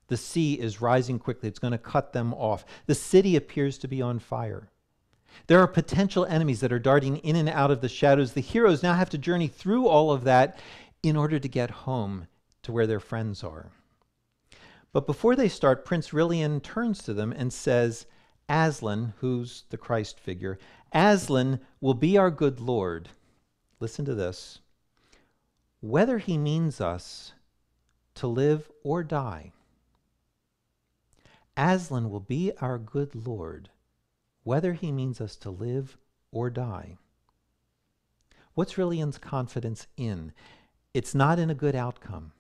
The 0.09 0.16
sea 0.16 0.55
is 0.55 0.81
rising 0.81 1.19
quickly. 1.19 1.49
It's 1.49 1.59
going 1.59 1.73
to 1.73 1.79
cut 1.79 2.12
them 2.12 2.35
off. 2.35 2.64
The 2.87 2.95
city 2.95 3.37
appears 3.37 3.79
to 3.79 3.88
be 3.88 4.03
on 4.03 4.19
fire. 4.19 4.69
There 5.47 5.61
are 5.61 5.69
potential 5.69 6.27
enemies 6.27 6.61
that 6.61 6.73
are 6.73 6.79
darting 6.79 7.19
in 7.19 7.37
and 7.37 7.49
out 7.49 7.71
of 7.71 7.81
the 7.81 7.88
shadows. 7.88 8.33
The 8.33 8.40
heroes 8.40 8.83
now 8.83 8.95
have 8.95 9.11
to 9.11 9.19
journey 9.19 9.49
through 9.49 9.87
all 9.87 10.11
of 10.11 10.25
that 10.25 10.59
in 11.03 11.17
order 11.17 11.39
to 11.39 11.49
get 11.49 11.71
home 11.71 12.27
to 12.63 12.73
where 12.73 12.87
their 12.87 13.01
friends 13.01 13.43
are. 13.43 13.71
But 14.93 15.07
before 15.07 15.37
they 15.37 15.49
start, 15.49 15.85
Prince 15.85 16.11
Rilian 16.11 16.63
turns 16.63 17.03
to 17.05 17.15
them 17.15 17.33
and 17.33 17.53
says, 17.53 18.07
Aslan, 18.49 19.15
who's 19.19 19.65
the 19.71 19.77
Christ 19.77 20.19
figure, 20.19 20.59
Aslan 20.93 21.61
will 21.81 21.95
be 21.95 22.19
our 22.19 22.31
good 22.31 22.61
Lord. 22.61 23.11
Listen 23.79 24.05
to 24.05 24.15
this. 24.15 24.59
Whether 25.81 26.19
he 26.19 26.37
means 26.37 26.81
us 26.81 27.33
to 28.15 28.27
live 28.27 28.71
or 28.83 29.03
die. 29.03 29.53
Aslan 31.57 32.11
will 32.11 32.21
be 32.21 32.53
our 32.61 32.79
good 32.79 33.15
Lord, 33.15 33.71
whether 34.43 34.73
he 34.73 34.93
means 34.93 35.21
us 35.21 35.37
to 35.37 35.51
live 35.51 35.97
or 36.33 36.51
die. 36.51 36.97
What's 38.55 38.75
Rilian's 38.75 39.19
confidence 39.19 39.87
in? 39.97 40.33
It's 40.92 41.14
not 41.14 41.38
in 41.38 41.50
a 41.50 41.55
good 41.55 41.74
outcome. 41.74 42.33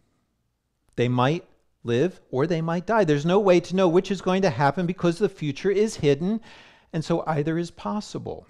They 0.96 1.08
might 1.08 1.44
live 1.84 2.20
or 2.30 2.46
they 2.46 2.60
might 2.60 2.86
die. 2.86 3.04
There's 3.04 3.26
no 3.26 3.38
way 3.38 3.60
to 3.60 3.76
know 3.76 3.88
which 3.88 4.10
is 4.10 4.20
going 4.20 4.42
to 4.42 4.50
happen 4.50 4.86
because 4.86 5.18
the 5.18 5.28
future 5.28 5.70
is 5.70 5.96
hidden, 5.96 6.40
and 6.92 7.04
so 7.04 7.22
either 7.26 7.58
is 7.58 7.70
possible. 7.70 8.46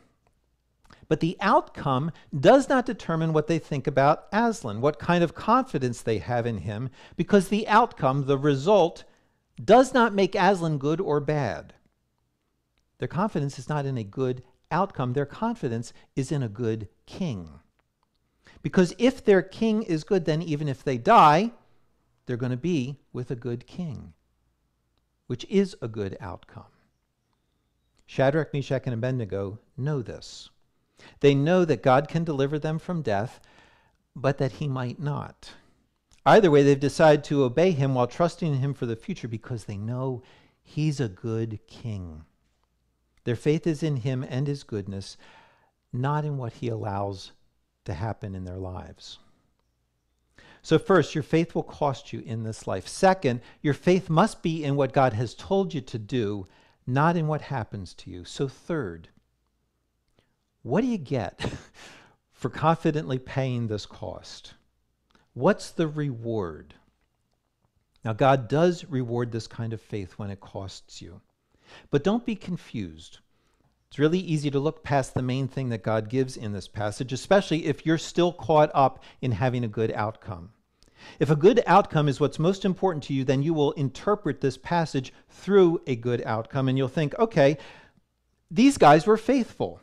But 1.08 1.20
the 1.20 1.36
outcome 1.40 2.12
does 2.38 2.68
not 2.68 2.86
determine 2.86 3.32
what 3.32 3.46
they 3.46 3.58
think 3.58 3.86
about 3.86 4.26
Aslan, 4.32 4.80
what 4.80 4.98
kind 4.98 5.24
of 5.24 5.34
confidence 5.34 6.00
they 6.00 6.18
have 6.18 6.46
in 6.46 6.58
him, 6.58 6.88
because 7.16 7.48
the 7.48 7.66
outcome, 7.68 8.26
the 8.26 8.38
result, 8.38 9.04
does 9.62 9.92
not 9.92 10.14
make 10.14 10.34
Aslan 10.34 10.78
good 10.78 11.00
or 11.00 11.20
bad. 11.20 11.74
Their 12.98 13.08
confidence 13.08 13.58
is 13.58 13.68
not 13.68 13.86
in 13.86 13.98
a 13.98 14.04
good 14.04 14.42
outcome, 14.70 15.12
their 15.12 15.26
confidence 15.26 15.92
is 16.14 16.30
in 16.30 16.42
a 16.42 16.48
good 16.48 16.88
king. 17.06 17.60
Because 18.62 18.94
if 18.98 19.24
their 19.24 19.42
king 19.42 19.82
is 19.82 20.04
good, 20.04 20.24
then 20.24 20.42
even 20.42 20.68
if 20.68 20.84
they 20.84 20.98
die, 20.98 21.52
they're 22.26 22.36
going 22.36 22.50
to 22.50 22.56
be 22.56 22.98
with 23.12 23.30
a 23.30 23.36
good 23.36 23.66
king, 23.66 24.12
which 25.26 25.44
is 25.48 25.76
a 25.80 25.88
good 25.88 26.16
outcome. 26.20 26.64
Shadrach, 28.06 28.52
Meshach, 28.52 28.82
and 28.86 28.94
Abednego 28.94 29.58
know 29.76 30.02
this. 30.02 30.50
They 31.20 31.34
know 31.34 31.64
that 31.64 31.82
God 31.82 32.08
can 32.08 32.24
deliver 32.24 32.58
them 32.58 32.78
from 32.78 33.02
death, 33.02 33.40
but 34.14 34.38
that 34.38 34.52
he 34.52 34.68
might 34.68 35.00
not. 35.00 35.52
Either 36.26 36.50
way, 36.50 36.62
they've 36.62 36.78
decided 36.78 37.24
to 37.24 37.44
obey 37.44 37.70
him 37.70 37.94
while 37.94 38.06
trusting 38.06 38.52
in 38.52 38.58
him 38.58 38.74
for 38.74 38.84
the 38.84 38.96
future 38.96 39.28
because 39.28 39.64
they 39.64 39.78
know 39.78 40.22
he's 40.62 41.00
a 41.00 41.08
good 41.08 41.58
king. 41.66 42.24
Their 43.24 43.36
faith 43.36 43.66
is 43.66 43.82
in 43.82 43.96
him 43.96 44.24
and 44.28 44.46
his 44.46 44.62
goodness, 44.62 45.16
not 45.92 46.24
in 46.24 46.36
what 46.36 46.54
he 46.54 46.68
allows 46.68 47.32
to 47.84 47.94
happen 47.94 48.34
in 48.34 48.44
their 48.44 48.58
lives. 48.58 49.18
So, 50.62 50.78
first, 50.78 51.14
your 51.14 51.22
faith 51.24 51.54
will 51.54 51.62
cost 51.62 52.12
you 52.12 52.20
in 52.20 52.42
this 52.42 52.66
life. 52.66 52.86
Second, 52.86 53.40
your 53.62 53.74
faith 53.74 54.10
must 54.10 54.42
be 54.42 54.62
in 54.62 54.76
what 54.76 54.92
God 54.92 55.14
has 55.14 55.34
told 55.34 55.72
you 55.72 55.80
to 55.80 55.98
do, 55.98 56.46
not 56.86 57.16
in 57.16 57.26
what 57.26 57.40
happens 57.40 57.94
to 57.94 58.10
you. 58.10 58.24
So, 58.24 58.46
third, 58.46 59.08
what 60.62 60.82
do 60.82 60.86
you 60.86 60.98
get 60.98 61.40
for 62.32 62.50
confidently 62.50 63.18
paying 63.18 63.68
this 63.68 63.86
cost? 63.86 64.54
What's 65.32 65.70
the 65.70 65.88
reward? 65.88 66.74
Now, 68.04 68.12
God 68.12 68.48
does 68.48 68.84
reward 68.84 69.32
this 69.32 69.46
kind 69.46 69.72
of 69.72 69.80
faith 69.80 70.14
when 70.18 70.30
it 70.30 70.40
costs 70.40 71.00
you. 71.00 71.20
But 71.90 72.04
don't 72.04 72.26
be 72.26 72.34
confused. 72.34 73.18
It's 73.90 73.98
really 73.98 74.20
easy 74.20 74.52
to 74.52 74.60
look 74.60 74.84
past 74.84 75.14
the 75.14 75.22
main 75.22 75.48
thing 75.48 75.70
that 75.70 75.82
God 75.82 76.08
gives 76.08 76.36
in 76.36 76.52
this 76.52 76.68
passage, 76.68 77.12
especially 77.12 77.66
if 77.66 77.84
you're 77.84 77.98
still 77.98 78.32
caught 78.32 78.70
up 78.72 79.02
in 79.20 79.32
having 79.32 79.64
a 79.64 79.68
good 79.68 79.90
outcome. 79.90 80.50
If 81.18 81.28
a 81.28 81.34
good 81.34 81.60
outcome 81.66 82.08
is 82.08 82.20
what's 82.20 82.38
most 82.38 82.64
important 82.64 83.02
to 83.04 83.12
you, 83.12 83.24
then 83.24 83.42
you 83.42 83.52
will 83.52 83.72
interpret 83.72 84.40
this 84.40 84.56
passage 84.56 85.12
through 85.28 85.80
a 85.88 85.96
good 85.96 86.22
outcome 86.24 86.68
and 86.68 86.78
you'll 86.78 86.86
think, 86.86 87.18
okay, 87.18 87.58
these 88.48 88.78
guys 88.78 89.08
were 89.08 89.16
faithful. 89.16 89.80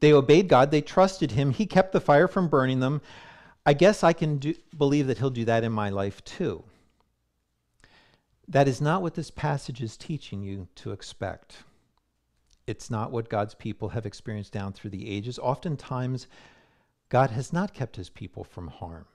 They 0.00 0.14
obeyed 0.14 0.48
God, 0.48 0.70
they 0.70 0.80
trusted 0.80 1.32
Him, 1.32 1.50
He 1.50 1.66
kept 1.66 1.92
the 1.92 2.00
fire 2.00 2.28
from 2.28 2.48
burning 2.48 2.80
them. 2.80 3.02
I 3.66 3.74
guess 3.74 4.02
I 4.02 4.14
can 4.14 4.38
do, 4.38 4.54
believe 4.78 5.08
that 5.08 5.18
He'll 5.18 5.28
do 5.28 5.44
that 5.44 5.62
in 5.62 5.72
my 5.72 5.90
life 5.90 6.24
too. 6.24 6.64
That 8.48 8.66
is 8.66 8.80
not 8.80 9.02
what 9.02 9.14
this 9.14 9.30
passage 9.30 9.82
is 9.82 9.98
teaching 9.98 10.42
you 10.42 10.68
to 10.76 10.92
expect. 10.92 11.64
It's 12.66 12.90
not 12.90 13.12
what 13.12 13.28
God's 13.28 13.54
people 13.54 13.90
have 13.90 14.06
experienced 14.06 14.52
down 14.52 14.72
through 14.72 14.90
the 14.90 15.08
ages. 15.08 15.38
Oftentimes, 15.38 16.26
God 17.08 17.30
has 17.30 17.52
not 17.52 17.74
kept 17.74 17.96
his 17.96 18.10
people 18.10 18.42
from 18.42 18.68
harm. 18.68 19.06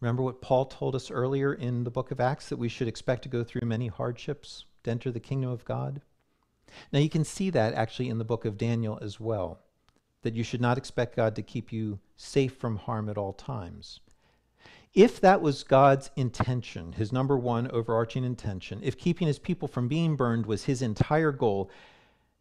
Remember 0.00 0.22
what 0.22 0.42
Paul 0.42 0.66
told 0.66 0.94
us 0.94 1.10
earlier 1.10 1.54
in 1.54 1.84
the 1.84 1.90
book 1.90 2.10
of 2.10 2.20
Acts 2.20 2.48
that 2.48 2.58
we 2.58 2.68
should 2.68 2.88
expect 2.88 3.22
to 3.22 3.28
go 3.28 3.44
through 3.44 3.66
many 3.66 3.86
hardships 3.86 4.64
to 4.82 4.90
enter 4.90 5.10
the 5.10 5.20
kingdom 5.20 5.50
of 5.50 5.64
God? 5.64 6.02
Now, 6.92 6.98
you 6.98 7.08
can 7.08 7.24
see 7.24 7.50
that 7.50 7.74
actually 7.74 8.08
in 8.08 8.18
the 8.18 8.24
book 8.24 8.44
of 8.44 8.58
Daniel 8.58 8.98
as 9.00 9.20
well, 9.20 9.60
that 10.22 10.34
you 10.34 10.42
should 10.42 10.60
not 10.60 10.76
expect 10.76 11.16
God 11.16 11.36
to 11.36 11.42
keep 11.42 11.72
you 11.72 12.00
safe 12.16 12.54
from 12.56 12.76
harm 12.76 13.08
at 13.08 13.16
all 13.16 13.32
times. 13.32 14.00
If 14.92 15.20
that 15.20 15.40
was 15.40 15.62
God's 15.62 16.10
intention, 16.16 16.92
his 16.92 17.12
number 17.12 17.38
one 17.38 17.70
overarching 17.70 18.24
intention, 18.24 18.80
if 18.82 18.98
keeping 18.98 19.28
his 19.28 19.38
people 19.38 19.68
from 19.68 19.88
being 19.88 20.16
burned 20.16 20.46
was 20.46 20.64
his 20.64 20.82
entire 20.82 21.32
goal, 21.32 21.70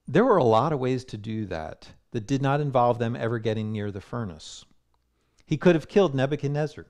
there 0.08 0.26
were 0.26 0.38
a 0.38 0.44
lot 0.44 0.72
of 0.72 0.80
ways 0.80 1.04
to 1.06 1.18
do 1.18 1.46
that 1.46 1.90
that 2.12 2.28
did 2.28 2.42
not 2.42 2.62
involve 2.62 3.00
them 3.00 3.16
ever 3.16 3.40
getting 3.40 3.72
near 3.72 3.92
the 3.92 4.02
furnace. 4.02 4.66
He 5.46 5.58
could 5.58 5.76
have 5.76 5.88
killed 5.88 6.16
Nebuchadnezzar, 6.16 6.86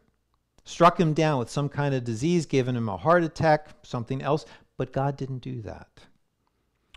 struck 0.64 1.00
him 1.00 1.14
down 1.14 1.40
with 1.40 1.50
some 1.50 1.70
kind 1.70 1.96
of 1.96 2.04
disease, 2.04 2.46
given 2.46 2.76
him 2.76 2.90
a 2.90 2.98
heart 2.98 3.24
attack, 3.24 3.70
something 3.84 4.22
else, 4.22 4.46
but 4.78 4.94
God 4.94 5.18
didn't 5.18 5.40
do 5.40 5.62
that. 5.62 5.88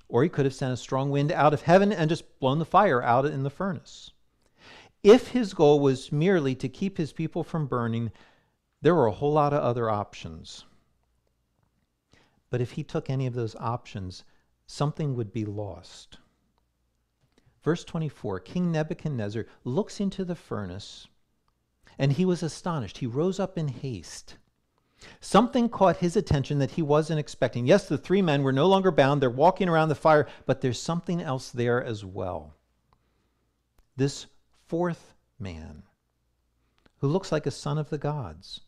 Or 0.08 0.22
he 0.22 0.28
could 0.28 0.46
have 0.46 0.54
sent 0.54 0.72
a 0.72 0.76
strong 0.76 1.10
wind 1.10 1.30
out 1.32 1.54
of 1.54 1.62
heaven 1.62 1.92
and 1.92 2.08
just 2.08 2.38
blown 2.40 2.58
the 2.58 2.64
fire 2.64 3.02
out 3.02 3.26
in 3.26 3.42
the 3.42 3.50
furnace. 3.50 4.12
If 5.02 5.28
his 5.28 5.54
goal 5.54 5.80
was 5.80 6.10
merely 6.10 6.54
to 6.56 6.68
keep 6.68 6.96
his 6.96 7.12
people 7.12 7.44
from 7.44 7.66
burning, 7.66 8.10
there 8.80 8.94
were 8.94 9.06
a 9.06 9.12
whole 9.12 9.32
lot 9.32 9.52
of 9.52 9.62
other 9.62 9.90
options. 9.90 10.64
But 12.50 12.60
if 12.60 12.72
he 12.72 12.82
took 12.82 13.10
any 13.10 13.26
of 13.26 13.34
those 13.34 13.54
options, 13.56 14.24
something 14.68 15.16
would 15.16 15.32
be 15.32 15.44
lost. 15.44 16.18
Verse 17.64 17.82
24 17.84 18.38
King 18.40 18.70
Nebuchadnezzar 18.70 19.46
looks 19.64 19.98
into 19.98 20.24
the 20.24 20.36
furnace, 20.36 21.08
and 21.98 22.12
he 22.12 22.24
was 22.24 22.42
astonished. 22.42 22.98
He 22.98 23.06
rose 23.06 23.40
up 23.40 23.58
in 23.58 23.68
haste. 23.68 24.36
Something 25.20 25.68
caught 25.68 25.98
his 25.98 26.16
attention 26.16 26.58
that 26.58 26.72
he 26.72 26.82
wasn't 26.82 27.20
expecting. 27.20 27.66
Yes, 27.66 27.88
the 27.88 27.98
three 27.98 28.20
men 28.20 28.42
were 28.42 28.52
no 28.52 28.66
longer 28.66 28.90
bound, 28.90 29.20
they're 29.20 29.30
walking 29.30 29.68
around 29.68 29.88
the 29.88 29.94
fire, 29.94 30.26
but 30.44 30.60
there's 30.60 30.80
something 30.80 31.20
else 31.20 31.50
there 31.50 31.82
as 31.82 32.04
well. 32.04 32.54
This 33.96 34.26
fourth 34.66 35.14
man, 35.38 35.84
who 36.98 37.08
looks 37.08 37.32
like 37.32 37.46
a 37.46 37.50
son 37.50 37.78
of 37.78 37.90
the 37.90 37.98
gods, 37.98 38.60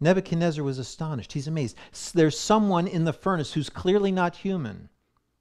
Nebuchadnezzar 0.00 0.62
was 0.62 0.78
astonished. 0.78 1.32
He's 1.32 1.48
amazed. 1.48 1.76
There's 2.14 2.38
someone 2.38 2.86
in 2.86 3.04
the 3.04 3.12
furnace 3.12 3.54
who's 3.54 3.70
clearly 3.70 4.12
not 4.12 4.36
human. 4.36 4.90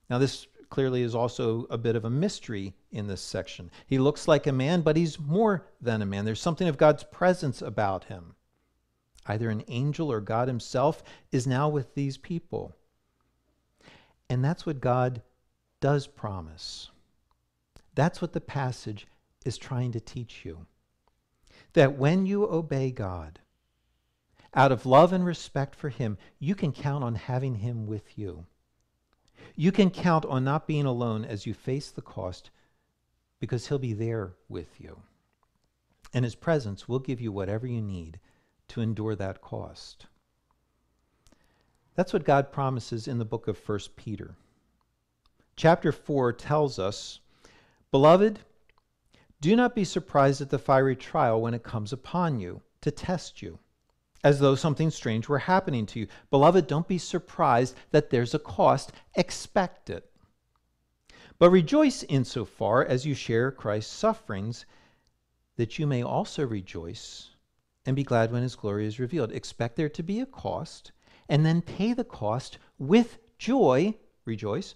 Now, 0.09 0.17
this 0.17 0.47
clearly 0.69 1.01
is 1.01 1.15
also 1.15 1.65
a 1.69 1.77
bit 1.77 1.95
of 1.95 2.05
a 2.05 2.09
mystery 2.09 2.73
in 2.91 3.07
this 3.07 3.21
section. 3.21 3.71
He 3.85 3.97
looks 3.97 4.27
like 4.27 4.47
a 4.47 4.51
man, 4.51 4.81
but 4.81 4.97
he's 4.97 5.19
more 5.19 5.65
than 5.81 6.01
a 6.01 6.05
man. 6.05 6.25
There's 6.25 6.41
something 6.41 6.67
of 6.67 6.77
God's 6.77 7.03
presence 7.03 7.61
about 7.61 8.05
him. 8.05 8.35
Either 9.25 9.49
an 9.49 9.63
angel 9.67 10.11
or 10.11 10.21
God 10.21 10.47
himself 10.47 11.03
is 11.31 11.47
now 11.47 11.69
with 11.69 11.93
these 11.95 12.17
people. 12.17 12.75
And 14.29 14.43
that's 14.43 14.65
what 14.65 14.81
God 14.81 15.21
does 15.79 16.07
promise. 16.07 16.89
That's 17.95 18.21
what 18.21 18.33
the 18.33 18.41
passage 18.41 19.07
is 19.45 19.57
trying 19.57 19.91
to 19.93 19.99
teach 19.99 20.45
you. 20.45 20.65
That 21.73 21.97
when 21.97 22.25
you 22.25 22.45
obey 22.45 22.91
God, 22.91 23.39
out 24.53 24.71
of 24.71 24.85
love 24.85 25.13
and 25.13 25.25
respect 25.25 25.75
for 25.75 25.89
Him, 25.89 26.17
you 26.39 26.55
can 26.55 26.71
count 26.71 27.03
on 27.03 27.15
having 27.15 27.55
Him 27.55 27.85
with 27.85 28.17
you. 28.17 28.45
You 29.55 29.71
can 29.71 29.89
count 29.89 30.25
on 30.25 30.43
not 30.43 30.67
being 30.67 30.85
alone 30.85 31.25
as 31.25 31.45
you 31.45 31.53
face 31.53 31.89
the 31.89 32.01
cost 32.01 32.49
because 33.39 33.67
He'll 33.67 33.79
be 33.79 33.93
there 33.93 34.33
with 34.49 34.79
you. 34.79 35.01
And 36.13 36.25
His 36.25 36.35
presence 36.35 36.87
will 36.87 36.99
give 36.99 37.21
you 37.21 37.31
whatever 37.31 37.67
you 37.67 37.81
need 37.81 38.19
to 38.69 38.81
endure 38.81 39.15
that 39.15 39.41
cost. 39.41 40.07
That's 41.95 42.13
what 42.13 42.25
God 42.25 42.51
promises 42.51 43.07
in 43.07 43.17
the 43.17 43.25
book 43.25 43.47
of 43.47 43.57
1 43.57 43.79
Peter. 43.95 44.35
Chapter 45.55 45.91
4 45.91 46.33
tells 46.33 46.77
us 46.77 47.19
Beloved, 47.89 48.39
do 49.41 49.55
not 49.55 49.75
be 49.75 49.83
surprised 49.83 50.41
at 50.41 50.49
the 50.49 50.59
fiery 50.59 50.95
trial 50.95 51.41
when 51.41 51.53
it 51.53 51.63
comes 51.63 51.93
upon 51.93 52.39
you 52.39 52.61
to 52.81 52.91
test 52.91 53.41
you 53.41 53.57
as 54.23 54.39
though 54.39 54.55
something 54.55 54.89
strange 54.89 55.29
were 55.29 55.39
happening 55.39 55.85
to 55.85 55.99
you. 55.99 56.07
Beloved, 56.29 56.67
don't 56.67 56.87
be 56.87 56.97
surprised 56.97 57.75
that 57.91 58.09
there's 58.09 58.33
a 58.33 58.39
cost. 58.39 58.91
Expect 59.15 59.89
it. 59.89 60.11
But 61.39 61.51
rejoice 61.51 62.03
insofar 62.03 62.83
as 62.83 63.05
you 63.05 63.13
share 63.13 63.51
Christ's 63.51 63.93
sufferings, 63.93 64.65
that 65.55 65.77
you 65.77 65.85
may 65.85 66.01
also 66.01 66.45
rejoice 66.45 67.29
and 67.85 67.95
be 67.95 68.03
glad 68.03 68.31
when 68.31 68.41
his 68.41 68.55
glory 68.55 68.87
is 68.87 68.99
revealed. 68.99 69.31
Expect 69.31 69.75
there 69.75 69.89
to 69.89 70.03
be 70.03 70.19
a 70.19 70.25
cost, 70.25 70.91
and 71.29 71.45
then 71.45 71.61
pay 71.61 71.93
the 71.93 72.03
cost 72.03 72.57
with 72.79 73.19
joy. 73.37 73.93
Rejoice. 74.25 74.73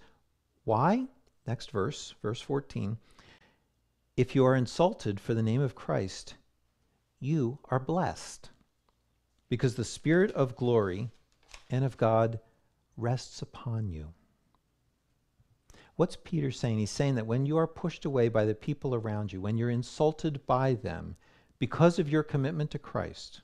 Why? 0.63 1.07
Next 1.47 1.71
verse, 1.71 2.13
verse 2.21 2.41
14. 2.41 2.97
If 4.15 4.35
you 4.35 4.45
are 4.45 4.55
insulted 4.55 5.19
for 5.19 5.33
the 5.33 5.43
name 5.43 5.61
of 5.61 5.73
Christ, 5.73 6.35
you 7.19 7.57
are 7.65 7.79
blessed 7.79 8.50
because 9.51 9.75
the 9.75 9.83
Spirit 9.83 10.31
of 10.31 10.55
glory 10.55 11.09
and 11.69 11.83
of 11.83 11.97
God 11.97 12.39
rests 12.95 13.41
upon 13.41 13.89
you. 13.89 14.13
What's 15.97 16.15
Peter 16.15 16.51
saying? 16.51 16.79
He's 16.79 16.89
saying 16.89 17.15
that 17.15 17.27
when 17.27 17.45
you 17.45 17.57
are 17.57 17.67
pushed 17.67 18.05
away 18.05 18.29
by 18.29 18.45
the 18.45 18.55
people 18.55 18.95
around 18.95 19.33
you, 19.33 19.41
when 19.41 19.57
you're 19.57 19.69
insulted 19.69 20.47
by 20.47 20.75
them 20.75 21.17
because 21.59 21.99
of 21.99 22.09
your 22.09 22.23
commitment 22.23 22.71
to 22.71 22.79
Christ, 22.79 23.41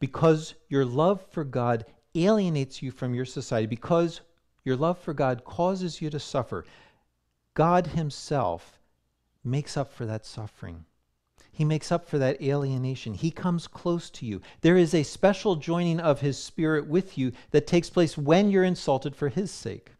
because 0.00 0.54
your 0.68 0.84
love 0.84 1.24
for 1.30 1.44
God 1.44 1.86
alienates 2.16 2.82
you 2.82 2.90
from 2.90 3.14
your 3.14 3.24
society 3.24 3.68
because 3.68 4.22
your 4.64 4.74
love 4.74 4.98
for 4.98 5.14
God 5.14 5.44
causes 5.44 6.02
you 6.02 6.10
to 6.10 6.18
suffer, 6.18 6.64
God 7.54 7.86
Himself 7.86 8.80
makes 9.44 9.76
up 9.76 9.92
for 9.92 10.04
that 10.06 10.26
suffering. 10.26 10.84
He 11.60 11.66
makes 11.66 11.92
up 11.92 12.08
for 12.08 12.16
that 12.16 12.40
alienation. 12.40 13.12
He 13.12 13.30
comes 13.30 13.66
close 13.66 14.08
to 14.08 14.24
you. 14.24 14.40
There 14.62 14.78
is 14.78 14.94
a 14.94 15.02
special 15.02 15.56
joining 15.56 16.00
of 16.00 16.22
His 16.22 16.42
Spirit 16.42 16.86
with 16.86 17.18
you 17.18 17.32
that 17.50 17.66
takes 17.66 17.90
place 17.90 18.16
when 18.16 18.50
you're 18.50 18.64
insulted 18.64 19.14
for 19.14 19.28
His 19.28 19.50
sake. 19.50 19.90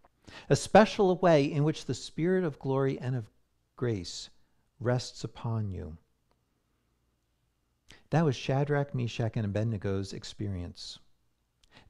A 0.49 0.57
special 0.57 1.14
way 1.16 1.44
in 1.44 1.62
which 1.62 1.85
the 1.85 1.92
Spirit 1.92 2.44
of 2.44 2.59
glory 2.59 2.99
and 2.99 3.14
of 3.14 3.27
grace 3.77 4.31
rests 4.81 5.23
upon 5.23 5.70
you. 5.70 5.99
That 8.09 8.25
was 8.25 8.37
Shadrach, 8.37 8.94
Meshach, 8.94 9.37
and 9.37 9.44
Abednego's 9.44 10.14
experience. 10.14 10.99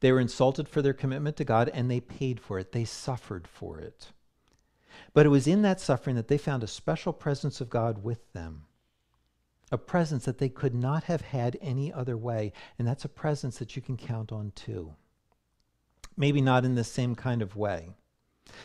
They 0.00 0.10
were 0.10 0.18
insulted 0.18 0.68
for 0.68 0.82
their 0.82 0.92
commitment 0.92 1.36
to 1.36 1.44
God 1.44 1.68
and 1.68 1.88
they 1.88 2.00
paid 2.00 2.40
for 2.40 2.58
it. 2.58 2.72
They 2.72 2.84
suffered 2.84 3.46
for 3.46 3.78
it. 3.78 4.08
But 5.14 5.26
it 5.26 5.28
was 5.28 5.46
in 5.46 5.62
that 5.62 5.80
suffering 5.80 6.16
that 6.16 6.26
they 6.26 6.38
found 6.38 6.64
a 6.64 6.66
special 6.66 7.12
presence 7.12 7.60
of 7.60 7.70
God 7.70 8.02
with 8.02 8.32
them. 8.32 8.64
A 9.70 9.78
presence 9.78 10.24
that 10.24 10.38
they 10.38 10.48
could 10.48 10.74
not 10.74 11.04
have 11.04 11.20
had 11.20 11.58
any 11.60 11.92
other 11.92 12.16
way. 12.16 12.52
And 12.78 12.86
that's 12.86 13.04
a 13.04 13.08
presence 13.08 13.58
that 13.58 13.76
you 13.76 13.82
can 13.82 13.96
count 13.96 14.32
on 14.32 14.52
too. 14.54 14.94
Maybe 16.16 16.40
not 16.40 16.64
in 16.64 16.74
the 16.74 16.84
same 16.84 17.14
kind 17.14 17.40
of 17.40 17.56
way. 17.56 17.90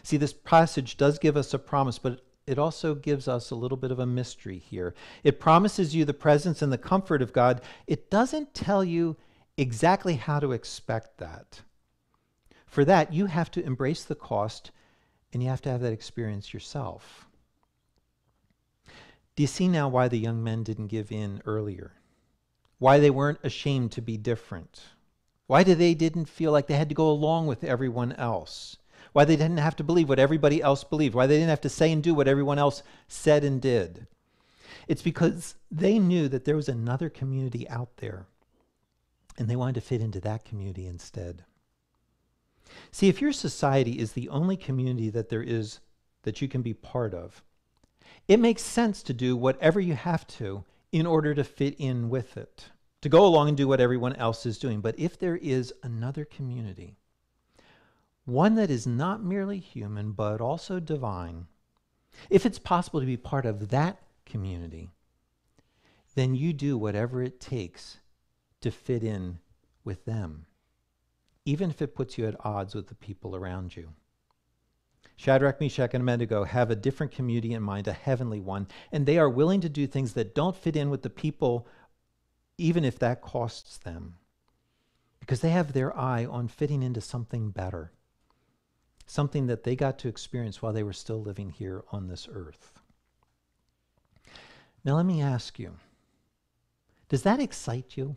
See, 0.04 0.18
this 0.18 0.34
passage 0.34 0.98
does 0.98 1.20
give 1.20 1.38
us 1.38 1.54
a 1.54 1.60
promise, 1.60 2.00
but 2.00 2.22
it 2.48 2.60
also 2.60 2.96
gives 2.96 3.28
us 3.28 3.50
a 3.50 3.56
little 3.56 3.78
bit 3.78 3.92
of 3.92 4.00
a 4.00 4.06
mystery 4.06 4.58
here. 4.58 4.94
It 5.24 5.40
promises 5.40 5.96
you 5.96 6.06
the 6.06 6.14
presence 6.14 6.62
and 6.62 6.72
the 6.72 6.78
comfort 6.78 7.22
of 7.22 7.34
God. 7.34 7.62
It 7.88 8.12
doesn't 8.12 8.54
tell 8.54 8.84
you 8.84 9.16
exactly 9.58 10.16
how 10.16 10.40
to 10.40 10.52
expect 10.52 11.18
that. 11.18 11.62
For 12.68 12.86
that, 12.86 13.14
you 13.14 13.28
have 13.28 13.50
to 13.52 13.64
embrace 13.64 14.04
the 14.04 14.16
cost 14.16 14.72
and 15.32 15.42
you 15.42 15.50
have 15.50 15.62
to 15.62 15.70
have 15.70 15.82
that 15.82 15.94
experience 15.94 16.54
yourself. 16.54 17.28
Do 19.36 19.44
you 19.44 19.48
see 19.48 19.68
now 19.68 19.90
why 19.90 20.08
the 20.08 20.18
young 20.18 20.44
men 20.44 20.64
didn't 20.64 20.88
give 20.88 21.12
in 21.12 21.42
earlier? 21.46 21.94
Why 22.80 23.00
they 23.00 23.10
weren't 23.10 23.40
ashamed 23.44 23.92
to 23.94 24.02
be 24.02 24.18
different? 24.18 24.82
Why 25.48 25.64
did 25.64 25.78
they 25.78 25.94
didn't 25.94 26.26
feel 26.26 26.52
like 26.52 26.68
they 26.68 26.78
had 26.78 26.90
to 26.90 26.96
go 26.96 27.10
along 27.10 27.48
with 27.48 27.64
everyone 27.64 28.14
else? 28.14 28.78
Why 29.14 29.26
they 29.26 29.36
didn't 29.36 29.58
have 29.58 29.76
to 29.78 29.84
believe 29.84 30.10
what 30.10 30.20
everybody 30.20 30.62
else 30.62 30.84
believed? 30.84 31.16
Why 31.16 31.28
they 31.28 31.36
didn't 31.36 31.50
have 31.50 31.62
to 31.62 31.70
say 31.70 31.92
and 31.92 32.02
do 32.02 32.14
what 32.14 32.28
everyone 32.28 32.60
else 32.60 32.84
said 33.08 33.44
and 33.44 33.62
did? 33.62 34.08
It's 34.88 35.02
because 35.02 35.56
they 35.72 36.00
knew 36.00 36.28
that 36.30 36.46
there 36.46 36.56
was 36.56 36.70
another 36.70 37.10
community 37.10 37.68
out 37.70 37.98
there 37.98 38.28
and 39.38 39.50
they 39.50 39.56
wanted 39.56 39.76
to 39.76 39.82
fit 39.82 40.02
into 40.02 40.22
that 40.22 40.46
community 40.46 40.86
instead. 40.86 41.44
See, 42.92 43.10
if 43.10 43.22
your 43.22 43.32
society 43.32 44.00
is 44.00 44.14
the 44.14 44.30
only 44.30 44.58
community 44.58 45.10
that 45.10 45.30
there 45.30 45.44
is 45.44 45.80
that 46.24 46.42
you 46.42 46.48
can 46.48 46.62
be 46.62 46.74
part 46.74 47.14
of, 47.14 47.44
it 48.28 48.40
makes 48.40 48.62
sense 48.62 49.04
to 49.04 49.14
do 49.14 49.36
whatever 49.36 49.80
you 49.80 49.94
have 49.94 50.26
to 50.28 50.64
in 50.92 51.06
order 51.06 51.34
to 51.36 51.44
fit 51.44 51.76
in 51.78 52.10
with 52.10 52.38
it, 52.38 52.70
to 53.02 53.10
go 53.10 53.26
along 53.26 53.50
and 53.50 53.58
do 53.58 53.68
what 53.68 53.82
everyone 53.82 54.16
else 54.16 54.46
is 54.46 54.58
doing. 54.58 54.82
But 54.82 54.98
if 54.98 55.20
there 55.20 55.38
is 55.38 55.74
another 55.84 56.26
community, 56.26 56.96
one 58.26 58.56
that 58.56 58.72
is 58.72 58.88
not 58.88 59.24
merely 59.24 59.60
human 59.60 60.14
but 60.14 60.42
also 60.42 60.80
divine, 60.80 61.48
if 62.30 62.46
it's 62.46 62.60
possible 62.60 63.00
to 63.00 63.06
be 63.06 63.18
part 63.18 63.46
of 63.46 63.70
that 63.70 64.00
community, 64.26 64.90
then 66.16 66.34
you 66.34 66.54
do 66.54 66.78
whatever 66.78 67.22
it 67.22 67.40
takes 67.40 67.98
to 68.62 68.72
fit 68.72 69.04
in 69.04 69.38
with 69.84 70.06
them, 70.06 70.46
even 71.44 71.70
if 71.70 71.82
it 71.82 71.94
puts 71.94 72.18
you 72.18 72.26
at 72.26 72.44
odds 72.44 72.74
with 72.74 72.88
the 72.88 72.96
people 72.96 73.36
around 73.36 73.76
you. 73.76 73.90
Shadrach, 75.16 75.62
Meshach, 75.62 75.94
and 75.94 76.04
Abednego 76.04 76.44
have 76.44 76.70
a 76.70 76.76
different 76.76 77.12
community 77.12 77.54
in 77.54 77.64
mind, 77.64 77.88
a 77.88 77.94
heavenly 77.94 78.42
one, 78.42 78.68
and 78.92 79.06
they 79.06 79.18
are 79.18 79.30
willing 79.30 79.62
to 79.62 79.70
do 79.70 79.88
things 79.88 80.14
that 80.14 80.36
don't 80.36 80.56
fit 80.56 80.76
in 80.76 80.90
with 80.90 81.04
the 81.04 81.10
people, 81.10 81.68
even 82.58 82.84
if 82.84 83.00
that 83.00 83.22
costs 83.22 83.78
them, 83.78 84.16
because 85.20 85.40
they 85.40 85.50
have 85.50 85.74
their 85.74 85.98
eye 85.98 86.26
on 86.26 86.48
fitting 86.48 86.84
into 86.84 87.02
something 87.02 87.50
better, 87.50 87.92
something 89.06 89.48
that 89.48 89.64
they 89.64 89.76
got 89.76 89.98
to 90.00 90.10
experience 90.10 90.62
while 90.62 90.74
they 90.74 90.84
were 90.84 90.94
still 90.94 91.22
living 91.22 91.50
here 91.50 91.84
on 91.92 92.08
this 92.08 92.28
earth. 92.32 92.82
Now, 94.84 94.98
let 94.98 95.06
me 95.06 95.22
ask 95.22 95.58
you 95.58 95.76
does 97.08 97.24
that 97.24 97.40
excite 97.40 97.96
you? 97.96 98.16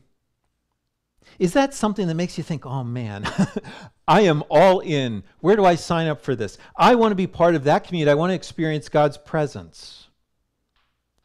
Is 1.39 1.53
that 1.53 1.75
something 1.75 2.07
that 2.09 2.15
makes 2.15 2.37
you 2.37 2.45
think, 2.45 2.67
oh 2.67 2.85
man, 2.85 3.27
I 4.09 4.23
am 4.23 4.43
all 4.49 4.81
in. 4.81 5.23
Where 5.41 5.57
do 5.57 5.65
I 5.65 5.75
sign 5.75 6.09
up 6.09 6.21
for 6.21 6.35
this? 6.35 6.59
I 6.77 6.95
want 6.95 7.13
to 7.13 7.17
be 7.17 7.27
part 7.27 7.55
of 7.55 7.65
that 7.65 7.85
community. 7.85 8.11
I 8.11 8.15
want 8.15 8.31
to 8.31 8.35
experience 8.35 8.89
God's 8.89 9.19
presence. 9.19 10.09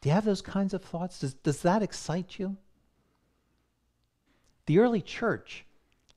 Do 0.02 0.10
you 0.10 0.16
have 0.16 0.26
those 0.26 0.42
kinds 0.42 0.74
of 0.74 0.84
thoughts? 0.84 1.20
Does, 1.20 1.34
does 1.34 1.62
that 1.62 1.82
excite 1.82 2.38
you? 2.38 2.58
The 4.66 4.80
early 4.80 5.02
church 5.02 5.66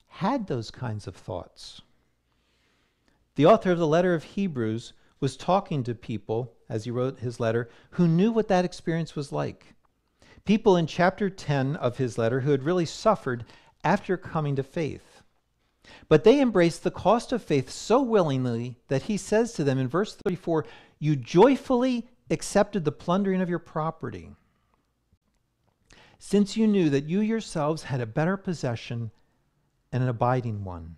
had 0.08 0.46
those 0.46 0.70
kinds 0.70 1.06
of 1.06 1.14
thoughts. 1.14 1.82
The 3.36 3.46
author 3.46 3.70
of 3.70 3.78
the 3.78 3.86
letter 3.86 4.14
of 4.14 4.24
Hebrews 4.24 4.92
was 5.20 5.36
talking 5.36 5.82
to 5.84 5.94
people, 5.94 6.52
as 6.68 6.84
he 6.84 6.90
wrote 6.90 7.20
his 7.20 7.38
letter, 7.38 7.68
who 7.90 8.08
knew 8.08 8.32
what 8.32 8.48
that 8.48 8.64
experience 8.64 9.14
was 9.14 9.32
like. 9.32 9.74
People 10.44 10.76
in 10.76 10.86
chapter 10.86 11.28
10 11.28 11.76
of 11.76 11.98
his 11.98 12.18
letter 12.18 12.40
who 12.40 12.50
had 12.50 12.62
really 12.62 12.86
suffered 12.86 13.44
after 13.84 14.16
coming 14.16 14.56
to 14.56 14.62
faith. 14.62 15.22
But 16.08 16.24
they 16.24 16.40
embraced 16.40 16.82
the 16.82 16.90
cost 16.90 17.32
of 17.32 17.42
faith 17.42 17.70
so 17.70 18.02
willingly 18.02 18.76
that 18.88 19.02
he 19.02 19.16
says 19.16 19.52
to 19.52 19.64
them 19.64 19.78
in 19.78 19.88
verse 19.88 20.14
34 20.14 20.66
You 20.98 21.16
joyfully 21.16 22.08
accepted 22.30 22.84
the 22.84 22.92
plundering 22.92 23.40
of 23.40 23.48
your 23.48 23.58
property, 23.60 24.30
since 26.18 26.56
you 26.56 26.66
knew 26.66 26.90
that 26.90 27.08
you 27.08 27.20
yourselves 27.20 27.84
had 27.84 28.00
a 28.00 28.06
better 28.06 28.36
possession 28.36 29.10
and 29.92 30.02
an 30.02 30.08
abiding 30.08 30.64
one. 30.64 30.96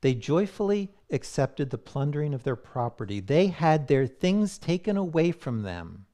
They 0.00 0.14
joyfully 0.14 0.92
accepted 1.10 1.70
the 1.70 1.78
plundering 1.78 2.32
of 2.32 2.44
their 2.44 2.56
property. 2.56 3.20
They 3.20 3.48
had 3.48 3.88
their 3.88 4.06
things 4.06 4.58
taken 4.58 4.96
away 4.96 5.32
from 5.32 5.62
them 5.62 6.06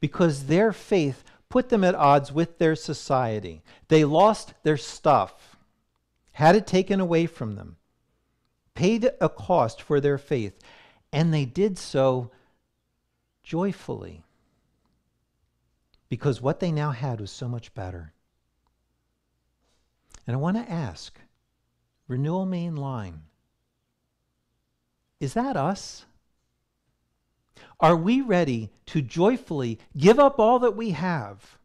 because 0.00 0.46
their 0.46 0.72
faith 0.72 1.24
put 1.52 1.68
them 1.68 1.84
at 1.84 1.94
odds 1.94 2.32
with 2.32 2.56
their 2.56 2.74
society. 2.74 3.62
They 3.88 4.06
lost 4.06 4.54
their 4.62 4.78
stuff, 4.78 5.58
had 6.32 6.56
it 6.56 6.66
taken 6.66 6.98
away 6.98 7.26
from 7.26 7.56
them, 7.56 7.76
paid 8.72 9.10
a 9.20 9.28
cost 9.28 9.82
for 9.82 10.00
their 10.00 10.16
faith, 10.16 10.58
and 11.12 11.32
they 11.32 11.44
did 11.44 11.76
so 11.76 12.30
joyfully 13.42 14.24
because 16.08 16.40
what 16.40 16.58
they 16.58 16.72
now 16.72 16.90
had 16.90 17.20
was 17.20 17.30
so 17.30 17.48
much 17.48 17.74
better. 17.74 18.14
And 20.26 20.34
I 20.34 20.38
want 20.38 20.56
to 20.56 20.72
ask 20.72 21.20
Renewal 22.08 22.46
Main 22.46 22.76
Line, 22.76 23.24
is 25.20 25.34
that 25.34 25.58
us? 25.58 26.06
Are 27.80 27.96
we 27.96 28.20
ready 28.20 28.70
to 28.86 29.02
joyfully 29.02 29.78
give 29.96 30.18
up 30.18 30.38
all 30.38 30.58
that 30.60 30.76
we 30.76 30.90
have? 30.90 31.58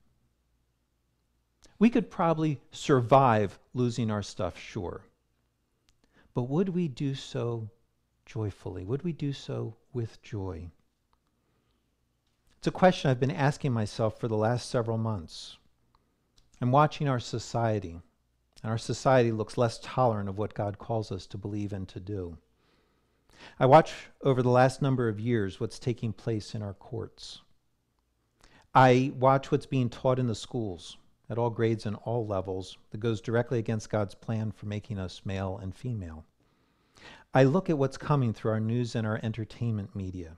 We 1.79 1.89
could 1.89 2.09
probably 2.09 2.59
survive 2.71 3.59
losing 3.73 4.09
our 4.09 4.23
stuff, 4.23 4.57
sure. 4.57 5.03
But 6.33 6.49
would 6.49 6.69
we 6.69 6.87
do 6.87 7.13
so 7.13 7.69
joyfully? 8.25 8.83
Would 8.83 9.03
we 9.03 9.13
do 9.13 9.31
so 9.31 9.75
with 9.93 10.21
joy? 10.21 10.69
It's 12.57 12.67
a 12.67 12.71
question 12.71 13.09
I've 13.09 13.19
been 13.19 13.31
asking 13.31 13.73
myself 13.73 14.19
for 14.19 14.27
the 14.27 14.35
last 14.35 14.69
several 14.69 14.97
months. 14.97 15.57
I'm 16.59 16.71
watching 16.71 17.07
our 17.07 17.19
society, 17.19 18.01
and 18.63 18.71
our 18.71 18.79
society 18.79 19.31
looks 19.31 19.57
less 19.57 19.79
tolerant 19.81 20.27
of 20.27 20.39
what 20.39 20.55
God 20.55 20.79
calls 20.79 21.11
us 21.11 21.27
to 21.27 21.37
believe 21.37 21.71
and 21.71 21.87
to 21.89 21.99
do. 21.99 22.37
I 23.59 23.65
watch 23.65 23.93
over 24.21 24.41
the 24.41 24.49
last 24.49 24.81
number 24.81 25.09
of 25.09 25.19
years 25.19 25.59
what's 25.59 25.79
taking 25.79 26.13
place 26.13 26.55
in 26.55 26.61
our 26.61 26.73
courts. 26.73 27.41
I 28.73 29.11
watch 29.17 29.51
what's 29.51 29.65
being 29.65 29.89
taught 29.89 30.19
in 30.19 30.27
the 30.27 30.35
schools 30.35 30.97
at 31.29 31.37
all 31.37 31.49
grades 31.49 31.85
and 31.85 31.95
all 32.03 32.25
levels 32.25 32.77
that 32.91 32.99
goes 32.99 33.21
directly 33.21 33.59
against 33.59 33.89
God's 33.89 34.15
plan 34.15 34.51
for 34.51 34.65
making 34.65 34.99
us 34.99 35.21
male 35.25 35.59
and 35.61 35.75
female. 35.75 36.25
I 37.33 37.43
look 37.43 37.69
at 37.69 37.77
what's 37.77 37.97
coming 37.97 38.33
through 38.33 38.51
our 38.51 38.59
news 38.59 38.95
and 38.95 39.05
our 39.05 39.19
entertainment 39.23 39.95
media 39.95 40.37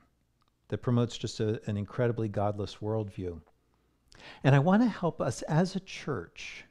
that 0.70 0.80
promotes 0.80 1.18
just 1.18 1.40
a, 1.40 1.62
an 1.70 1.78
incredibly 1.78 2.28
godless 2.28 2.78
worldview. 2.78 3.42
And 4.44 4.56
I 4.56 4.60
want 4.60 4.82
to 4.82 4.90
help 4.90 5.22
us 5.22 5.42
as 5.44 5.76
a 5.76 5.80
church 5.80 6.66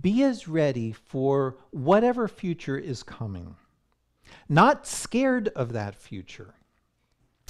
be 0.00 0.22
as 0.22 0.48
ready 0.48 0.92
for 0.92 1.56
whatever 1.70 2.28
future 2.28 2.78
is 2.78 3.02
coming 3.02 3.56
not 4.50 4.86
scared 4.86 5.48
of 5.54 5.72
that 5.72 5.94
future, 5.94 6.54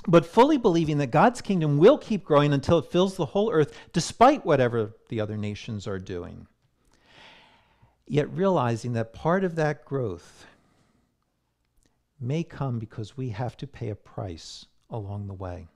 but 0.07 0.27
fully 0.27 0.59
believing 0.59 0.99
that 0.99 1.11
God's 1.11 1.41
kingdom 1.41 1.79
will 1.79 1.99
keep 1.99 2.25
growing 2.25 2.53
until 2.53 2.79
it 2.79 2.91
fills 2.91 3.17
the 3.17 3.27
whole 3.27 3.51
earth, 3.51 3.77
despite 3.93 4.45
whatever 4.45 4.93
the 5.09 5.21
other 5.21 5.37
nations 5.37 5.87
are 5.87 5.99
doing. 5.99 6.47
Yet 8.07 8.31
realizing 8.31 8.93
that 8.93 9.13
part 9.15 9.45
of 9.45 9.57
that 9.57 9.85
growth 9.85 10.47
may 12.21 12.43
come 12.43 12.79
because 12.79 13.17
we 13.17 13.31
have 13.31 13.57
to 13.57 13.67
pay 13.67 13.89
a 13.89 13.95
price 13.95 14.67
along 14.91 15.27
the 15.27 15.35
way. 15.35 15.69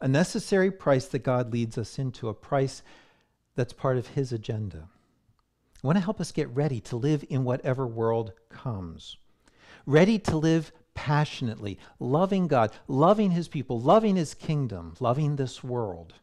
A 0.00 0.08
necessary 0.08 0.70
price 0.70 1.06
that 1.08 1.24
God 1.24 1.52
leads 1.52 1.76
us 1.76 1.98
into, 1.98 2.28
a 2.28 2.34
price 2.34 2.82
that's 3.54 3.72
part 3.72 3.98
of 3.98 4.08
His 4.08 4.32
agenda. 4.32 4.88
I 5.82 5.86
want 5.86 5.96
to 5.96 6.04
help 6.04 6.20
us 6.20 6.32
get 6.32 6.48
ready 6.54 6.80
to 6.82 6.96
live 6.96 7.24
in 7.28 7.44
whatever 7.44 7.86
world 7.86 8.32
comes, 8.48 9.16
ready 9.86 10.18
to 10.18 10.36
live 10.36 10.72
passionately, 10.94 11.78
loving 11.98 12.48
God, 12.48 12.72
loving 12.86 13.30
His 13.30 13.48
people, 13.48 13.80
loving 13.80 14.16
His 14.16 14.34
kingdom, 14.34 14.94
loving 15.00 15.36
this 15.36 15.64
world, 15.64 16.14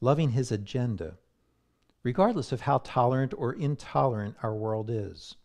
loving 0.00 0.30
His 0.30 0.50
agenda, 0.50 1.16
regardless 2.02 2.52
of 2.52 2.62
how 2.62 2.78
tolerant 2.78 3.34
or 3.36 3.52
intolerant 3.52 4.36
our 4.42 4.54
world 4.54 4.90
is. 4.90 5.36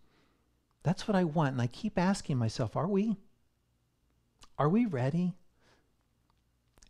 That's 0.84 1.08
what 1.08 1.16
I 1.16 1.24
want. 1.24 1.54
And 1.54 1.62
I 1.62 1.68
keep 1.68 1.98
asking 1.98 2.38
myself, 2.38 2.76
are 2.76 2.88
we? 2.88 3.18
Are 4.58 4.70
we 4.70 4.86
ready? 4.86 5.36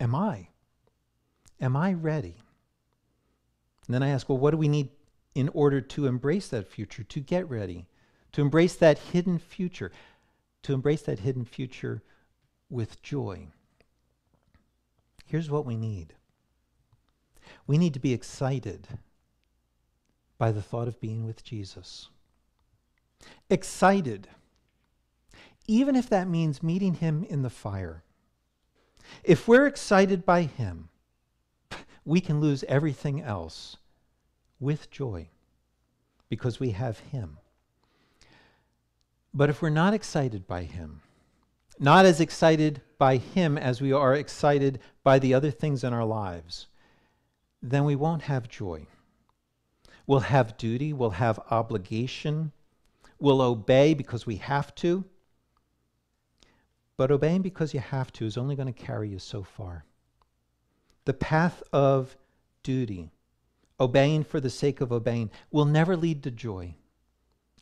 Am 0.00 0.14
I? 0.14 0.48
Am 1.60 1.76
I 1.76 1.92
ready? 1.92 2.36
And 3.86 3.94
then 3.94 4.02
I 4.02 4.08
ask, 4.08 4.28
well, 4.28 4.38
what 4.38 4.52
do 4.52 4.56
we 4.56 4.68
need 4.68 4.90
in 5.34 5.48
order 5.50 5.80
to 5.80 6.06
embrace 6.06 6.48
that 6.48 6.68
future, 6.68 7.02
to 7.04 7.20
get 7.20 7.48
ready, 7.48 7.86
to 8.32 8.40
embrace 8.40 8.76
that 8.76 8.98
hidden 8.98 9.38
future, 9.38 9.92
to 10.62 10.74
embrace 10.74 11.02
that 11.02 11.20
hidden 11.20 11.44
future 11.44 12.02
with 12.70 13.02
joy? 13.02 13.48
Here's 15.26 15.50
what 15.50 15.66
we 15.66 15.76
need 15.76 16.14
we 17.66 17.78
need 17.78 17.94
to 17.94 18.00
be 18.00 18.12
excited 18.12 18.86
by 20.38 20.52
the 20.52 20.62
thought 20.62 20.88
of 20.88 21.00
being 21.00 21.24
with 21.24 21.44
Jesus 21.44 22.08
excited, 23.48 24.28
even 25.66 25.96
if 25.96 26.08
that 26.08 26.28
means 26.28 26.62
meeting 26.62 26.94
him 26.94 27.24
in 27.24 27.42
the 27.42 27.50
fire. 27.50 28.02
If 29.22 29.46
we're 29.46 29.66
excited 29.66 30.24
by 30.24 30.42
him, 30.42 30.88
we 32.04 32.20
can 32.20 32.40
lose 32.40 32.64
everything 32.64 33.20
else 33.20 33.76
with 34.58 34.90
joy 34.90 35.28
because 36.28 36.58
we 36.58 36.70
have 36.70 36.98
him. 36.98 37.38
But 39.34 39.50
if 39.50 39.62
we're 39.62 39.70
not 39.70 39.94
excited 39.94 40.46
by 40.46 40.64
him, 40.64 41.00
not 41.78 42.04
as 42.04 42.20
excited 42.20 42.82
by 42.98 43.16
him 43.16 43.56
as 43.56 43.80
we 43.80 43.92
are 43.92 44.14
excited 44.14 44.78
by 45.02 45.18
the 45.18 45.34
other 45.34 45.50
things 45.50 45.82
in 45.84 45.92
our 45.92 46.04
lives, 46.04 46.66
then 47.62 47.84
we 47.84 47.96
won't 47.96 48.22
have 48.22 48.48
joy. 48.48 48.86
We'll 50.06 50.20
have 50.20 50.56
duty, 50.56 50.92
we'll 50.92 51.10
have 51.10 51.38
obligation, 51.50 52.52
We'll 53.22 53.40
obey 53.40 53.94
because 53.94 54.26
we 54.26 54.34
have 54.38 54.74
to. 54.74 55.04
But 56.96 57.12
obeying 57.12 57.42
because 57.42 57.72
you 57.72 57.78
have 57.78 58.12
to 58.14 58.26
is 58.26 58.36
only 58.36 58.56
going 58.56 58.66
to 58.66 58.72
carry 58.72 59.10
you 59.10 59.20
so 59.20 59.44
far. 59.44 59.84
The 61.04 61.14
path 61.14 61.62
of 61.72 62.16
duty, 62.64 63.12
obeying 63.78 64.24
for 64.24 64.40
the 64.40 64.50
sake 64.50 64.80
of 64.80 64.90
obeying, 64.90 65.30
will 65.52 65.66
never 65.66 65.96
lead 65.96 66.24
to 66.24 66.32
joy. 66.32 66.74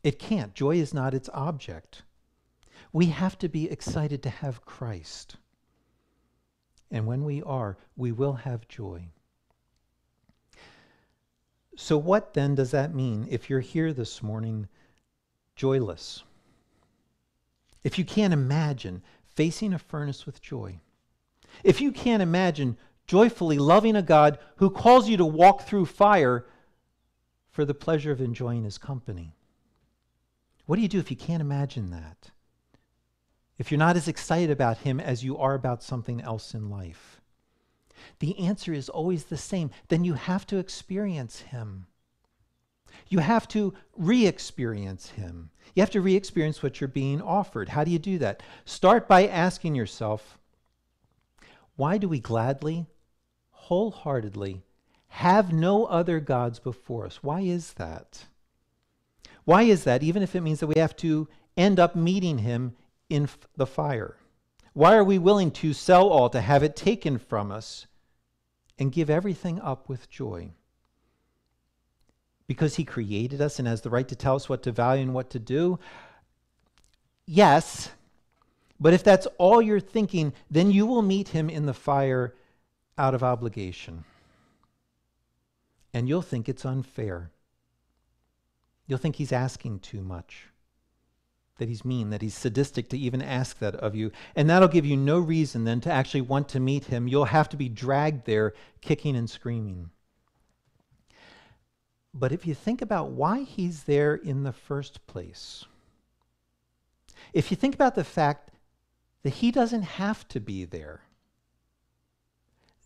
It 0.02 0.18
can't. 0.18 0.54
Joy 0.54 0.76
is 0.76 0.94
not 0.94 1.14
its 1.14 1.28
object. 1.32 2.02
We 2.92 3.06
have 3.06 3.38
to 3.38 3.48
be 3.48 3.70
excited 3.70 4.22
to 4.22 4.30
have 4.30 4.64
Christ. 4.64 5.36
And 6.90 7.06
when 7.06 7.24
we 7.24 7.42
are, 7.42 7.76
we 7.96 8.10
will 8.12 8.32
have 8.32 8.68
joy. 8.68 9.08
So, 11.76 11.96
what 11.96 12.34
then 12.34 12.54
does 12.54 12.72
that 12.72 12.94
mean 12.94 13.26
if 13.30 13.48
you're 13.48 13.60
here 13.60 13.92
this 13.92 14.22
morning 14.22 14.68
joyless. 15.60 16.22
If 17.84 17.98
you 17.98 18.04
can't 18.06 18.32
imagine 18.32 19.02
facing 19.34 19.74
a 19.74 19.78
furnace 19.78 20.24
with 20.24 20.40
joy, 20.40 20.80
if 21.62 21.82
you 21.82 21.92
can't 21.92 22.22
imagine 22.22 22.78
joyfully 23.06 23.58
loving 23.58 23.94
a 23.94 24.00
God 24.00 24.38
who 24.56 24.70
calls 24.70 25.06
you 25.06 25.18
to 25.18 25.26
walk 25.26 25.66
through 25.66 25.84
fire 25.84 26.46
for 27.50 27.66
the 27.66 27.74
pleasure 27.74 28.10
of 28.10 28.22
enjoying 28.22 28.64
his 28.64 28.78
company, 28.78 29.34
what 30.70 30.76
do 30.76 30.82
you 30.82 30.88
do 30.88 31.00
if 31.00 31.10
you 31.10 31.16
can't 31.16 31.40
imagine 31.40 31.90
that? 31.90 32.30
If 33.58 33.72
you're 33.72 33.78
not 33.78 33.96
as 33.96 34.06
excited 34.06 34.52
about 34.52 34.78
him 34.78 35.00
as 35.00 35.24
you 35.24 35.36
are 35.36 35.54
about 35.54 35.82
something 35.82 36.20
else 36.20 36.54
in 36.54 36.70
life? 36.70 37.20
The 38.20 38.38
answer 38.38 38.72
is 38.72 38.88
always 38.88 39.24
the 39.24 39.36
same. 39.36 39.72
Then 39.88 40.04
you 40.04 40.14
have 40.14 40.46
to 40.46 40.58
experience 40.58 41.40
him. 41.40 41.88
You 43.08 43.18
have 43.18 43.48
to 43.48 43.74
re 43.96 44.28
experience 44.28 45.10
Him. 45.10 45.50
You 45.74 45.82
have 45.82 45.90
to 45.90 46.00
re 46.00 46.14
experience 46.14 46.62
what 46.62 46.80
you're 46.80 46.86
being 46.86 47.20
offered. 47.20 47.70
How 47.70 47.82
do 47.82 47.90
you 47.90 47.98
do 47.98 48.18
that? 48.18 48.40
Start 48.64 49.08
by 49.08 49.26
asking 49.26 49.74
yourself 49.74 50.38
why 51.74 51.98
do 51.98 52.08
we 52.08 52.20
gladly, 52.20 52.86
wholeheartedly 53.50 54.62
have 55.08 55.52
no 55.52 55.86
other 55.86 56.20
gods 56.20 56.60
before 56.60 57.06
us? 57.06 57.24
Why 57.24 57.40
is 57.40 57.72
that? 57.72 58.26
Why 59.50 59.62
is 59.62 59.82
that, 59.84 60.04
even 60.04 60.22
if 60.22 60.36
it 60.36 60.42
means 60.42 60.60
that 60.60 60.68
we 60.68 60.78
have 60.78 60.96
to 60.96 61.28
end 61.56 61.80
up 61.80 61.96
meeting 61.96 62.38
Him 62.38 62.76
in 63.08 63.24
f- 63.24 63.48
the 63.56 63.66
fire? 63.66 64.16
Why 64.74 64.94
are 64.94 65.04
we 65.04 65.18
willing 65.18 65.50
to 65.62 65.72
sell 65.72 66.08
all, 66.08 66.30
to 66.30 66.40
have 66.40 66.62
it 66.62 66.76
taken 66.76 67.18
from 67.18 67.50
us, 67.50 67.86
and 68.78 68.92
give 68.92 69.10
everything 69.10 69.60
up 69.60 69.88
with 69.88 70.08
joy? 70.08 70.52
because 72.50 72.74
he 72.74 72.84
created 72.84 73.40
us 73.40 73.60
and 73.60 73.68
has 73.68 73.82
the 73.82 73.90
right 73.90 74.08
to 74.08 74.16
tell 74.16 74.34
us 74.34 74.48
what 74.48 74.64
to 74.64 74.72
value 74.72 75.02
and 75.02 75.14
what 75.14 75.30
to 75.30 75.38
do? 75.38 75.78
Yes. 77.24 77.90
But 78.80 78.92
if 78.92 79.04
that's 79.04 79.28
all 79.38 79.62
you're 79.62 79.78
thinking, 79.78 80.32
then 80.50 80.72
you 80.72 80.84
will 80.84 81.00
meet 81.00 81.28
him 81.28 81.48
in 81.48 81.66
the 81.66 81.72
fire 81.72 82.34
out 82.98 83.14
of 83.14 83.22
obligation. 83.22 84.02
And 85.94 86.08
you'll 86.08 86.22
think 86.22 86.48
it's 86.48 86.64
unfair. 86.64 87.30
You'll 88.90 88.98
think 88.98 89.14
he's 89.16 89.30
asking 89.30 89.78
too 89.78 90.02
much, 90.02 90.48
that 91.58 91.68
he's 91.68 91.84
mean, 91.84 92.10
that 92.10 92.22
he's 92.22 92.34
sadistic 92.34 92.88
to 92.88 92.98
even 92.98 93.22
ask 93.22 93.60
that 93.60 93.76
of 93.76 93.94
you. 93.94 94.10
And 94.34 94.50
that'll 94.50 94.66
give 94.66 94.84
you 94.84 94.96
no 94.96 95.20
reason 95.20 95.62
then 95.62 95.80
to 95.82 95.92
actually 95.92 96.22
want 96.22 96.48
to 96.48 96.58
meet 96.58 96.86
him. 96.86 97.06
You'll 97.06 97.26
have 97.26 97.48
to 97.50 97.56
be 97.56 97.68
dragged 97.68 98.26
there 98.26 98.52
kicking 98.80 99.14
and 99.14 99.30
screaming. 99.30 99.90
But 102.12 102.32
if 102.32 102.48
you 102.48 102.52
think 102.52 102.82
about 102.82 103.12
why 103.12 103.44
he's 103.44 103.84
there 103.84 104.16
in 104.16 104.42
the 104.42 104.52
first 104.52 105.06
place, 105.06 105.64
if 107.32 107.52
you 107.52 107.56
think 107.56 107.76
about 107.76 107.94
the 107.94 108.02
fact 108.02 108.50
that 109.22 109.34
he 109.34 109.52
doesn't 109.52 109.82
have 109.82 110.26
to 110.30 110.40
be 110.40 110.64
there, 110.64 111.02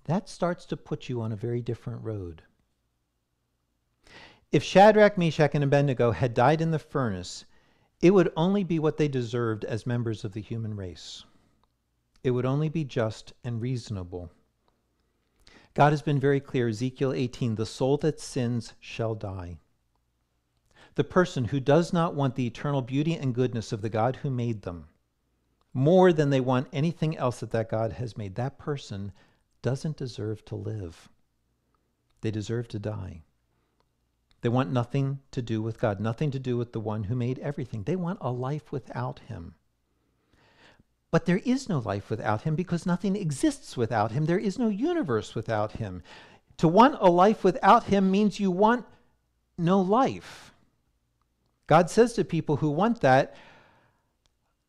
that 0.05 0.29
starts 0.29 0.67
to 0.67 0.77
put 0.77 1.09
you 1.09 1.23
on 1.23 1.33
a 1.33 1.37
very 1.37 1.63
different 1.63 2.05
road. 2.05 2.43
If 4.55 4.63
Shadrach, 4.63 5.19
Meshach, 5.19 5.51
and 5.57 5.65
Abednego 5.65 6.13
had 6.13 6.33
died 6.33 6.61
in 6.61 6.71
the 6.71 6.79
furnace, 6.79 7.45
it 8.01 8.13
would 8.13 8.33
only 8.37 8.63
be 8.63 8.79
what 8.79 8.99
they 8.99 9.09
deserved 9.09 9.65
as 9.65 9.85
members 9.85 10.25
of 10.25 10.31
the 10.31 10.41
human 10.41 10.77
race. 10.77 11.25
It 12.23 12.31
would 12.31 12.47
only 12.47 12.69
be 12.69 12.85
just 12.85 13.33
and 13.43 13.61
reasonable. 13.61 14.31
God 15.75 15.91
has 15.91 16.03
been 16.03 16.21
very 16.21 16.39
clear, 16.39 16.69
Ezekiel 16.69 17.13
18, 17.13 17.57
the 17.57 17.67
soul 17.67 17.97
that 17.97 18.21
sins 18.21 18.75
shall 18.79 19.17
die. 19.17 19.59
The 20.95 21.03
person 21.03 21.47
who 21.47 21.59
does 21.59 21.93
not 21.93 22.15
want 22.15 22.37
the 22.37 22.47
eternal 22.47 22.81
beauty 22.81 23.17
and 23.17 23.35
goodness 23.35 23.73
of 23.73 23.83
the 23.83 23.89
God 23.89 24.15
who 24.23 24.31
made 24.31 24.63
them 24.63 24.87
more 25.73 26.13
than 26.13 26.31
they 26.31 26.41
want 26.41 26.69
anything 26.73 27.17
else 27.17 27.41
that 27.41 27.51
that 27.51 27.71
God 27.71 27.95
has 27.95 28.17
made, 28.17 28.37
that 28.37 28.57
person 28.57 29.11
doesn't 29.63 29.97
deserve 29.97 30.45
to 30.45 30.55
live. 30.55 31.09
They 32.21 32.31
deserve 32.31 32.69
to 32.69 32.79
die. 32.79 33.25
They 34.45 34.51
want 34.51 34.71
nothing 34.71 35.21
to 35.31 35.41
do 35.41 35.63
with 35.63 35.81
God, 35.81 36.01
nothing 36.01 36.31
to 36.33 36.39
do 36.39 36.59
with 36.59 36.75
the 36.75 36.79
one 36.79 37.05
who 37.05 37.15
made 37.17 37.39
everything. 37.39 37.85
They 37.85 37.97
want 37.97 38.19
a 38.21 38.31
life 38.31 38.71
without 38.71 39.21
him. 39.21 39.55
But 41.11 41.25
there 41.25 41.41
is 41.47 41.67
no 41.67 41.79
life 41.79 42.11
without 42.11 42.43
him 42.43 42.55
because 42.55 42.85
nothing 42.85 43.17
exists 43.17 43.75
without 43.75 44.13
him. 44.13 44.27
There 44.27 44.39
is 44.39 44.59
no 44.59 44.69
universe 44.69 45.35
without 45.35 45.73
him. 45.73 46.03
To 46.59 46.69
want 46.69 46.99
a 47.01 47.09
life 47.11 47.43
without 47.43 47.85
him 47.85 48.11
means 48.11 48.39
you 48.39 48.51
want 48.51 48.85
no 49.57 49.81
life. 49.81 50.53
God 51.67 51.89
says 51.89 52.13
to 52.13 52.23
people 52.23 52.57
who 52.57 52.69
want 52.69 53.01
that, 53.01 53.35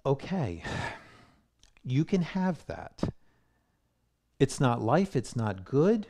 okay, 0.06 0.64
you 1.84 2.06
can 2.06 2.22
have 2.22 2.66
that. 2.68 3.04
It's 4.40 4.62
not 4.62 4.82
life, 4.82 5.18
it's 5.18 5.36
not 5.36 5.66
good, 5.66 6.08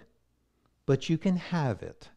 but 0.85 1.09
you 1.09 1.17
can 1.17 1.37
have 1.37 1.81
it. 1.81 2.09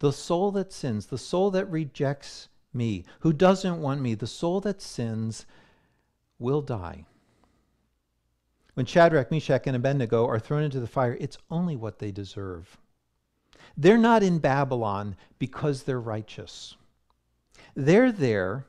The 0.00 0.12
soul 0.12 0.50
that 0.52 0.72
sins, 0.72 1.06
the 1.06 1.18
soul 1.18 1.50
that 1.52 1.70
rejects 1.70 2.48
me, 2.72 3.04
who 3.20 3.32
doesn't 3.32 3.80
want 3.80 4.00
me, 4.00 4.14
the 4.14 4.26
soul 4.26 4.60
that 4.60 4.82
sins 4.82 5.46
will 6.38 6.60
die. 6.60 7.06
When 8.74 8.86
Shadrach, 8.86 9.30
Meshach, 9.30 9.66
and 9.66 9.76
Abednego 9.76 10.26
are 10.26 10.40
thrown 10.40 10.64
into 10.64 10.80
the 10.80 10.88
fire, 10.88 11.16
it's 11.20 11.38
only 11.50 11.76
what 11.76 12.00
they 12.00 12.10
deserve. 12.10 12.76
They're 13.76 13.96
not 13.96 14.22
in 14.22 14.38
Babylon 14.38 15.16
because 15.38 15.82
they're 15.84 16.00
righteous. 16.00 16.76
They're 17.74 18.12
there 18.12 18.66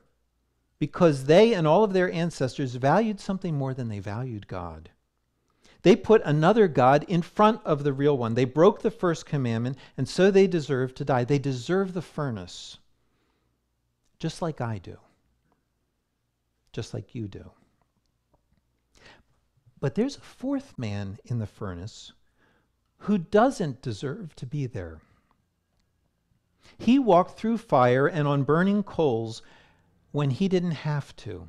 because 0.78 1.24
they 1.24 1.54
and 1.54 1.66
all 1.66 1.84
of 1.84 1.92
their 1.92 2.10
ancestors 2.12 2.74
valued 2.74 3.20
something 3.20 3.54
more 3.54 3.74
than 3.74 3.88
they 3.88 3.98
valued 3.98 4.46
God. 4.46 4.90
They 5.86 5.94
put 5.94 6.20
another 6.24 6.66
God 6.66 7.04
in 7.06 7.22
front 7.22 7.60
of 7.64 7.84
the 7.84 7.92
real 7.92 8.18
one. 8.18 8.34
They 8.34 8.44
broke 8.44 8.82
the 8.82 8.90
first 8.90 9.24
commandment, 9.24 9.78
and 9.96 10.08
so 10.08 10.32
they 10.32 10.48
deserve 10.48 10.96
to 10.96 11.04
die. 11.04 11.22
They 11.22 11.38
deserve 11.38 11.94
the 11.94 12.02
furnace, 12.02 12.78
just 14.18 14.42
like 14.42 14.60
I 14.60 14.78
do, 14.78 14.96
just 16.72 16.92
like 16.92 17.14
you 17.14 17.28
do. 17.28 17.52
But 19.78 19.94
there's 19.94 20.16
a 20.16 20.22
fourth 20.22 20.76
man 20.76 21.18
in 21.24 21.38
the 21.38 21.46
furnace 21.46 22.12
who 22.98 23.16
doesn't 23.16 23.80
deserve 23.80 24.34
to 24.34 24.44
be 24.44 24.66
there. 24.66 24.98
He 26.78 26.98
walked 26.98 27.38
through 27.38 27.58
fire 27.58 28.08
and 28.08 28.26
on 28.26 28.42
burning 28.42 28.82
coals 28.82 29.40
when 30.10 30.30
he 30.30 30.48
didn't 30.48 30.72
have 30.72 31.14
to. 31.18 31.48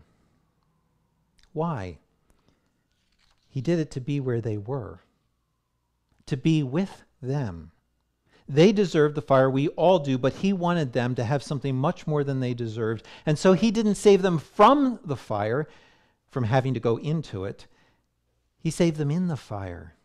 Why? 1.53 1.97
He 3.49 3.61
did 3.61 3.79
it 3.79 3.91
to 3.91 4.01
be 4.01 4.19
where 4.19 4.41
they 4.41 4.57
were, 4.57 5.01
to 6.25 6.37
be 6.37 6.63
with 6.63 7.03
them. 7.21 7.71
They 8.49 8.71
deserved 8.71 9.15
the 9.15 9.21
fire, 9.21 9.49
we 9.49 9.67
all 9.69 9.99
do, 9.99 10.17
but 10.17 10.35
he 10.35 10.53
wanted 10.53 10.93
them 10.93 11.15
to 11.15 11.23
have 11.23 11.43
something 11.43 11.75
much 11.75 12.07
more 12.07 12.23
than 12.23 12.39
they 12.39 12.53
deserved. 12.53 13.05
And 13.25 13.37
so 13.37 13.53
he 13.53 13.71
didn't 13.71 13.95
save 13.95 14.21
them 14.21 14.37
from 14.37 14.99
the 15.03 15.17
fire, 15.17 15.67
from 16.29 16.45
having 16.45 16.73
to 16.73 16.79
go 16.79 16.97
into 16.97 17.43
it. 17.43 17.67
He 18.59 18.71
saved 18.71 18.97
them 18.97 19.11
in 19.11 19.27
the 19.27 19.37
fire. 19.37 19.95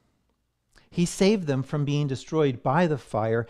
He 0.90 1.06
saved 1.06 1.46
them 1.46 1.62
from 1.62 1.84
being 1.84 2.06
destroyed 2.06 2.62
by 2.62 2.86
the 2.86 2.98
fire, 2.98 3.46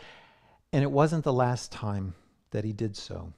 and 0.72 0.82
it 0.82 0.90
wasn't 0.90 1.24
the 1.24 1.32
last 1.32 1.72
time 1.72 2.14
that 2.50 2.64
he 2.64 2.72
did 2.72 2.96
so. 2.96 3.32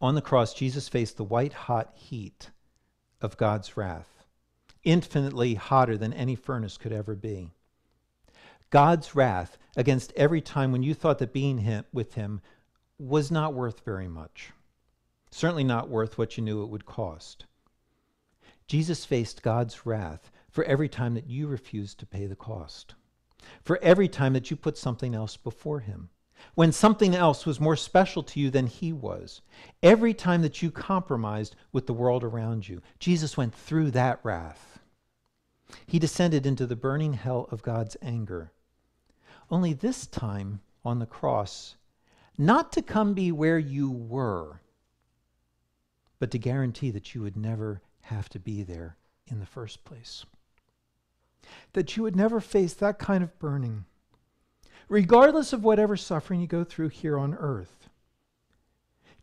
On 0.00 0.14
the 0.14 0.22
cross, 0.22 0.54
Jesus 0.54 0.88
faced 0.88 1.16
the 1.16 1.24
white 1.24 1.52
hot 1.52 1.92
heat 1.94 2.50
of 3.20 3.36
God's 3.36 3.76
wrath 3.76 4.17
infinitely 4.84 5.54
hotter 5.54 5.96
than 5.96 6.12
any 6.12 6.34
furnace 6.34 6.76
could 6.76 6.92
ever 6.92 7.14
be. 7.14 7.52
God's 8.70 9.14
wrath 9.14 9.56
against 9.76 10.12
every 10.14 10.40
time 10.40 10.72
when 10.72 10.82
you 10.82 10.94
thought 10.94 11.18
that 11.18 11.32
being 11.32 11.58
him, 11.58 11.84
with 11.92 12.14
him 12.14 12.40
was 12.98 13.30
not 13.30 13.54
worth 13.54 13.84
very 13.84 14.08
much. 14.08 14.50
Certainly 15.30 15.64
not 15.64 15.88
worth 15.88 16.18
what 16.18 16.36
you 16.36 16.42
knew 16.42 16.62
it 16.62 16.68
would 16.68 16.86
cost. 16.86 17.46
Jesus 18.66 19.04
faced 19.04 19.42
God's 19.42 19.86
wrath 19.86 20.30
for 20.50 20.64
every 20.64 20.88
time 20.88 21.14
that 21.14 21.28
you 21.28 21.46
refused 21.46 21.98
to 22.00 22.06
pay 22.06 22.26
the 22.26 22.36
cost, 22.36 22.94
for 23.62 23.78
every 23.82 24.08
time 24.08 24.32
that 24.32 24.50
you 24.50 24.56
put 24.56 24.76
something 24.76 25.14
else 25.14 25.36
before 25.36 25.80
him, 25.80 26.10
when 26.54 26.72
something 26.72 27.14
else 27.14 27.46
was 27.46 27.60
more 27.60 27.76
special 27.76 28.22
to 28.22 28.40
you 28.40 28.50
than 28.50 28.66
he 28.66 28.92
was, 28.92 29.40
every 29.82 30.14
time 30.14 30.42
that 30.42 30.62
you 30.62 30.70
compromised 30.70 31.54
with 31.72 31.86
the 31.86 31.92
world 31.92 32.24
around 32.24 32.68
you. 32.68 32.82
Jesus 32.98 33.36
went 33.36 33.54
through 33.54 33.90
that 33.92 34.20
wrath. 34.22 34.78
He 35.86 35.98
descended 35.98 36.46
into 36.46 36.66
the 36.66 36.76
burning 36.76 37.14
hell 37.14 37.48
of 37.50 37.62
God's 37.62 37.96
anger. 38.02 38.52
Only 39.50 39.72
this 39.72 40.06
time 40.06 40.60
on 40.84 40.98
the 40.98 41.06
cross, 41.06 41.76
not 42.36 42.72
to 42.72 42.82
come 42.82 43.14
be 43.14 43.32
where 43.32 43.58
you 43.58 43.90
were, 43.90 44.60
but 46.18 46.30
to 46.30 46.38
guarantee 46.38 46.90
that 46.90 47.14
you 47.14 47.22
would 47.22 47.36
never 47.36 47.82
have 48.02 48.28
to 48.30 48.38
be 48.38 48.62
there 48.62 48.96
in 49.26 49.40
the 49.40 49.46
first 49.46 49.84
place. 49.84 50.24
That 51.72 51.96
you 51.96 52.02
would 52.02 52.16
never 52.16 52.40
face 52.40 52.74
that 52.74 52.98
kind 52.98 53.22
of 53.22 53.38
burning, 53.38 53.84
regardless 54.88 55.52
of 55.52 55.64
whatever 55.64 55.96
suffering 55.96 56.40
you 56.40 56.46
go 56.46 56.64
through 56.64 56.88
here 56.88 57.18
on 57.18 57.34
earth. 57.34 57.88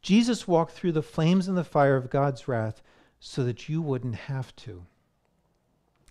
Jesus 0.02 0.48
walked 0.48 0.74
through 0.74 0.92
the 0.92 1.02
flames 1.02 1.48
and 1.48 1.58
the 1.58 1.64
fire 1.64 1.96
of 1.96 2.10
God's 2.10 2.48
wrath 2.48 2.84
so 3.20 3.44
that 3.44 3.68
you 3.68 3.82
wouldn't 3.82 4.16
have 4.16 4.56
to. 4.58 4.86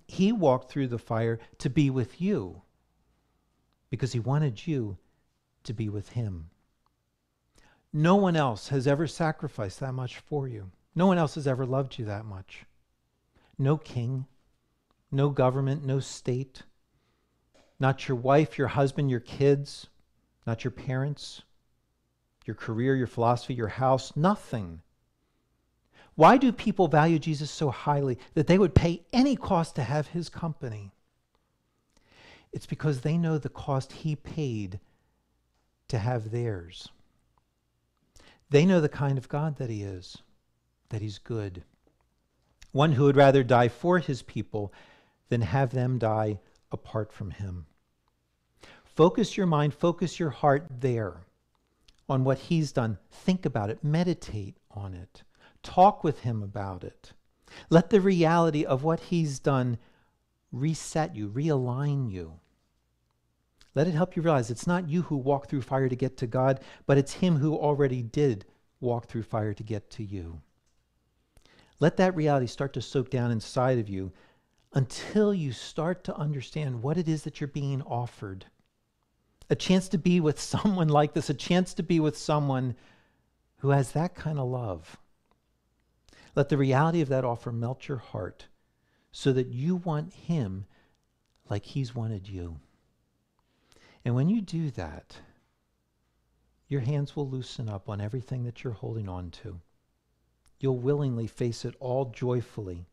He 0.07 0.33
walked 0.33 0.71
through 0.71 0.89
the 0.89 0.99
fire 0.99 1.39
to 1.59 1.71
be 1.71 1.91
with 1.91 2.21
you 2.21 2.63
because 3.91 4.13
he 4.13 4.21
wanted 4.21 4.67
you 4.67 4.99
to 5.63 5.73
be 5.73 5.89
with 5.89 6.11
him. 6.11 6.51
No 7.93 8.17
one 8.17 8.35
else 8.35 8.69
has 8.69 8.89
ever 8.89 9.07
sacrificed 9.07 9.79
that 9.81 9.95
much 9.95 10.19
for 10.19 10.49
you. 10.49 10.73
No 10.97 11.07
one 11.07 11.19
else 11.19 11.37
has 11.37 11.47
ever 11.47 11.65
loved 11.65 11.99
you 11.99 12.05
that 12.07 12.25
much. 12.25 12.65
No 13.57 13.77
king, 13.77 14.27
no 15.13 15.29
government, 15.29 15.85
no 15.85 16.01
state, 16.01 16.63
not 17.79 18.09
your 18.09 18.16
wife, 18.16 18.57
your 18.59 18.68
husband, 18.68 19.11
your 19.11 19.20
kids, 19.20 19.89
not 20.47 20.64
your 20.64 20.70
parents, 20.70 21.43
your 22.47 22.55
career, 22.55 22.95
your 22.95 23.07
philosophy, 23.07 23.55
your 23.55 23.68
house, 23.68 24.16
nothing 24.16 24.81
why 26.16 26.37
do 26.37 26.53
people 26.53 26.89
value 26.89 27.18
Jesus 27.18 27.51
so 27.51 27.70
highly 27.70 28.18
that 28.35 28.47
they 28.47 28.59
would 28.59 28.75
pay 28.75 29.03
any 29.12 29.35
cost 29.35 29.75
to 29.77 29.83
have 29.83 30.09
his 30.09 30.29
company? 30.29 30.93
It's 32.53 32.66
because 32.66 33.01
they 33.01 33.18
know 33.18 33.37
the 33.37 33.49
cost 33.49 33.93
he 33.93 34.14
paid 34.14 34.79
to 35.89 35.99
have 35.99 36.31
theirs. 36.31 36.89
They 38.51 38.64
know 38.64 38.81
the 38.81 38.89
kind 38.89 39.18
of 39.18 39.29
God 39.29 39.57
that 39.57 39.70
he 39.70 39.83
is, 39.83 40.18
that 40.91 41.03
he's 41.03 41.18
good. 41.18 41.64
One 42.70 42.93
who 42.93 43.05
would 43.05 43.16
rather 43.16 43.43
die 43.43 43.68
for 43.68 43.99
his 43.99 44.22
people 44.22 44.72
than 45.31 45.41
have 45.41 45.70
them 45.70 45.99
die 45.99 46.39
apart 46.75 47.12
from 47.12 47.31
him. 47.31 47.64
Focus 48.85 49.37
your 49.37 49.47
mind, 49.47 49.72
focus 49.72 50.20
your 50.20 50.31
heart 50.31 50.66
there 50.81 51.25
on 52.09 52.22
what 52.25 52.39
he's 52.39 52.70
done. 52.70 52.99
Think 53.11 53.47
about 53.47 53.70
it, 53.70 53.83
meditate 53.83 54.59
on 54.70 54.93
it. 54.93 55.22
Talk 55.62 56.05
with 56.05 56.20
him 56.20 56.43
about 56.43 56.85
it. 56.85 57.12
Let 57.70 57.91
the 57.91 58.01
reality 58.01 58.64
of 58.64 58.85
what 58.85 59.01
he's 59.01 59.39
done 59.39 59.79
reset 60.53 61.16
you, 61.16 61.29
realign 61.29 62.11
you. 62.11 62.41
Let 63.75 63.89
it 63.89 63.95
help 63.95 64.14
you 64.14 64.22
realize 64.22 64.51
it's 64.51 64.66
not 64.66 64.89
you 64.89 65.03
who 65.03 65.16
walk 65.16 65.49
through 65.49 65.62
fire 65.62 65.89
to 65.89 65.97
get 65.97 66.16
to 66.18 66.27
God, 66.27 66.61
but 66.87 66.99
it's 66.99 67.14
him 67.14 67.37
who 67.37 67.57
already 67.57 68.03
did 68.03 68.45
walk 68.81 69.07
through 69.07 69.25
fire 69.25 69.55
to 69.55 69.62
get 69.62 69.91
to 69.91 70.05
you. 70.05 70.41
Let 71.81 71.97
that 71.97 72.14
reality 72.14 72.47
start 72.47 72.72
to 72.75 72.83
soak 72.83 73.11
down 73.11 73.33
inside 73.33 73.79
of 73.79 73.89
you 73.89 74.12
until 74.75 75.33
you 75.33 75.53
start 75.53 76.03
to 76.05 76.16
understand 76.16 76.83
what 76.83 76.99
it 76.99 77.09
is 77.09 77.22
that 77.22 77.41
you're 77.41 77.49
being 77.49 77.81
offered. 77.83 78.45
A 79.49 79.55
chance 79.55 79.89
to 79.89 79.99
be 79.99 80.20
with 80.20 80.41
someone 80.55 80.89
like 80.89 81.14
this, 81.14 81.31
a 81.31 81.35
chance 81.35 81.72
to 81.75 81.83
be 81.83 82.01
with 82.01 82.18
someone 82.18 82.75
who 83.59 83.70
has 83.70 83.93
that 83.93 84.14
kind 84.14 84.39
of 84.39 84.49
love. 84.49 84.99
Let 86.35 86.49
the 86.49 86.59
reality 86.59 87.01
of 87.01 87.09
that 87.09 87.25
offer 87.25 87.53
melt 87.53 87.87
your 87.87 87.99
heart 87.99 88.49
so 89.12 89.33
that 89.33 89.47
you 89.47 89.77
want 89.77 90.12
Him 90.12 90.66
like 91.49 91.64
He's 91.64 91.95
wanted 91.95 92.29
you. 92.29 92.59
And 94.05 94.16
when 94.16 94.29
you 94.29 94.41
do 94.41 94.70
that, 94.72 95.16
your 96.68 96.81
hands 96.81 97.14
will 97.14 97.29
loosen 97.29 97.68
up 97.68 97.89
on 97.89 98.01
everything 98.01 98.43
that 98.45 98.64
you're 98.64 98.72
holding 98.72 99.09
on 99.09 99.31
to. 99.31 99.61
You'll 100.59 100.79
willingly 100.79 101.29
face 101.29 101.64
it 101.64 101.77
all 101.79 102.07
joyfully 102.07 102.87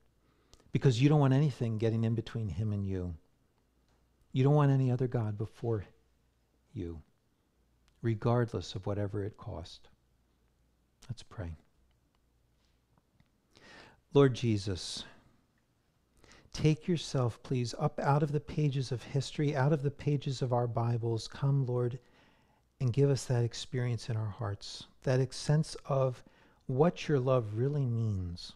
because 0.72 1.02
you 1.02 1.10
don't 1.10 1.20
want 1.20 1.34
anything 1.34 1.78
getting 1.78 2.04
in 2.04 2.16
between 2.16 2.50
Him 2.50 2.72
and 2.72 2.86
you. 2.86 3.16
You 4.32 4.44
don't 4.44 4.56
want 4.56 4.72
any 4.72 4.92
other 4.92 5.08
God 5.08 5.38
before 5.38 5.84
you, 6.74 7.02
regardless 8.02 8.76
of 8.76 8.86
whatever 8.86 9.24
it 9.24 9.38
cost. 9.38 9.90
Let's 11.10 11.24
pray. 11.24 11.56
Lord 14.14 14.34
Jesus, 14.34 15.04
take 16.54 16.88
yourself, 16.88 17.42
please, 17.44 17.76
up 17.80 18.00
out 18.00 18.24
of 18.24 18.32
the 18.32 18.40
pages 18.40 18.92
of 18.92 19.04
history, 19.04 19.56
out 19.56 19.74
of 19.74 19.84
the 19.84 19.92
pages 19.92 20.42
of 20.42 20.54
our 20.54 20.68
Bibles. 20.68 21.28
Come, 21.28 21.66
Lord, 21.66 22.00
and 22.80 22.94
give 22.94 23.10
us 23.10 23.26
that 23.26 23.44
experience 23.44 24.10
in 24.10 24.18
our 24.18 24.30
hearts, 24.30 24.86
that 25.04 25.34
sense 25.34 25.76
of 25.86 26.24
what 26.68 27.08
your 27.08 27.20
love 27.20 27.56
really 27.56 27.86
means, 27.86 28.54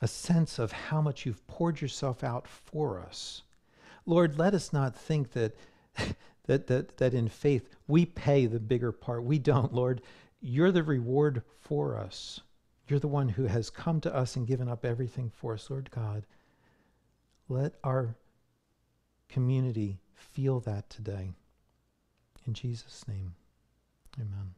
a 0.00 0.08
sense 0.08 0.58
of 0.58 0.72
how 0.72 1.00
much 1.00 1.24
you've 1.24 1.46
poured 1.46 1.80
yourself 1.80 2.22
out 2.24 2.46
for 2.46 3.00
us. 3.00 3.42
Lord, 4.06 4.38
let 4.38 4.54
us 4.54 4.72
not 4.72 4.96
think 4.96 5.32
that, 5.32 5.56
that, 6.46 6.66
that, 6.66 6.96
that 6.98 7.14
in 7.14 7.28
faith 7.28 7.68
we 7.86 8.04
pay 8.04 8.46
the 8.46 8.60
bigger 8.60 8.92
part. 8.92 9.24
We 9.24 9.38
don't, 9.38 9.72
Lord. 9.72 10.02
You're 10.40 10.72
the 10.72 10.82
reward 10.82 11.42
for 11.58 11.96
us. 11.98 12.40
You're 12.86 13.00
the 13.00 13.08
one 13.08 13.30
who 13.30 13.46
has 13.46 13.70
come 13.70 14.00
to 14.02 14.14
us 14.14 14.36
and 14.36 14.46
given 14.46 14.68
up 14.68 14.84
everything 14.84 15.30
for 15.30 15.54
us, 15.54 15.70
Lord 15.70 15.90
God. 15.90 16.26
Let 17.48 17.74
our 17.82 18.14
community 19.28 20.00
feel 20.14 20.60
that 20.60 20.90
today. 20.90 21.32
In 22.46 22.52
Jesus' 22.52 23.08
name, 23.08 23.34
amen. 24.20 24.54